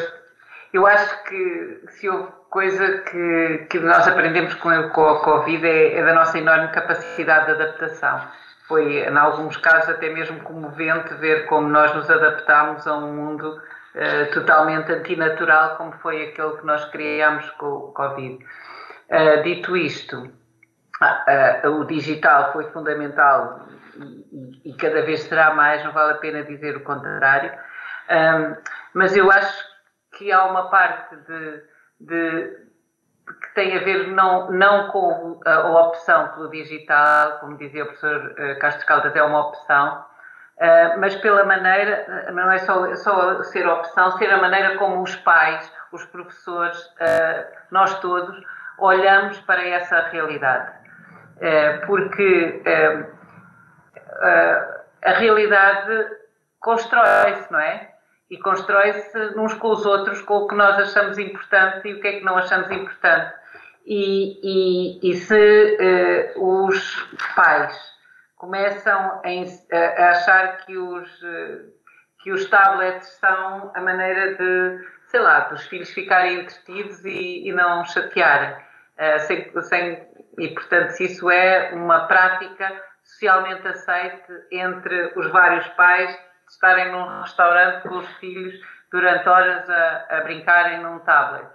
eu 0.74 0.88
acho 0.88 1.24
que 1.26 1.82
se 1.92 2.10
houve 2.10 2.32
coisa 2.50 3.00
que, 3.00 3.68
que 3.70 3.80
nós 3.80 4.08
aprendemos 4.08 4.54
com, 4.56 4.70
com 4.90 5.08
a 5.08 5.24
Covid 5.24 5.66
é, 5.66 5.98
é 5.98 6.06
da 6.06 6.14
nossa 6.14 6.38
enorme 6.38 6.68
capacidade 6.70 7.46
de 7.48 7.52
adaptação. 7.52 8.22
Foi, 8.68 9.00
em 9.00 9.18
alguns 9.18 9.58
casos, 9.58 9.90
até 9.90 10.10
mesmo 10.10 10.40
comovente 10.42 11.14
ver 11.16 11.48
como 11.48 11.68
nós 11.68 11.94
nos 11.94 12.10
adaptámos 12.10 12.88
a 12.88 12.96
um 12.96 13.14
mundo 13.14 13.50
uh, 13.50 14.34
totalmente 14.34 14.92
antinatural, 14.92 15.76
como 15.76 15.92
foi 15.94 16.30
aquele 16.30 16.58
que 16.58 16.66
nós 16.66 16.86
criámos 16.86 17.50
com 17.52 17.66
o 17.66 17.92
Covid. 17.92 18.44
Uh, 19.10 19.44
dito 19.44 19.76
isto, 19.76 20.18
uh, 20.18 21.70
o 21.70 21.86
digital 21.86 22.54
foi 22.54 22.66
fundamental 22.72 23.68
e, 23.96 24.70
e, 24.70 24.74
cada 24.76 25.02
vez 25.04 25.22
será 25.22 25.54
mais, 25.54 25.84
não 25.84 25.92
vale 25.92 26.14
a 26.14 26.18
pena 26.18 26.44
dizer 26.44 26.78
o 26.78 26.82
contrário. 26.82 27.52
Um, 28.10 28.56
mas 28.94 29.16
eu 29.16 29.32
acho 29.32 29.64
que 30.18 30.32
há 30.32 30.46
uma 30.46 30.70
parte 30.70 31.16
de, 31.16 31.64
de, 32.00 32.64
que 33.42 33.54
tem 33.56 33.78
a 33.78 33.84
ver 33.84 34.08
não, 34.08 34.52
não 34.52 34.90
com 34.90 35.42
a, 35.46 35.54
a, 35.54 35.82
opção 35.82 36.30
pelo 36.30 36.50
digital, 36.50 37.40
como 37.40 37.58
dizia 37.58 37.84
o 37.84 37.88
professor 37.88 38.36
uh, 38.38 38.60
Castro 38.60 38.86
Caldas, 38.86 39.16
é 39.16 39.24
uma 39.24 39.48
opção, 39.48 40.06
uh, 40.58 41.00
mas 41.00 41.16
pela 41.16 41.44
maneira, 41.44 42.32
não 42.32 42.52
é 42.52 42.60
só, 42.60 42.94
só 42.96 43.44
ser 43.44 43.68
opção, 43.68 44.12
ser 44.18 44.32
a 44.32 44.38
maneira 44.38 44.78
como 44.78 45.02
os 45.02 45.16
pais, 45.18 45.72
os 45.92 46.06
professores, 46.06 46.80
uh, 46.80 47.46
nós 47.72 48.00
todos, 48.00 48.44
olhamos 48.78 49.40
para 49.42 49.64
essa 49.68 50.02
realidade. 50.10 50.72
porque 51.86 52.64
a 55.04 55.12
realidade 55.12 56.08
constrói-se, 56.60 57.52
não 57.52 57.60
é? 57.60 57.93
E 58.34 58.38
constrói-se 58.40 59.38
uns 59.38 59.54
com 59.54 59.70
os 59.70 59.86
outros 59.86 60.20
com 60.24 60.38
o 60.38 60.48
que 60.48 60.56
nós 60.56 60.76
achamos 60.80 61.20
importante 61.20 61.88
e 61.88 61.94
o 61.94 62.02
que 62.02 62.08
é 62.08 62.14
que 62.14 62.26
não 62.26 62.36
achamos 62.36 62.72
importante. 62.72 63.32
E, 63.86 64.40
e, 65.04 65.12
e 65.12 65.14
se 65.14 66.34
uh, 66.36 66.66
os 66.66 67.08
pais 67.36 67.78
começam 68.36 69.22
a, 69.22 69.78
a, 69.78 70.10
achar 70.10 70.66
que 70.66 70.76
os, 70.76 71.22
uh, 71.22 71.74
que 72.24 72.32
os 72.32 72.50
tablets 72.50 73.08
são 73.20 73.72
a 73.76 73.82
maneira 73.82 74.34
de, 74.34 74.84
sei 75.10 75.20
lá, 75.20 75.42
dos 75.42 75.68
filhos 75.68 75.92
ficarem 75.92 76.40
entretidos 76.40 77.06
e, 77.06 77.48
e 77.48 77.52
não 77.54 77.86
chatearem, 77.86 78.50
uh, 78.50 79.20
sem, 79.28 79.62
sem, 79.62 80.08
e 80.40 80.48
portanto, 80.48 80.90
se 80.90 81.04
isso 81.04 81.30
é 81.30 81.70
uma 81.74 82.08
prática 82.08 82.82
socialmente 83.04 83.68
aceite 83.68 84.34
entre 84.52 85.14
os 85.16 85.30
vários 85.30 85.68
pais 85.76 86.18
estarem 86.54 86.92
num 86.92 87.22
restaurante 87.22 87.84
com 87.84 87.98
os 87.98 88.08
filhos 88.18 88.54
durante 88.92 89.28
horas 89.28 89.70
a, 89.70 90.06
a 90.10 90.22
brincarem 90.22 90.82
num 90.82 91.00
tablet. 91.00 91.48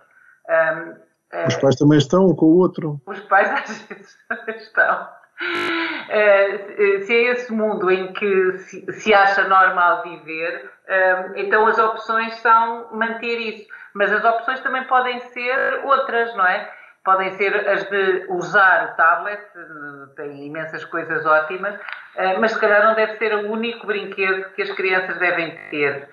Um, 0.49 1.47
Os 1.47 1.57
pais 1.57 1.77
também 1.77 1.99
estão 1.99 2.27
um 2.27 2.35
com 2.35 2.47
o 2.47 2.59
outro. 2.59 3.01
Os 3.07 3.21
pais 3.21 3.51
às 3.53 3.83
vezes 3.83 4.19
estão. 4.63 5.09
Uh, 5.41 7.05
se 7.05 7.15
é 7.15 7.33
esse 7.33 7.53
mundo 7.53 7.89
em 7.91 8.13
que 8.13 8.59
se, 8.59 8.93
se 8.93 9.15
acha 9.15 9.47
normal 9.47 10.03
viver, 10.03 10.65
uh, 10.89 11.33
então 11.37 11.67
as 11.67 11.79
opções 11.79 12.35
são 12.41 12.89
manter 12.93 13.39
isso. 13.39 13.69
Mas 13.95 14.13
as 14.13 14.25
opções 14.25 14.61
também 14.61 14.85
podem 14.85 15.21
ser 15.21 15.85
outras, 15.85 16.35
não 16.35 16.47
é? 16.47 16.71
Podem 17.09 17.31
ser 17.39 17.67
as 17.67 17.89
de 17.89 18.27
usar 18.29 18.91
o 18.93 18.97
tablet, 18.97 19.41
tem 20.15 20.47
imensas 20.47 20.85
coisas 20.85 21.25
ótimas, 21.25 21.75
uh, 21.75 22.39
mas 22.39 22.53
se 22.53 22.61
calhar 22.61 22.85
não 22.85 22.95
deve 22.95 23.17
ser 23.17 23.35
o 23.35 23.51
único 23.51 23.87
brinquedo 23.87 24.51
que 24.51 24.61
as 24.61 24.71
crianças 24.73 25.17
devem 25.19 25.59
ter. 25.71 26.07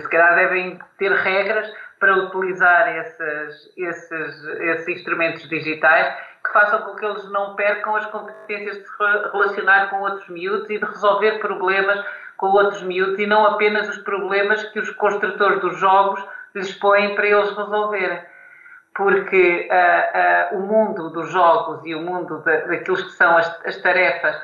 se 0.00 0.08
calhar 0.08 0.36
devem 0.36 0.78
ter 0.98 1.10
regras 1.10 1.68
para 1.98 2.16
utilizar 2.16 2.96
esses, 2.96 3.72
esses, 3.76 4.44
esses 4.44 4.88
instrumentos 4.88 5.48
digitais 5.48 6.14
que 6.44 6.52
façam 6.52 6.82
com 6.82 6.94
que 6.94 7.04
eles 7.04 7.28
não 7.32 7.56
percam 7.56 7.96
as 7.96 8.06
competências 8.06 8.76
de 8.76 8.84
se 8.84 8.96
relacionar 9.32 9.90
com 9.90 9.96
outros 9.96 10.28
miúdos 10.28 10.70
e 10.70 10.78
de 10.78 10.84
resolver 10.84 11.40
problemas 11.40 12.06
com 12.36 12.46
outros 12.46 12.84
miúdos 12.84 13.18
e 13.18 13.26
não 13.26 13.44
apenas 13.46 13.88
os 13.88 13.98
problemas 13.98 14.62
que 14.62 14.78
os 14.78 14.90
construtores 14.90 15.60
dos 15.60 15.76
jogos 15.80 16.24
lhes 16.54 16.72
põem 16.74 17.16
para 17.16 17.26
eles 17.26 17.50
resolverem. 17.56 18.30
Porque 18.94 19.68
uh, 19.70 20.56
uh, 20.56 20.58
o 20.58 20.66
mundo 20.66 21.10
dos 21.10 21.30
jogos 21.30 21.84
e 21.84 21.94
o 21.94 22.00
mundo 22.02 22.42
da, 22.44 22.60
daquilo 22.66 22.96
que 22.96 23.12
são 23.12 23.36
as, 23.36 23.66
as 23.66 23.76
tarefas 23.78 24.36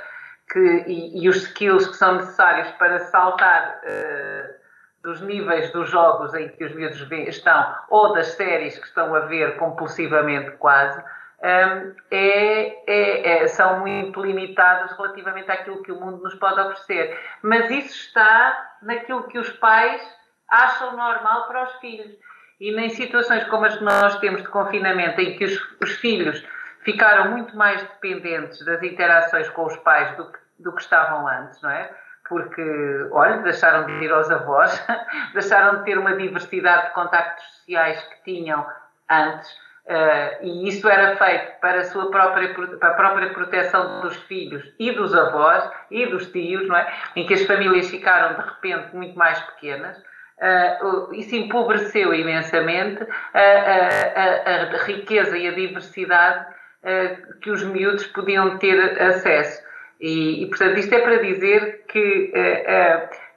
que, 0.51 0.84
e, 0.86 1.22
e, 1.22 1.28
os 1.28 1.36
skills 1.36 1.86
que 1.88 1.96
são 1.96 2.16
necessários 2.16 2.70
para 2.72 2.99
saltar 3.01 3.80
uh, 3.84 4.59
dos 5.03 5.20
níveis 5.20 5.70
dos 5.72 5.90
jogos 5.90 6.34
em 6.34 6.49
que 6.49 6.64
os 6.64 6.74
miúdos 6.74 7.07
estão 7.28 7.74
ou 7.90 8.12
das 8.14 8.28
séries 8.28 8.78
que 8.78 8.86
estão 8.86 9.14
a 9.14 9.20
ver 9.20 9.57
compulsivamente 9.57 10.53
quase, 10.53 11.03
é, 11.40 11.92
é, 12.11 13.42
é, 13.42 13.49
são 13.49 13.80
muito 13.80 14.20
limitadas 14.20 14.90
relativamente 14.96 15.51
àquilo 15.51 15.82
que 15.82 15.92
o 15.92 16.01
mundo 16.01 16.22
nos 16.22 16.34
pode 16.34 16.61
oferecer. 16.61 17.18
Mas 17.42 17.70
isso 17.70 17.94
está 17.94 18.76
naquilo 18.82 19.24
que 19.24 19.38
os 19.38 19.51
pais 19.51 20.03
acham 20.49 20.96
normal 20.96 21.46
para 21.46 21.64
os 21.64 21.72
filhos. 21.76 22.12
E 22.61 22.70
em 22.70 22.88
situações 22.90 23.44
como 23.44 23.64
as 23.64 23.76
que 23.76 23.84
nós 23.84 24.18
temos 24.18 24.42
de 24.42 24.48
confinamento, 24.48 25.20
em 25.20 25.36
que 25.36 25.44
os, 25.44 25.76
os 25.80 25.92
filhos 25.98 26.42
ficaram 26.82 27.30
muito 27.30 27.56
mais 27.56 27.82
dependentes 27.82 28.64
das 28.64 28.82
interações 28.82 29.48
com 29.50 29.66
os 29.66 29.76
pais 29.78 30.16
do 30.16 30.30
que, 30.30 30.38
do 30.59 30.72
que 30.72 30.82
estavam 30.82 31.26
antes, 31.28 31.61
não 31.62 31.70
é? 31.70 31.90
Porque, 32.28 33.09
olha, 33.12 33.38
deixaram 33.38 33.86
de 33.86 34.04
ir 34.04 34.11
aos 34.12 34.30
avós, 34.30 34.84
deixaram 35.32 35.78
de 35.78 35.84
ter 35.84 35.98
uma 35.98 36.16
diversidade 36.16 36.88
de 36.88 36.94
contactos 36.94 37.44
sociais 37.44 38.02
que 38.02 38.32
tinham 38.32 38.66
antes 39.11 39.68
Uh, 39.88 40.44
e 40.44 40.68
isso 40.68 40.86
era 40.86 41.16
feito 41.16 41.61
para 41.62 41.78
a 41.80 41.84
sua 41.84 42.11
própria, 42.11 42.52
para 42.78 42.90
a 42.90 42.94
própria 42.94 43.32
proteção 43.32 44.02
dos 44.02 44.14
filhos 44.24 44.62
e 44.78 44.92
dos 44.92 45.14
avós 45.14 45.66
e 45.90 46.04
dos 46.04 46.30
tios, 46.30 46.68
não 46.68 46.76
é? 46.76 46.94
em 47.16 47.26
que 47.26 47.32
as 47.32 47.46
famílias 47.46 47.88
ficaram 47.88 48.34
de 48.34 48.46
repente 48.46 48.94
muito 48.94 49.16
mais 49.16 49.40
pequenas. 49.40 49.96
Uh, 50.41 51.12
isso 51.14 51.34
empobreceu 51.34 52.14
imensamente 52.14 53.05
a, 53.34 53.41
a, 53.41 54.76
a, 54.76 54.84
riqueza 54.84 55.36
e 55.36 55.49
a 55.49 55.53
diversidade 55.53 56.47
uh, 56.84 57.39
que 57.41 57.51
os 57.51 57.64
miúdos 57.64 58.07
podiam 58.07 58.57
ter 58.59 59.03
acesso. 59.03 59.61
E, 60.01 60.45
e, 60.45 60.47
portanto, 60.47 60.78
isto 60.78 60.95
é 60.95 61.01
para 61.01 61.16
dizer 61.16 61.84
que, 61.89 62.32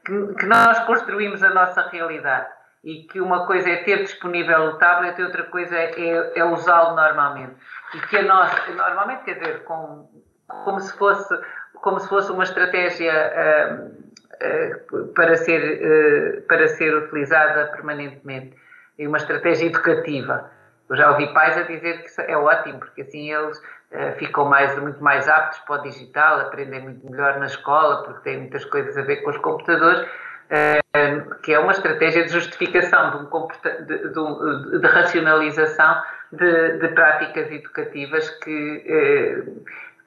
que, 0.06 0.34
que 0.36 0.46
nós 0.46 0.78
construímos 0.86 1.42
a 1.42 1.50
nossa 1.50 1.90
realidade 1.90 2.50
e 2.84 3.04
que 3.04 3.22
uma 3.22 3.46
coisa 3.46 3.70
é 3.70 3.78
ter 3.78 4.04
disponível 4.04 4.60
o 4.62 4.78
tablet 4.78 5.18
e 5.20 5.24
outra 5.24 5.44
coisa 5.44 5.76
é, 5.76 6.32
é, 6.36 6.44
usá-lo 6.44 6.96
normalmente. 6.96 7.56
E 7.94 8.00
que 8.08 8.18
a 8.18 8.24
nossa, 8.24 8.72
normalmente, 8.72 9.24
quer 9.24 9.36
dizer, 9.36 9.64
com, 9.64 10.10
como, 10.48 10.80
se 10.80 10.98
fosse, 10.98 11.40
como 11.76 12.00
se 12.00 12.10
fosse 12.10 12.32
uma 12.32 12.44
estratégia 12.44 13.14
uh, 13.14 13.86
uh, 13.86 14.11
para, 15.16 15.36
ser, 15.36 15.62
uh, 15.62 16.42
para 16.44 16.68
ser 16.68 16.96
utilizada 16.96 17.68
permanentemente 17.68 18.56
e 18.98 19.08
uma 19.08 19.18
estratégia 19.18 19.68
educativa. 19.68 20.50
Eu 20.90 20.96
já 20.96 21.10
ouvi 21.12 21.34
pais 21.34 21.58
a 21.58 21.62
dizer 21.62 22.02
que 22.02 22.10
isso 22.10 22.22
é 22.22 22.36
ótimo, 22.36 22.80
porque 22.80 23.02
assim 23.02 23.32
eles 23.32 23.62
ficam 24.18 24.46
mais, 24.46 24.78
muito 24.78 25.02
mais 25.02 25.28
aptos 25.28 25.60
para 25.60 25.82
o 25.82 25.84
digital, 25.84 26.42
aprendem 26.42 26.82
muito 26.82 27.10
melhor 27.10 27.40
na 27.40 27.46
escola, 27.46 28.04
porque 28.04 28.22
têm 28.22 28.40
muitas 28.40 28.64
coisas 28.66 28.98
a 28.98 29.02
ver 29.02 29.18
com 29.18 29.30
os 29.30 29.38
computadores 29.38 30.06
que 31.44 31.54
é 31.54 31.60
uma 31.60 31.72
estratégia 31.72 32.26
de 32.26 32.32
justificação, 32.32 33.12
de, 33.12 33.18
um 33.18 33.48
de, 33.86 34.80
de, 34.80 34.88
racionalização 34.88 36.02
de, 36.32 36.88
práticas 36.90 37.50
educativas 37.52 38.30
que 38.30 38.84
eh, 38.86 39.44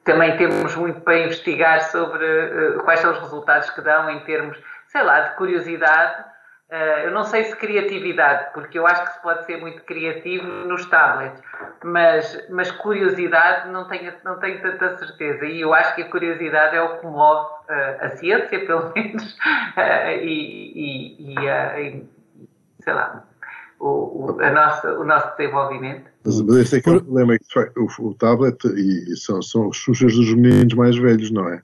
também 0.05 0.37
temos 0.37 0.75
muito 0.75 1.01
para 1.01 1.19
investigar 1.19 1.81
sobre 1.91 2.25
eh, 2.25 2.77
quais 2.83 2.99
são 3.01 3.11
os 3.11 3.19
resultados 3.19 3.69
que 3.71 3.81
dão 3.81 4.09
em 4.09 4.19
termos, 4.21 4.57
sei 4.87 5.03
lá, 5.03 5.19
de 5.21 5.35
curiosidade 5.35 6.23
Uh, 6.67 7.05
eu 7.05 7.11
não 7.11 7.23
sei 7.23 7.43
se 7.43 7.55
criatividade, 7.55 8.47
porque 8.51 8.79
eu 8.79 8.87
acho 8.87 9.05
que 9.05 9.13
se 9.13 9.21
pode 9.21 9.45
ser 9.45 9.57
muito 9.57 9.83
criativo 9.83 10.47
nos 10.47 10.83
tablets, 10.87 11.39
mas, 11.83 12.49
mas 12.49 12.71
curiosidade 12.71 13.69
não 13.69 13.87
tenho, 13.87 14.11
não 14.23 14.39
tenho 14.39 14.59
tanta 14.63 14.97
certeza. 14.97 15.45
E 15.45 15.61
eu 15.61 15.75
acho 15.75 15.93
que 15.93 16.01
a 16.01 16.09
curiosidade 16.09 16.75
é 16.75 16.81
o 16.81 16.97
que 16.97 17.05
move 17.05 17.47
uh, 17.69 18.05
a 18.05 18.09
ciência, 18.17 18.59
pelo 18.65 18.91
menos, 18.95 19.33
uh, 19.33 20.09
e, 20.23 21.19
e, 21.19 21.35
e, 21.35 22.09
sei 22.79 22.93
lá, 22.93 23.23
o, 23.79 23.87
o, 24.25 24.41
a 24.41 24.51
nossa, 24.51 24.99
o 24.99 25.03
nosso 25.03 25.37
desenvolvimento. 25.37 26.09
Mas, 26.23 26.41
mas 26.41 26.55
esse 26.57 26.77
é 26.77 26.81
que 26.81 26.89
é 26.89 26.93
o 26.93 27.03
problema, 27.03 27.35
é 27.35 27.39
que 27.39 27.79
o, 27.79 28.07
o 28.07 28.13
tablet 28.13 28.57
e, 28.65 29.17
são, 29.17 29.41
são 29.41 29.69
os 29.69 29.77
xuxas 29.77 30.15
dos 30.15 30.33
meninos 30.33 30.73
mais 30.73 30.97
velhos, 30.97 31.31
não 31.31 31.47
é? 31.49 31.61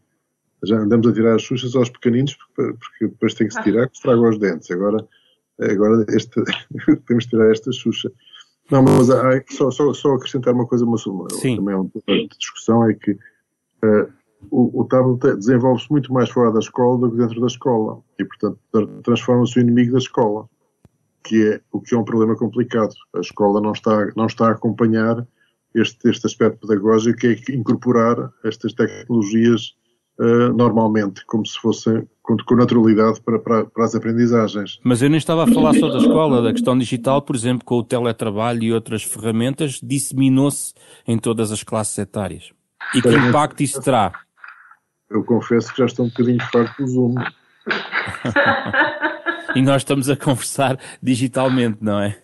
já 0.64 0.78
andamos 0.78 1.07
a 1.07 1.14
tirar 1.14 1.36
as 1.36 1.41
xuxas 1.41 1.76
aos 1.76 1.89
pequeninos 1.89 2.36
porque, 2.36 2.74
porque 2.78 3.07
depois 3.07 3.34
tem 3.34 3.47
que 3.47 3.53
se 3.53 3.62
tirar 3.64 3.88
que 3.88 3.95
estraga 3.95 4.22
os 4.22 4.38
dentes. 4.38 4.70
Agora, 4.72 5.07
agora 5.59 6.05
este, 6.09 6.41
temos 7.07 7.26
que 7.26 7.32
tirar 7.32 7.51
esta 7.51 7.72
xuxa. 7.72 8.12
Não, 8.70 8.84
mas 8.84 9.09
há, 9.09 9.43
só, 9.49 9.70
só, 9.70 9.93
só 9.93 10.14
acrescentar 10.14 10.53
uma 10.53 10.66
coisa, 10.66 10.86
uma, 10.86 10.97
Sim. 10.97 11.57
também 11.57 11.74
é 11.74 11.78
um 11.78 11.89
ponto 11.89 12.05
de 12.05 12.28
discussão, 12.38 12.89
é 12.89 12.93
que 12.93 13.12
uh, 13.12 14.12
o, 14.49 14.82
o 14.82 14.86
tablet 14.86 15.36
desenvolve-se 15.38 15.91
muito 15.91 16.14
mais 16.14 16.30
fora 16.30 16.53
da 16.53 16.59
escola 16.59 16.97
do 16.99 17.12
que 17.12 17.18
dentro 17.18 17.41
da 17.41 17.47
escola 17.47 17.99
e, 18.18 18.24
portanto, 18.24 18.59
transforma-se 19.03 19.59
o 19.59 19.62
inimigo 19.62 19.91
da 19.91 19.97
escola, 19.97 20.47
que 21.24 21.47
é 21.47 21.61
o 21.72 21.82
que 21.82 21.95
é 21.95 21.97
um 21.97 22.03
problema 22.03 22.36
complicado. 22.36 22.93
A 23.15 23.19
escola 23.19 23.61
não 23.61 23.72
está, 23.72 24.07
não 24.15 24.26
está 24.26 24.47
a 24.47 24.51
acompanhar 24.51 25.26
este, 25.74 26.09
este 26.09 26.26
aspecto 26.26 26.67
pedagógico, 26.67 27.19
que 27.19 27.28
é 27.28 27.55
incorporar 27.55 28.32
estas 28.43 28.74
tecnologias 28.74 29.76
uh, 30.19 30.53
normalmente, 30.53 31.26
como 31.26 31.45
se 31.45 31.57
fosse 31.59 32.07
com, 32.22 32.36
com 32.38 32.55
naturalidade 32.55 33.22
para, 33.22 33.39
para, 33.39 33.65
para, 33.65 33.86
as 33.86 33.95
aprendizagens. 33.95 34.80
Mas 34.84 35.01
eu 35.01 35.09
nem 35.09 35.17
estava 35.17 35.43
a 35.43 35.47
falar 35.47 35.74
só 35.74 35.89
da 35.89 35.97
escola, 35.97 36.41
da 36.41 36.51
questão 36.51 36.78
digital, 36.78 37.22
por 37.22 37.36
exemplo, 37.36 37.65
com 37.65 37.76
o 37.76 37.84
teletrabalho 37.84 38.63
e 38.63 38.74
outras 38.74 39.03
ferramentas, 39.03 39.80
disseminou-se 39.82 40.74
em 41.07 41.17
todas 41.17 41.51
as 41.51 41.63
classes 41.63 41.97
etárias. 41.97 42.51
E 42.95 43.01
que 43.01 43.09
impacto 43.09 43.61
isso 43.61 43.82
terá? 43.82 44.11
Eu 45.09 45.24
confesso 45.24 45.72
que 45.72 45.80
já 45.80 45.86
estou 45.86 46.05
um 46.05 46.09
bocadinho 46.09 46.39
farto 46.51 46.82
do 46.82 46.88
Zoom. 46.88 47.15
e 49.56 49.62
nós 49.62 49.82
estamos 49.82 50.10
a 50.10 50.16
conversar 50.16 50.78
digitalmente, 51.02 51.78
não 51.82 51.99
é? 51.99 52.18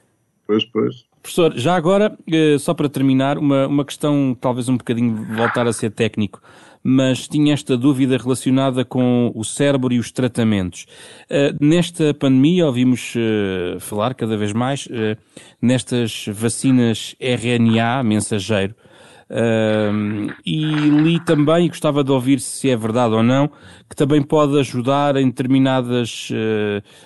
Pois, 0.46 0.66
pois. 0.66 1.06
Professor, 1.22 1.54
já 1.58 1.76
agora, 1.76 2.18
eh, 2.32 2.58
só 2.58 2.74
para 2.74 2.88
terminar, 2.88 3.38
uma, 3.38 3.68
uma 3.68 3.84
questão 3.84 4.36
talvez 4.40 4.70
um 4.70 4.78
bocadinho 4.78 5.14
voltar 5.36 5.68
a 5.68 5.74
ser 5.74 5.92
técnico 5.92 6.42
mas 6.90 7.28
tinha 7.28 7.54
esta 7.54 7.76
dúvida 7.76 8.16
relacionada 8.16 8.86
com 8.86 9.30
o 9.36 9.44
cérebro 9.44 9.94
e 9.94 10.00
os 10.00 10.10
tratamentos. 10.10 10.86
Uh, 11.30 11.54
nesta 11.60 12.14
pandemia 12.14 12.66
ouvimos 12.66 13.14
uh, 13.14 13.78
falar 13.82 14.14
cada 14.14 14.38
vez 14.38 14.54
mais 14.54 14.88
nestas 15.62 16.26
vacinas 16.30 17.14
RNA 17.20 18.04
mensageiro. 18.04 18.74
E 20.46 20.56
li 20.56 21.20
também, 21.24 21.66
e 21.66 21.70
gostava 21.70 22.04
de 22.04 22.12
ouvir 22.12 22.40
se 22.40 22.70
é 22.70 22.78
verdade 22.78 23.14
ou 23.14 23.24
não, 23.24 23.50
que 23.90 23.96
também 23.96 24.22
pode 24.22 24.58
ajudar 24.60 25.16
em 25.18 25.28
determinadas 25.28 26.30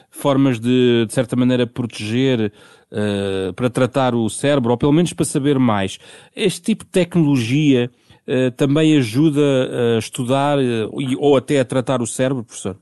formas 0.10 0.60
de, 0.60 1.06
de 1.08 1.14
certa 1.14 1.36
maneira, 1.36 1.66
proteger 1.66 2.54
para 3.56 3.70
tratar 3.70 4.14
o 4.14 4.30
cérebro, 4.30 4.72
ou 4.72 4.78
pelo 4.78 4.92
menos 4.92 5.14
para 5.14 5.26
saber 5.26 5.58
mais. 5.58 5.98
Este 6.36 6.62
tipo 6.62 6.84
de 6.84 6.92
tecnologia 6.92 7.90
eh, 8.28 8.52
também 8.52 8.98
ajuda 8.98 9.96
a 9.96 10.00
estudar 10.00 10.60
eh, 10.60 10.88
ou 11.18 11.36
até 11.36 11.60
a 11.60 11.66
tratar 11.66 12.02
o 12.02 12.08
cérebro, 12.08 12.44
professor? 12.44 12.78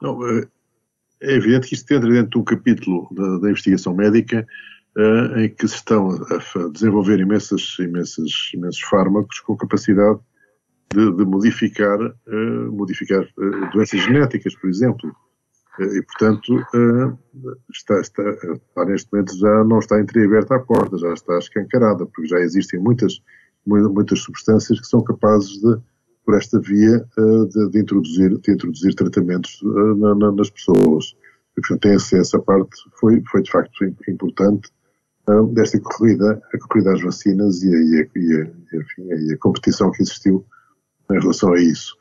Não, 0.00 0.18
é 1.20 1.34
evidente 1.34 1.68
que 1.68 1.74
isto 1.74 1.90
entra 1.92 2.08
dentro 2.10 2.30
de 2.30 2.38
um 2.38 2.44
capítulo 2.44 3.08
da, 3.12 3.38
da 3.38 3.50
investigação 3.50 3.94
médica 3.94 4.46
uh, 4.96 5.38
em 5.38 5.48
que 5.48 5.68
se 5.68 5.76
estão 5.76 6.10
a 6.10 6.68
desenvolver 6.72 7.20
imensas, 7.20 7.76
imensas, 7.78 8.30
imensos 8.54 8.80
fármacos 8.82 9.40
com 9.40 9.56
capacidade 9.56 10.18
de, 10.94 11.12
de 11.12 11.24
modificar, 11.24 12.00
uh, 12.00 12.72
modificar 12.72 13.22
uh, 13.22 13.70
doenças 13.72 14.00
genéticas, 14.00 14.54
por 14.56 14.68
exemplo. 14.68 15.14
E, 15.78 16.02
portanto, 16.04 16.56
está, 17.70 18.00
está, 18.00 18.22
está, 18.30 18.84
neste 18.86 19.12
momento 19.12 19.36
já 19.36 19.62
não 19.64 19.78
está 19.78 20.00
entreaberta 20.00 20.56
a 20.56 20.58
porta, 20.58 20.96
já 20.96 21.12
está 21.12 21.36
escancarada, 21.36 22.06
porque 22.06 22.28
já 22.28 22.38
existem 22.38 22.80
muitas, 22.80 23.20
muitas 23.66 24.20
substâncias 24.20 24.80
que 24.80 24.86
são 24.86 25.04
capazes 25.04 25.60
de, 25.60 25.76
por 26.24 26.34
esta 26.34 26.58
via, 26.60 27.06
de, 27.18 27.70
de 27.70 27.78
introduzir, 27.78 28.38
de 28.38 28.52
introduzir 28.52 28.94
tratamentos 28.94 29.60
na, 29.98 30.14
na, 30.14 30.32
nas 30.32 30.48
pessoas. 30.48 31.14
E, 31.58 31.60
portanto, 31.60 31.86
essa, 31.88 32.16
essa 32.16 32.38
parte 32.38 32.74
foi, 32.98 33.22
foi 33.30 33.42
de 33.42 33.50
facto 33.50 33.84
importante 34.08 34.70
desta 35.52 35.80
corrida, 35.80 36.40
a 36.54 36.58
corrida 36.58 36.92
às 36.92 37.02
vacinas 37.02 37.62
e 37.62 37.74
a, 37.74 37.78
e 37.78 38.00
a, 38.00 38.18
e 38.18 38.36
a, 38.36 38.76
enfim, 38.76 39.32
a 39.32 39.38
competição 39.38 39.90
que 39.90 40.02
existiu 40.02 40.44
em 41.10 41.20
relação 41.20 41.52
a 41.52 41.60
isso 41.60 41.96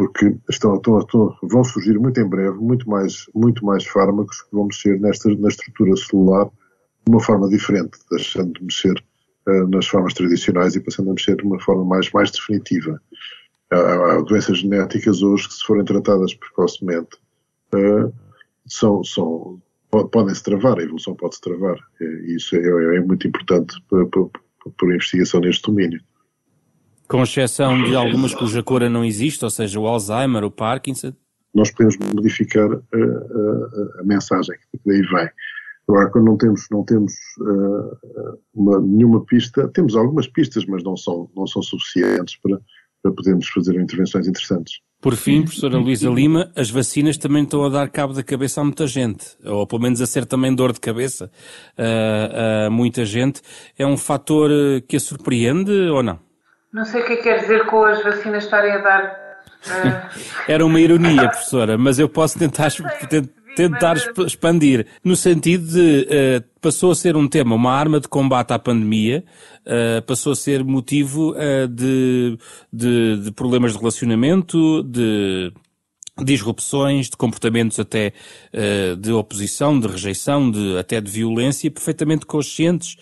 porque 0.00 0.34
estão, 0.48 0.76
estão, 0.76 0.98
estão, 0.98 1.36
vão 1.42 1.62
surgir 1.62 1.98
muito 1.98 2.18
em 2.18 2.26
breve 2.26 2.56
muito 2.58 2.88
mais, 2.88 3.26
muito 3.34 3.62
mais 3.64 3.84
fármacos 3.86 4.40
que 4.40 4.48
vão 4.50 4.64
mexer 4.64 4.98
nesta, 4.98 5.28
na 5.36 5.48
estrutura 5.48 5.94
celular 5.96 6.46
de 6.46 7.12
uma 7.12 7.20
forma 7.20 7.48
diferente, 7.50 7.98
deixando 8.10 8.52
de 8.54 8.64
mexer 8.64 8.94
uh, 9.46 9.68
nas 9.68 9.86
formas 9.86 10.14
tradicionais 10.14 10.74
e 10.74 10.80
passando 10.80 11.10
a 11.10 11.12
mexer 11.12 11.36
de 11.36 11.44
uma 11.44 11.60
forma 11.60 11.84
mais, 11.84 12.10
mais 12.12 12.30
definitiva. 12.30 12.98
Há, 13.70 13.76
há 14.14 14.22
doenças 14.22 14.58
genéticas 14.58 15.22
hoje 15.22 15.48
que, 15.48 15.54
se 15.54 15.64
forem 15.64 15.84
tratadas 15.84 16.32
precocemente, 16.34 17.16
uh, 17.74 18.12
são, 18.66 19.04
são, 19.04 19.60
podem-se 19.90 20.42
travar, 20.42 20.78
a 20.78 20.82
evolução 20.82 21.14
pode-se 21.14 21.40
travar. 21.40 21.76
E 22.00 22.36
isso 22.36 22.56
é, 22.56 22.96
é 22.96 23.00
muito 23.00 23.26
importante 23.26 23.74
para, 23.88 24.06
para, 24.06 24.24
para 24.76 24.88
a 24.88 24.94
investigação 24.94 25.40
neste 25.40 25.62
domínio. 25.62 26.00
Com 27.08 27.22
exceção 27.22 27.82
de 27.82 27.94
algumas 27.96 28.34
cuja 28.34 28.62
cura 28.62 28.88
não 28.88 29.04
existe, 29.04 29.44
ou 29.44 29.50
seja, 29.50 29.80
o 29.80 29.86
Alzheimer, 29.86 30.44
o 30.44 30.50
Parkinson? 30.50 31.12
Nós 31.52 31.70
podemos 31.72 31.96
modificar 32.14 32.70
a, 32.70 32.76
a, 32.76 34.00
a 34.00 34.04
mensagem 34.04 34.56
que 34.70 34.80
daí 34.86 35.02
vem. 35.02 35.28
Agora, 35.88 36.08
quando 36.10 36.26
não 36.26 36.36
temos, 36.36 36.66
não 36.70 36.84
temos 36.84 37.12
uh, 37.40 38.38
uma, 38.54 38.80
nenhuma 38.80 39.24
pista, 39.24 39.66
temos 39.74 39.96
algumas 39.96 40.28
pistas, 40.28 40.64
mas 40.66 40.84
não 40.84 40.96
são, 40.96 41.28
não 41.34 41.48
são 41.48 41.60
suficientes 41.62 42.36
para, 42.36 42.60
para 43.02 43.12
podermos 43.12 43.48
fazer 43.48 43.74
intervenções 43.74 44.28
interessantes. 44.28 44.80
Por 45.00 45.16
fim, 45.16 45.42
professora 45.42 45.78
Luísa 45.78 46.10
Lima, 46.10 46.52
as 46.54 46.70
vacinas 46.70 47.16
também 47.16 47.44
estão 47.44 47.64
a 47.64 47.70
dar 47.70 47.88
cabo 47.88 48.12
da 48.12 48.22
cabeça 48.22 48.60
a 48.60 48.64
muita 48.64 48.86
gente, 48.86 49.24
ou 49.44 49.66
pelo 49.66 49.80
menos 49.80 50.00
a 50.02 50.06
ser 50.06 50.26
também 50.26 50.54
dor 50.54 50.74
de 50.74 50.80
cabeça 50.80 51.30
a 52.66 52.68
muita 52.70 53.04
gente. 53.06 53.40
É 53.78 53.86
um 53.86 53.96
fator 53.96 54.50
que 54.86 54.96
a 54.96 55.00
surpreende 55.00 55.72
ou 55.88 56.02
não? 56.02 56.18
Não 56.72 56.84
sei 56.84 57.00
o 57.00 57.06
que 57.06 57.14
é 57.14 57.16
que 57.16 57.22
quer 57.22 57.40
dizer 57.40 57.64
com 57.64 57.82
as 57.82 58.02
vacinas 58.02 58.44
estarem 58.44 58.72
a 58.72 58.78
dar. 58.78 59.04
Uh... 59.66 60.20
Era 60.46 60.66
uma 60.66 60.78
ironia, 60.78 61.28
professora, 61.28 61.78
mas 61.78 61.98
eu 61.98 62.08
posso 62.08 62.38
tentar, 62.38 62.68
tentar 63.54 63.96
expandir, 64.26 64.86
no 65.04 65.16
sentido 65.16 65.66
de 65.66 66.06
uh, 66.06 66.60
passou 66.60 66.90
a 66.90 66.94
ser 66.94 67.16
um 67.16 67.28
tema, 67.28 67.54
uma 67.54 67.72
arma 67.72 68.00
de 68.00 68.08
combate 68.08 68.52
à 68.52 68.58
pandemia, 68.58 69.24
uh, 69.66 70.02
passou 70.02 70.32
a 70.32 70.36
ser 70.36 70.64
motivo 70.64 71.32
uh, 71.32 71.68
de, 71.68 72.38
de, 72.72 73.16
de, 73.18 73.32
problemas 73.32 73.72
de 73.72 73.78
relacionamento, 73.78 74.82
de 74.82 75.52
disrupções, 76.22 77.08
de 77.08 77.16
comportamentos 77.16 77.78
até 77.80 78.12
de 78.98 79.10
oposição, 79.10 79.80
de 79.80 79.86
rejeição, 79.86 80.50
de, 80.50 80.76
até 80.76 81.00
de 81.00 81.10
violência, 81.10 81.70
perfeitamente 81.70 82.26
conscientes 82.26 82.98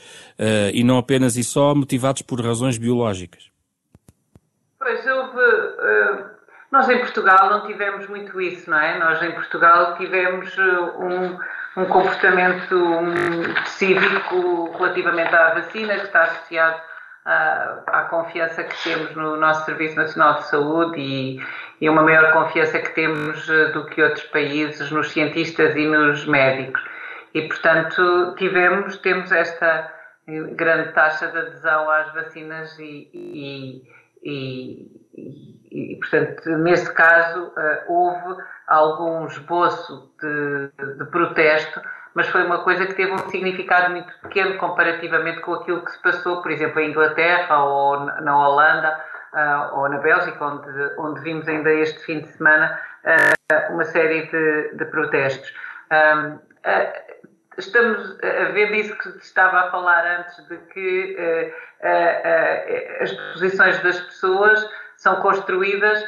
e 0.72 0.84
não 0.84 0.99
apenas 0.99 1.36
e 1.36 1.42
só 1.42 1.74
motivados 1.74 2.22
por 2.22 2.40
razões 2.40 2.78
biológicas. 2.78 3.51
Pois 4.78 5.05
houve. 5.05 5.36
Uh, 5.36 6.28
nós 6.71 6.89
em 6.89 6.99
Portugal 6.99 7.49
não 7.51 7.66
tivemos 7.66 8.07
muito 8.09 8.41
isso, 8.41 8.71
não 8.71 8.79
é? 8.79 8.99
Nós 8.99 9.23
em 9.23 9.33
Portugal 9.33 9.97
tivemos 9.97 10.57
uh, 10.59 11.03
um, 11.03 11.39
um 11.83 11.87
comportamento 11.87 12.77
cívico 13.66 14.71
relativamente 14.77 15.35
à 15.35 15.55
vacina 15.55 15.95
que 15.95 16.05
está 16.07 16.25
associado 16.25 16.81
à, 17.25 17.81
à, 17.87 18.03
confiança 18.05 18.64
que 18.64 18.83
temos 18.83 19.14
no 19.14 19.37
nosso 19.37 19.64
Serviço 19.64 19.97
Nacional 19.97 20.35
de 20.35 20.49
Saúde 20.49 21.01
e, 21.01 21.43
e 21.81 21.89
uma 21.89 22.03
maior 22.03 22.33
confiança 22.33 22.79
que 22.79 22.95
temos 22.95 23.49
uh, 23.49 23.73
do 23.73 23.87
que 23.87 24.03
outros 24.03 24.25
países 24.25 24.91
nos 24.91 25.11
cientistas 25.11 25.75
e 25.75 25.87
nos 25.87 26.27
médicos. 26.27 26.83
E, 27.33 27.43
portanto, 27.43 28.35
tivemos, 28.37 28.99
temos 28.99 29.33
esta 29.33 29.91
grande 30.55 30.93
taxa 30.93 31.29
de 31.29 31.39
adesão 31.39 31.91
às 31.91 32.12
vacinas 32.12 32.79
e, 32.79 33.11
e 33.14 33.99
e, 34.23 35.47
e, 35.79 35.97
portanto, 35.97 36.49
nesse 36.59 36.93
caso, 36.93 37.45
uh, 37.45 37.93
houve 37.93 38.43
algum 38.66 39.26
esboço 39.26 40.11
de, 40.20 40.70
de, 40.97 41.05
protesto, 41.07 41.81
mas 42.14 42.29
foi 42.29 42.45
uma 42.45 42.64
coisa 42.64 42.85
que 42.87 42.95
teve 42.95 43.12
um 43.12 43.29
significado 43.31 43.91
muito 43.93 44.12
pequeno 44.22 44.59
comparativamente 44.59 45.41
com 45.41 45.55
aquilo 45.55 45.85
que 45.85 45.93
se 45.93 46.03
passou, 46.03 46.43
por 46.43 46.51
exemplo, 46.51 46.81
em 46.81 46.91
Inglaterra 46.91 47.62
ou 47.62 48.01
na 48.01 48.37
Holanda 48.37 49.01
uh, 49.33 49.79
ou 49.79 49.89
na 49.89 49.99
Bélgica, 49.99 50.45
onde, 50.45 50.95
onde 50.99 51.20
vimos 51.20 51.47
ainda 51.47 51.72
este 51.72 52.01
fim 52.01 52.20
de 52.20 52.29
semana 52.29 52.79
uh, 53.05 53.72
uma 53.72 53.85
série 53.85 54.26
de, 54.26 54.74
de 54.74 54.85
protestos. 54.87 55.55
Estamos 57.57 58.18
a 58.22 58.53
ver 58.53 58.70
disso 58.70 58.97
que 58.99 59.09
estava 59.18 59.61
a 59.61 59.70
falar 59.70 60.05
antes, 60.20 60.47
de 60.47 60.57
que 60.72 61.53
as 63.01 63.11
posições 63.33 63.83
das 63.83 63.99
pessoas 64.01 64.64
são 64.99 65.22
construídas 65.22 66.05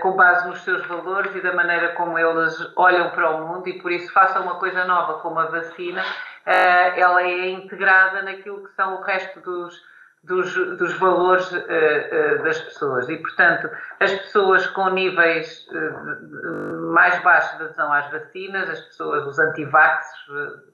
com 0.00 0.12
base 0.12 0.48
nos 0.48 0.62
seus 0.62 0.86
valores 0.86 1.34
e 1.34 1.40
da 1.42 1.52
maneira 1.52 1.88
como 1.90 2.16
elas 2.16 2.72
olham 2.76 3.10
para 3.10 3.28
o 3.28 3.46
mundo 3.46 3.68
e 3.68 3.78
por 3.82 3.92
isso 3.92 4.10
façam 4.12 4.44
uma 4.44 4.54
coisa 4.54 4.84
nova 4.84 5.18
como 5.18 5.38
a 5.38 5.46
vacina, 5.46 6.02
ela 6.46 7.22
é 7.22 7.50
integrada 7.50 8.22
naquilo 8.22 8.64
que 8.64 8.72
são 8.74 8.94
o 8.94 9.02
resto 9.02 9.40
dos, 9.40 9.74
dos, 10.22 10.54
dos 10.76 10.98
valores 10.98 11.50
uh, 11.50 11.56
uh, 11.56 12.42
das 12.42 12.60
pessoas. 12.60 13.08
E, 13.08 13.16
portanto, 13.16 13.70
as 13.98 14.12
pessoas 14.12 14.66
com 14.68 14.90
níveis 14.90 15.66
uh, 15.68 16.92
mais 16.92 17.18
baixos 17.22 17.56
de 17.58 17.64
adesão 17.64 17.92
às 17.92 18.10
vacinas, 18.10 18.68
as 18.68 18.80
pessoas, 18.80 19.26
os 19.26 19.38
antivaxes, 19.38 20.12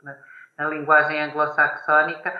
na, 0.02 0.16
na, 0.58 0.68
linguagem 0.68 1.22
anglo-saxónica, 1.22 2.34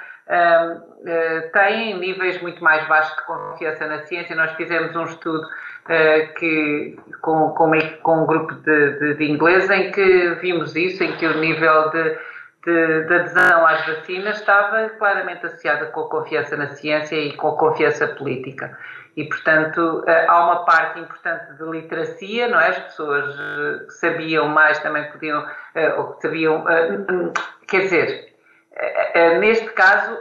têm 1.53 1.99
níveis 1.99 2.41
muito 2.43 2.62
mais 2.62 2.87
baixos 2.89 3.16
de 3.16 3.22
confiança 3.27 3.87
na 3.87 4.03
ciência. 4.07 4.35
Nós 4.35 4.53
fizemos 4.53 4.95
um 4.97 5.05
estudo 5.05 5.47
que, 6.39 6.99
com, 7.20 7.51
com, 7.51 7.70
com 8.03 8.22
um 8.22 8.27
grupo 8.27 8.55
de, 8.55 8.99
de, 8.99 9.14
de 9.14 9.31
ingleses 9.31 9.70
em 9.70 9.93
que 9.93 10.31
vimos 10.41 10.74
isso, 10.74 11.05
em 11.05 11.16
que 11.16 11.27
o 11.27 11.39
nível 11.39 11.91
de 11.91 12.16
de, 12.66 13.05
de, 13.05 13.14
adesão 13.14 13.64
às 13.64 13.87
vacinas 13.87 14.41
estava 14.41 14.89
claramente 14.99 15.47
associada 15.47 15.87
com 15.87 16.01
a 16.01 16.09
confiança 16.09 16.57
na 16.57 16.66
ciência 16.70 17.14
e 17.14 17.33
com 17.37 17.49
a 17.49 17.57
confiança 17.57 18.09
política. 18.09 18.77
E, 19.16 19.24
portanto, 19.24 20.05
eh, 20.07 20.27
há 20.29 20.45
uma 20.45 20.64
parte 20.64 21.01
importante 21.01 21.55
de 21.55 21.64
literacia, 21.64 22.49
não 22.49 22.61
é? 22.61 22.68
As 22.68 22.79
pessoas 22.81 23.35
eh, 23.39 23.85
que 23.87 23.93
sabiam 23.95 24.49
mais 24.49 24.79
também 24.81 25.05
podiam, 25.11 25.47
eh, 25.74 25.95
ou 25.95 26.14
que 26.14 26.22
sabiam, 26.22 26.64
quer 27.66 27.83
dizer, 27.83 28.26
neste 29.41 29.70
caso, 29.70 30.18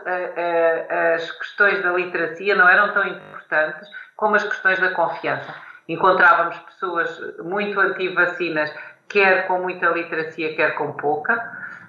as 1.16 1.32
questões 1.32 1.84
da 1.84 1.92
literacia 1.92 2.56
não 2.56 2.68
eram 2.70 2.94
tão 2.94 3.06
importantes 3.08 3.88
como 4.16 4.36
as 4.36 4.44
questões 4.44 4.80
da 4.80 4.92
confiança. 4.92 5.54
Encontrávamos 5.88 6.58
pessoas 6.60 7.38
muito 7.40 7.80
anti-vacinas, 7.80 8.74
quer 9.10 9.48
com 9.48 9.60
muita 9.60 9.88
literacia, 9.90 10.56
quer 10.56 10.76
com 10.76 10.94
pouca 10.94 11.36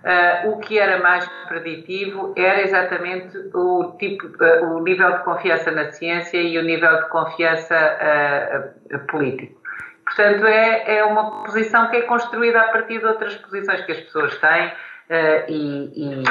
Uh, 0.07 0.51
o 0.51 0.61
que 0.61 0.79
era 0.79 1.03
mais 1.03 1.29
preditivo 1.49 2.33
era 2.37 2.63
exatamente 2.63 3.37
o, 3.53 3.97
tipo, 3.99 4.25
uh, 4.41 4.77
o 4.77 4.81
nível 4.81 5.11
de 5.19 5.25
confiança 5.25 5.73
na 5.73 5.91
ciência 5.91 6.41
e 6.41 6.57
o 6.57 6.63
nível 6.63 7.03
de 7.03 7.09
confiança 7.09 7.75
uh, 7.75 8.99
político. 9.09 9.61
Portanto, 10.05 10.47
é, 10.47 10.99
é 10.99 11.05
uma 11.05 11.43
posição 11.43 11.91
que 11.91 11.97
é 11.97 12.03
construída 12.03 12.61
a 12.61 12.69
partir 12.69 13.01
de 13.01 13.05
outras 13.05 13.35
posições 13.35 13.85
que 13.85 13.91
as 13.91 14.01
pessoas 14.03 14.39
têm 14.39 14.73
e, 15.49 15.93
e, 15.95 16.25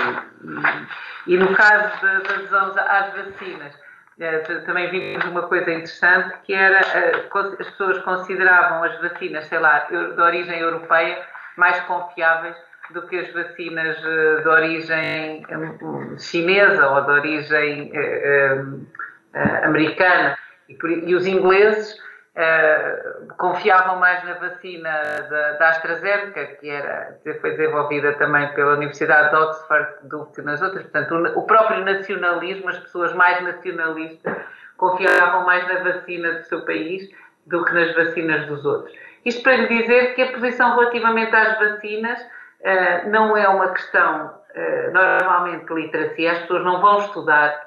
e, 1.28 1.38
no 1.38 1.56
caso 1.56 2.02
das 2.02 2.30
adesões 2.30 2.78
às 2.78 3.14
vacinas, 3.14 3.74
também 4.66 4.90
vimos 4.90 5.26
uma 5.26 5.44
coisa 5.44 5.72
interessante 5.72 6.36
que 6.44 6.54
era 6.54 6.80
as 6.80 7.68
pessoas 7.68 8.00
consideravam 8.00 8.84
as 8.84 9.00
vacinas, 9.02 9.46
sei 9.46 9.60
lá, 9.60 9.80
de 9.80 10.22
origem 10.22 10.60
europeia 10.60 11.26
mais 11.58 11.80
confiáveis 11.82 12.56
do 12.92 13.02
que 13.04 13.18
as 13.18 13.32
vacinas 13.34 13.98
de 13.98 14.48
origem 14.48 15.46
hum, 15.50 16.18
chinesa 16.18 16.88
ou 16.88 17.02
de 17.02 17.12
origem 17.12 17.92
uh, 17.92 18.74
uh, 19.34 19.66
americana. 19.66 20.38
E, 20.70 20.76
por, 20.76 20.90
e, 20.90 21.16
os 21.16 21.26
ingleses 21.26 21.98
uh, 22.36 23.34
confiavam 23.38 23.98
mais 23.98 24.24
na 24.24 24.34
vacina 24.34 24.92
da, 25.30 25.52
da, 25.54 25.70
AstraZeneca, 25.70 26.46
que 26.58 26.70
era, 26.70 27.18
foi 27.42 27.52
desenvolvida 27.52 28.14
também 28.14 28.48
pela 28.54 28.74
Universidade 28.74 29.30
de 29.30 29.36
Oxford, 29.36 29.88
do 30.04 30.26
que 30.28 30.42
nas 30.42 30.62
outras. 30.62 30.84
Portanto, 30.84 31.16
o, 31.16 31.40
o 31.40 31.44
próprio 31.44 31.84
nacionalismo, 31.84 32.70
as 32.70 32.80
pessoas 32.80 33.14
mais 33.14 33.42
nacionalistas, 33.44 34.36
confiavam 34.78 35.46
mais 35.46 35.68
na 35.68 35.92
vacina 35.92 36.34
do 36.34 36.44
seu 36.44 36.62
país 36.66 37.10
do 37.48 37.64
que 37.64 37.74
nas 37.74 37.96
vacinas 37.96 38.48
dos 38.48 38.66
outros. 38.66 38.94
Isto 39.24 39.42
para 39.44 39.56
lhe 39.56 39.68
dizer 39.68 40.14
que 40.16 40.22
a 40.22 40.32
posição 40.34 40.76
relativamente 40.76 41.36
às 41.36 41.58
vacinas 41.58 42.22
uh, 42.22 43.10
não 43.10 43.36
é 43.38 43.48
uma 43.48 43.70
questão 43.70 44.28
uh, 44.28 44.92
normalmente 44.94 45.66
de 45.66 45.74
literacia. 45.74 46.32
As 46.34 46.40
pessoas 46.40 46.64
não 46.64 46.82
vão 46.82 47.00
estudar, 47.00 47.65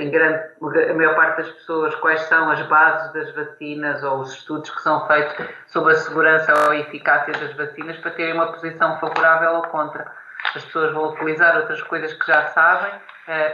em 0.00 0.10
grande, 0.10 0.42
a 0.90 0.94
maior 0.94 1.14
parte 1.14 1.38
das 1.38 1.50
pessoas, 1.50 1.94
quais 1.96 2.20
são 2.22 2.50
as 2.50 2.60
bases 2.66 3.12
das 3.12 3.34
vacinas 3.34 4.02
ou 4.02 4.20
os 4.20 4.32
estudos 4.32 4.70
que 4.70 4.82
são 4.82 5.06
feitos 5.06 5.46
sobre 5.66 5.92
a 5.92 5.96
segurança 5.96 6.52
ou 6.64 6.70
a 6.72 6.76
eficácia 6.78 7.32
das 7.32 7.54
vacinas 7.54 7.96
para 7.98 8.10
terem 8.12 8.34
uma 8.34 8.52
posição 8.52 8.98
favorável 8.98 9.54
ou 9.54 9.62
contra. 9.62 10.10
As 10.54 10.64
pessoas 10.64 10.92
vão 10.92 11.12
utilizar 11.12 11.56
outras 11.56 11.80
coisas 11.82 12.12
que 12.12 12.26
já 12.26 12.48
sabem, 12.48 12.92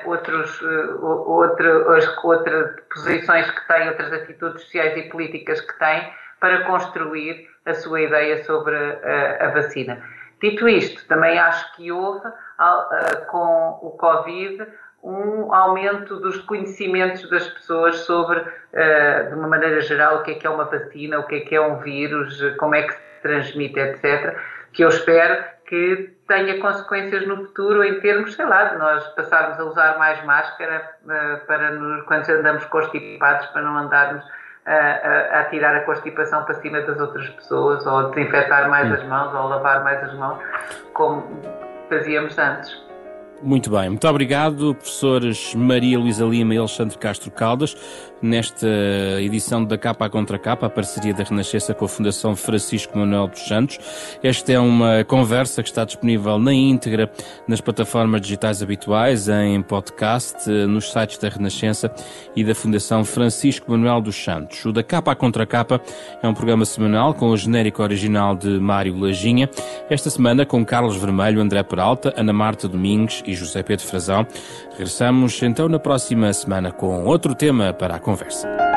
outros, 0.06 0.60
outras, 1.02 2.24
outras 2.24 2.80
posições 2.92 3.50
que 3.50 3.68
têm, 3.68 3.88
outras 3.88 4.12
atitudes 4.12 4.62
sociais 4.62 4.96
e 4.96 5.02
políticas 5.10 5.60
que 5.60 5.78
têm, 5.78 6.12
para 6.40 6.64
construir 6.64 7.48
a 7.66 7.74
sua 7.74 8.00
ideia 8.00 8.42
sobre 8.44 8.74
a, 8.76 9.46
a 9.46 9.50
vacina. 9.50 10.02
Dito 10.40 10.68
isto, 10.68 11.06
também 11.08 11.38
acho 11.38 11.74
que 11.74 11.90
houve, 11.90 12.26
com 13.28 13.78
o 13.82 13.90
Covid, 13.98 14.66
um 15.02 15.54
aumento 15.54 16.16
dos 16.16 16.38
conhecimentos 16.38 17.28
das 17.30 17.46
pessoas 17.48 18.00
sobre, 18.00 18.40
de 18.40 19.34
uma 19.34 19.48
maneira 19.48 19.80
geral, 19.80 20.18
o 20.18 20.22
que 20.22 20.32
é 20.32 20.34
que 20.34 20.46
é 20.46 20.50
uma 20.50 20.64
vacina, 20.64 21.18
o 21.18 21.24
que 21.24 21.36
é 21.36 21.40
que 21.40 21.54
é 21.54 21.60
um 21.60 21.78
vírus, 21.78 22.40
como 22.58 22.74
é 22.74 22.82
que 22.82 22.92
se 22.92 23.00
transmite, 23.22 23.78
etc., 23.78 24.36
que 24.72 24.84
eu 24.84 24.88
espero 24.88 25.44
que 25.66 26.14
tenha 26.26 26.58
consequências 26.60 27.26
no 27.26 27.36
futuro 27.36 27.84
em 27.84 28.00
termos, 28.00 28.34
sei 28.34 28.46
lá, 28.46 28.64
de 28.64 28.78
nós 28.78 29.06
passarmos 29.08 29.58
a 29.60 29.64
usar 29.64 29.98
mais 29.98 30.22
máscara 30.24 30.96
para 31.46 31.70
nos, 31.72 32.04
quando 32.04 32.28
andamos 32.30 32.64
constipados, 32.66 33.46
para 33.48 33.62
não 33.62 33.76
andarmos 33.76 34.24
a, 34.66 35.40
a, 35.40 35.44
tirar 35.44 35.74
a 35.76 35.80
constipação 35.84 36.44
para 36.44 36.54
cima 36.54 36.80
das 36.82 36.98
outras 36.98 37.28
pessoas, 37.30 37.86
ou 37.86 38.10
desinfetar 38.10 38.68
mais 38.68 38.92
as 38.92 39.02
mãos, 39.04 39.34
ou 39.34 39.48
lavar 39.48 39.82
mais 39.84 40.02
as 40.04 40.14
mãos, 40.14 40.38
como 40.92 41.40
fazíamos 41.88 42.36
antes. 42.38 42.87
Muito 43.40 43.70
bem, 43.70 43.88
muito 43.88 44.08
obrigado, 44.08 44.74
professores 44.74 45.54
Maria 45.54 45.96
Luísa 45.96 46.24
Lima 46.24 46.54
e 46.54 46.58
Alexandre 46.58 46.98
Castro 46.98 47.30
Caldas, 47.30 47.76
nesta 48.20 48.66
edição 49.20 49.64
da 49.64 49.78
Capa 49.78 50.10
Contra 50.10 50.36
Capa, 50.40 50.66
a 50.66 50.70
parceria 50.70 51.14
da 51.14 51.22
Renascença 51.22 51.72
com 51.72 51.84
a 51.84 51.88
Fundação 51.88 52.34
Francisco 52.34 52.98
Manuel 52.98 53.28
dos 53.28 53.46
Santos. 53.46 53.78
Esta 54.24 54.54
é 54.54 54.58
uma 54.58 55.04
conversa 55.04 55.62
que 55.62 55.68
está 55.68 55.84
disponível 55.84 56.36
na 56.40 56.52
íntegra 56.52 57.08
nas 57.46 57.60
plataformas 57.60 58.20
digitais 58.20 58.60
habituais, 58.60 59.28
em 59.28 59.62
podcast, 59.62 60.50
nos 60.50 60.90
sites 60.90 61.18
da 61.18 61.28
Renascença 61.28 61.94
e 62.34 62.42
da 62.42 62.56
Fundação 62.56 63.04
Francisco 63.04 63.70
Manuel 63.70 64.00
dos 64.00 64.16
Santos. 64.16 64.64
O 64.64 64.72
da 64.72 64.82
Capa 64.82 65.14
Contra 65.14 65.46
Capa 65.46 65.80
é 66.20 66.26
um 66.26 66.34
programa 66.34 66.64
semanal 66.64 67.14
com 67.14 67.26
o 67.26 67.36
genérico 67.36 67.84
original 67.84 68.34
de 68.34 68.48
Mário 68.58 68.98
Lajinha, 68.98 69.48
esta 69.88 70.10
semana 70.10 70.44
com 70.44 70.66
Carlos 70.66 70.96
Vermelho, 70.96 71.40
André 71.40 71.62
Peralta, 71.62 72.12
Ana 72.16 72.32
Marta 72.32 72.66
Domingues 72.66 73.22
e 73.28 73.34
José 73.34 73.62
Pedro 73.62 73.86
Frazão. 73.86 74.26
Regressamos 74.72 75.40
então 75.42 75.68
na 75.68 75.78
próxima 75.78 76.32
semana 76.32 76.72
com 76.72 77.04
outro 77.04 77.34
tema 77.34 77.72
para 77.72 77.96
a 77.96 78.00
conversa. 78.00 78.67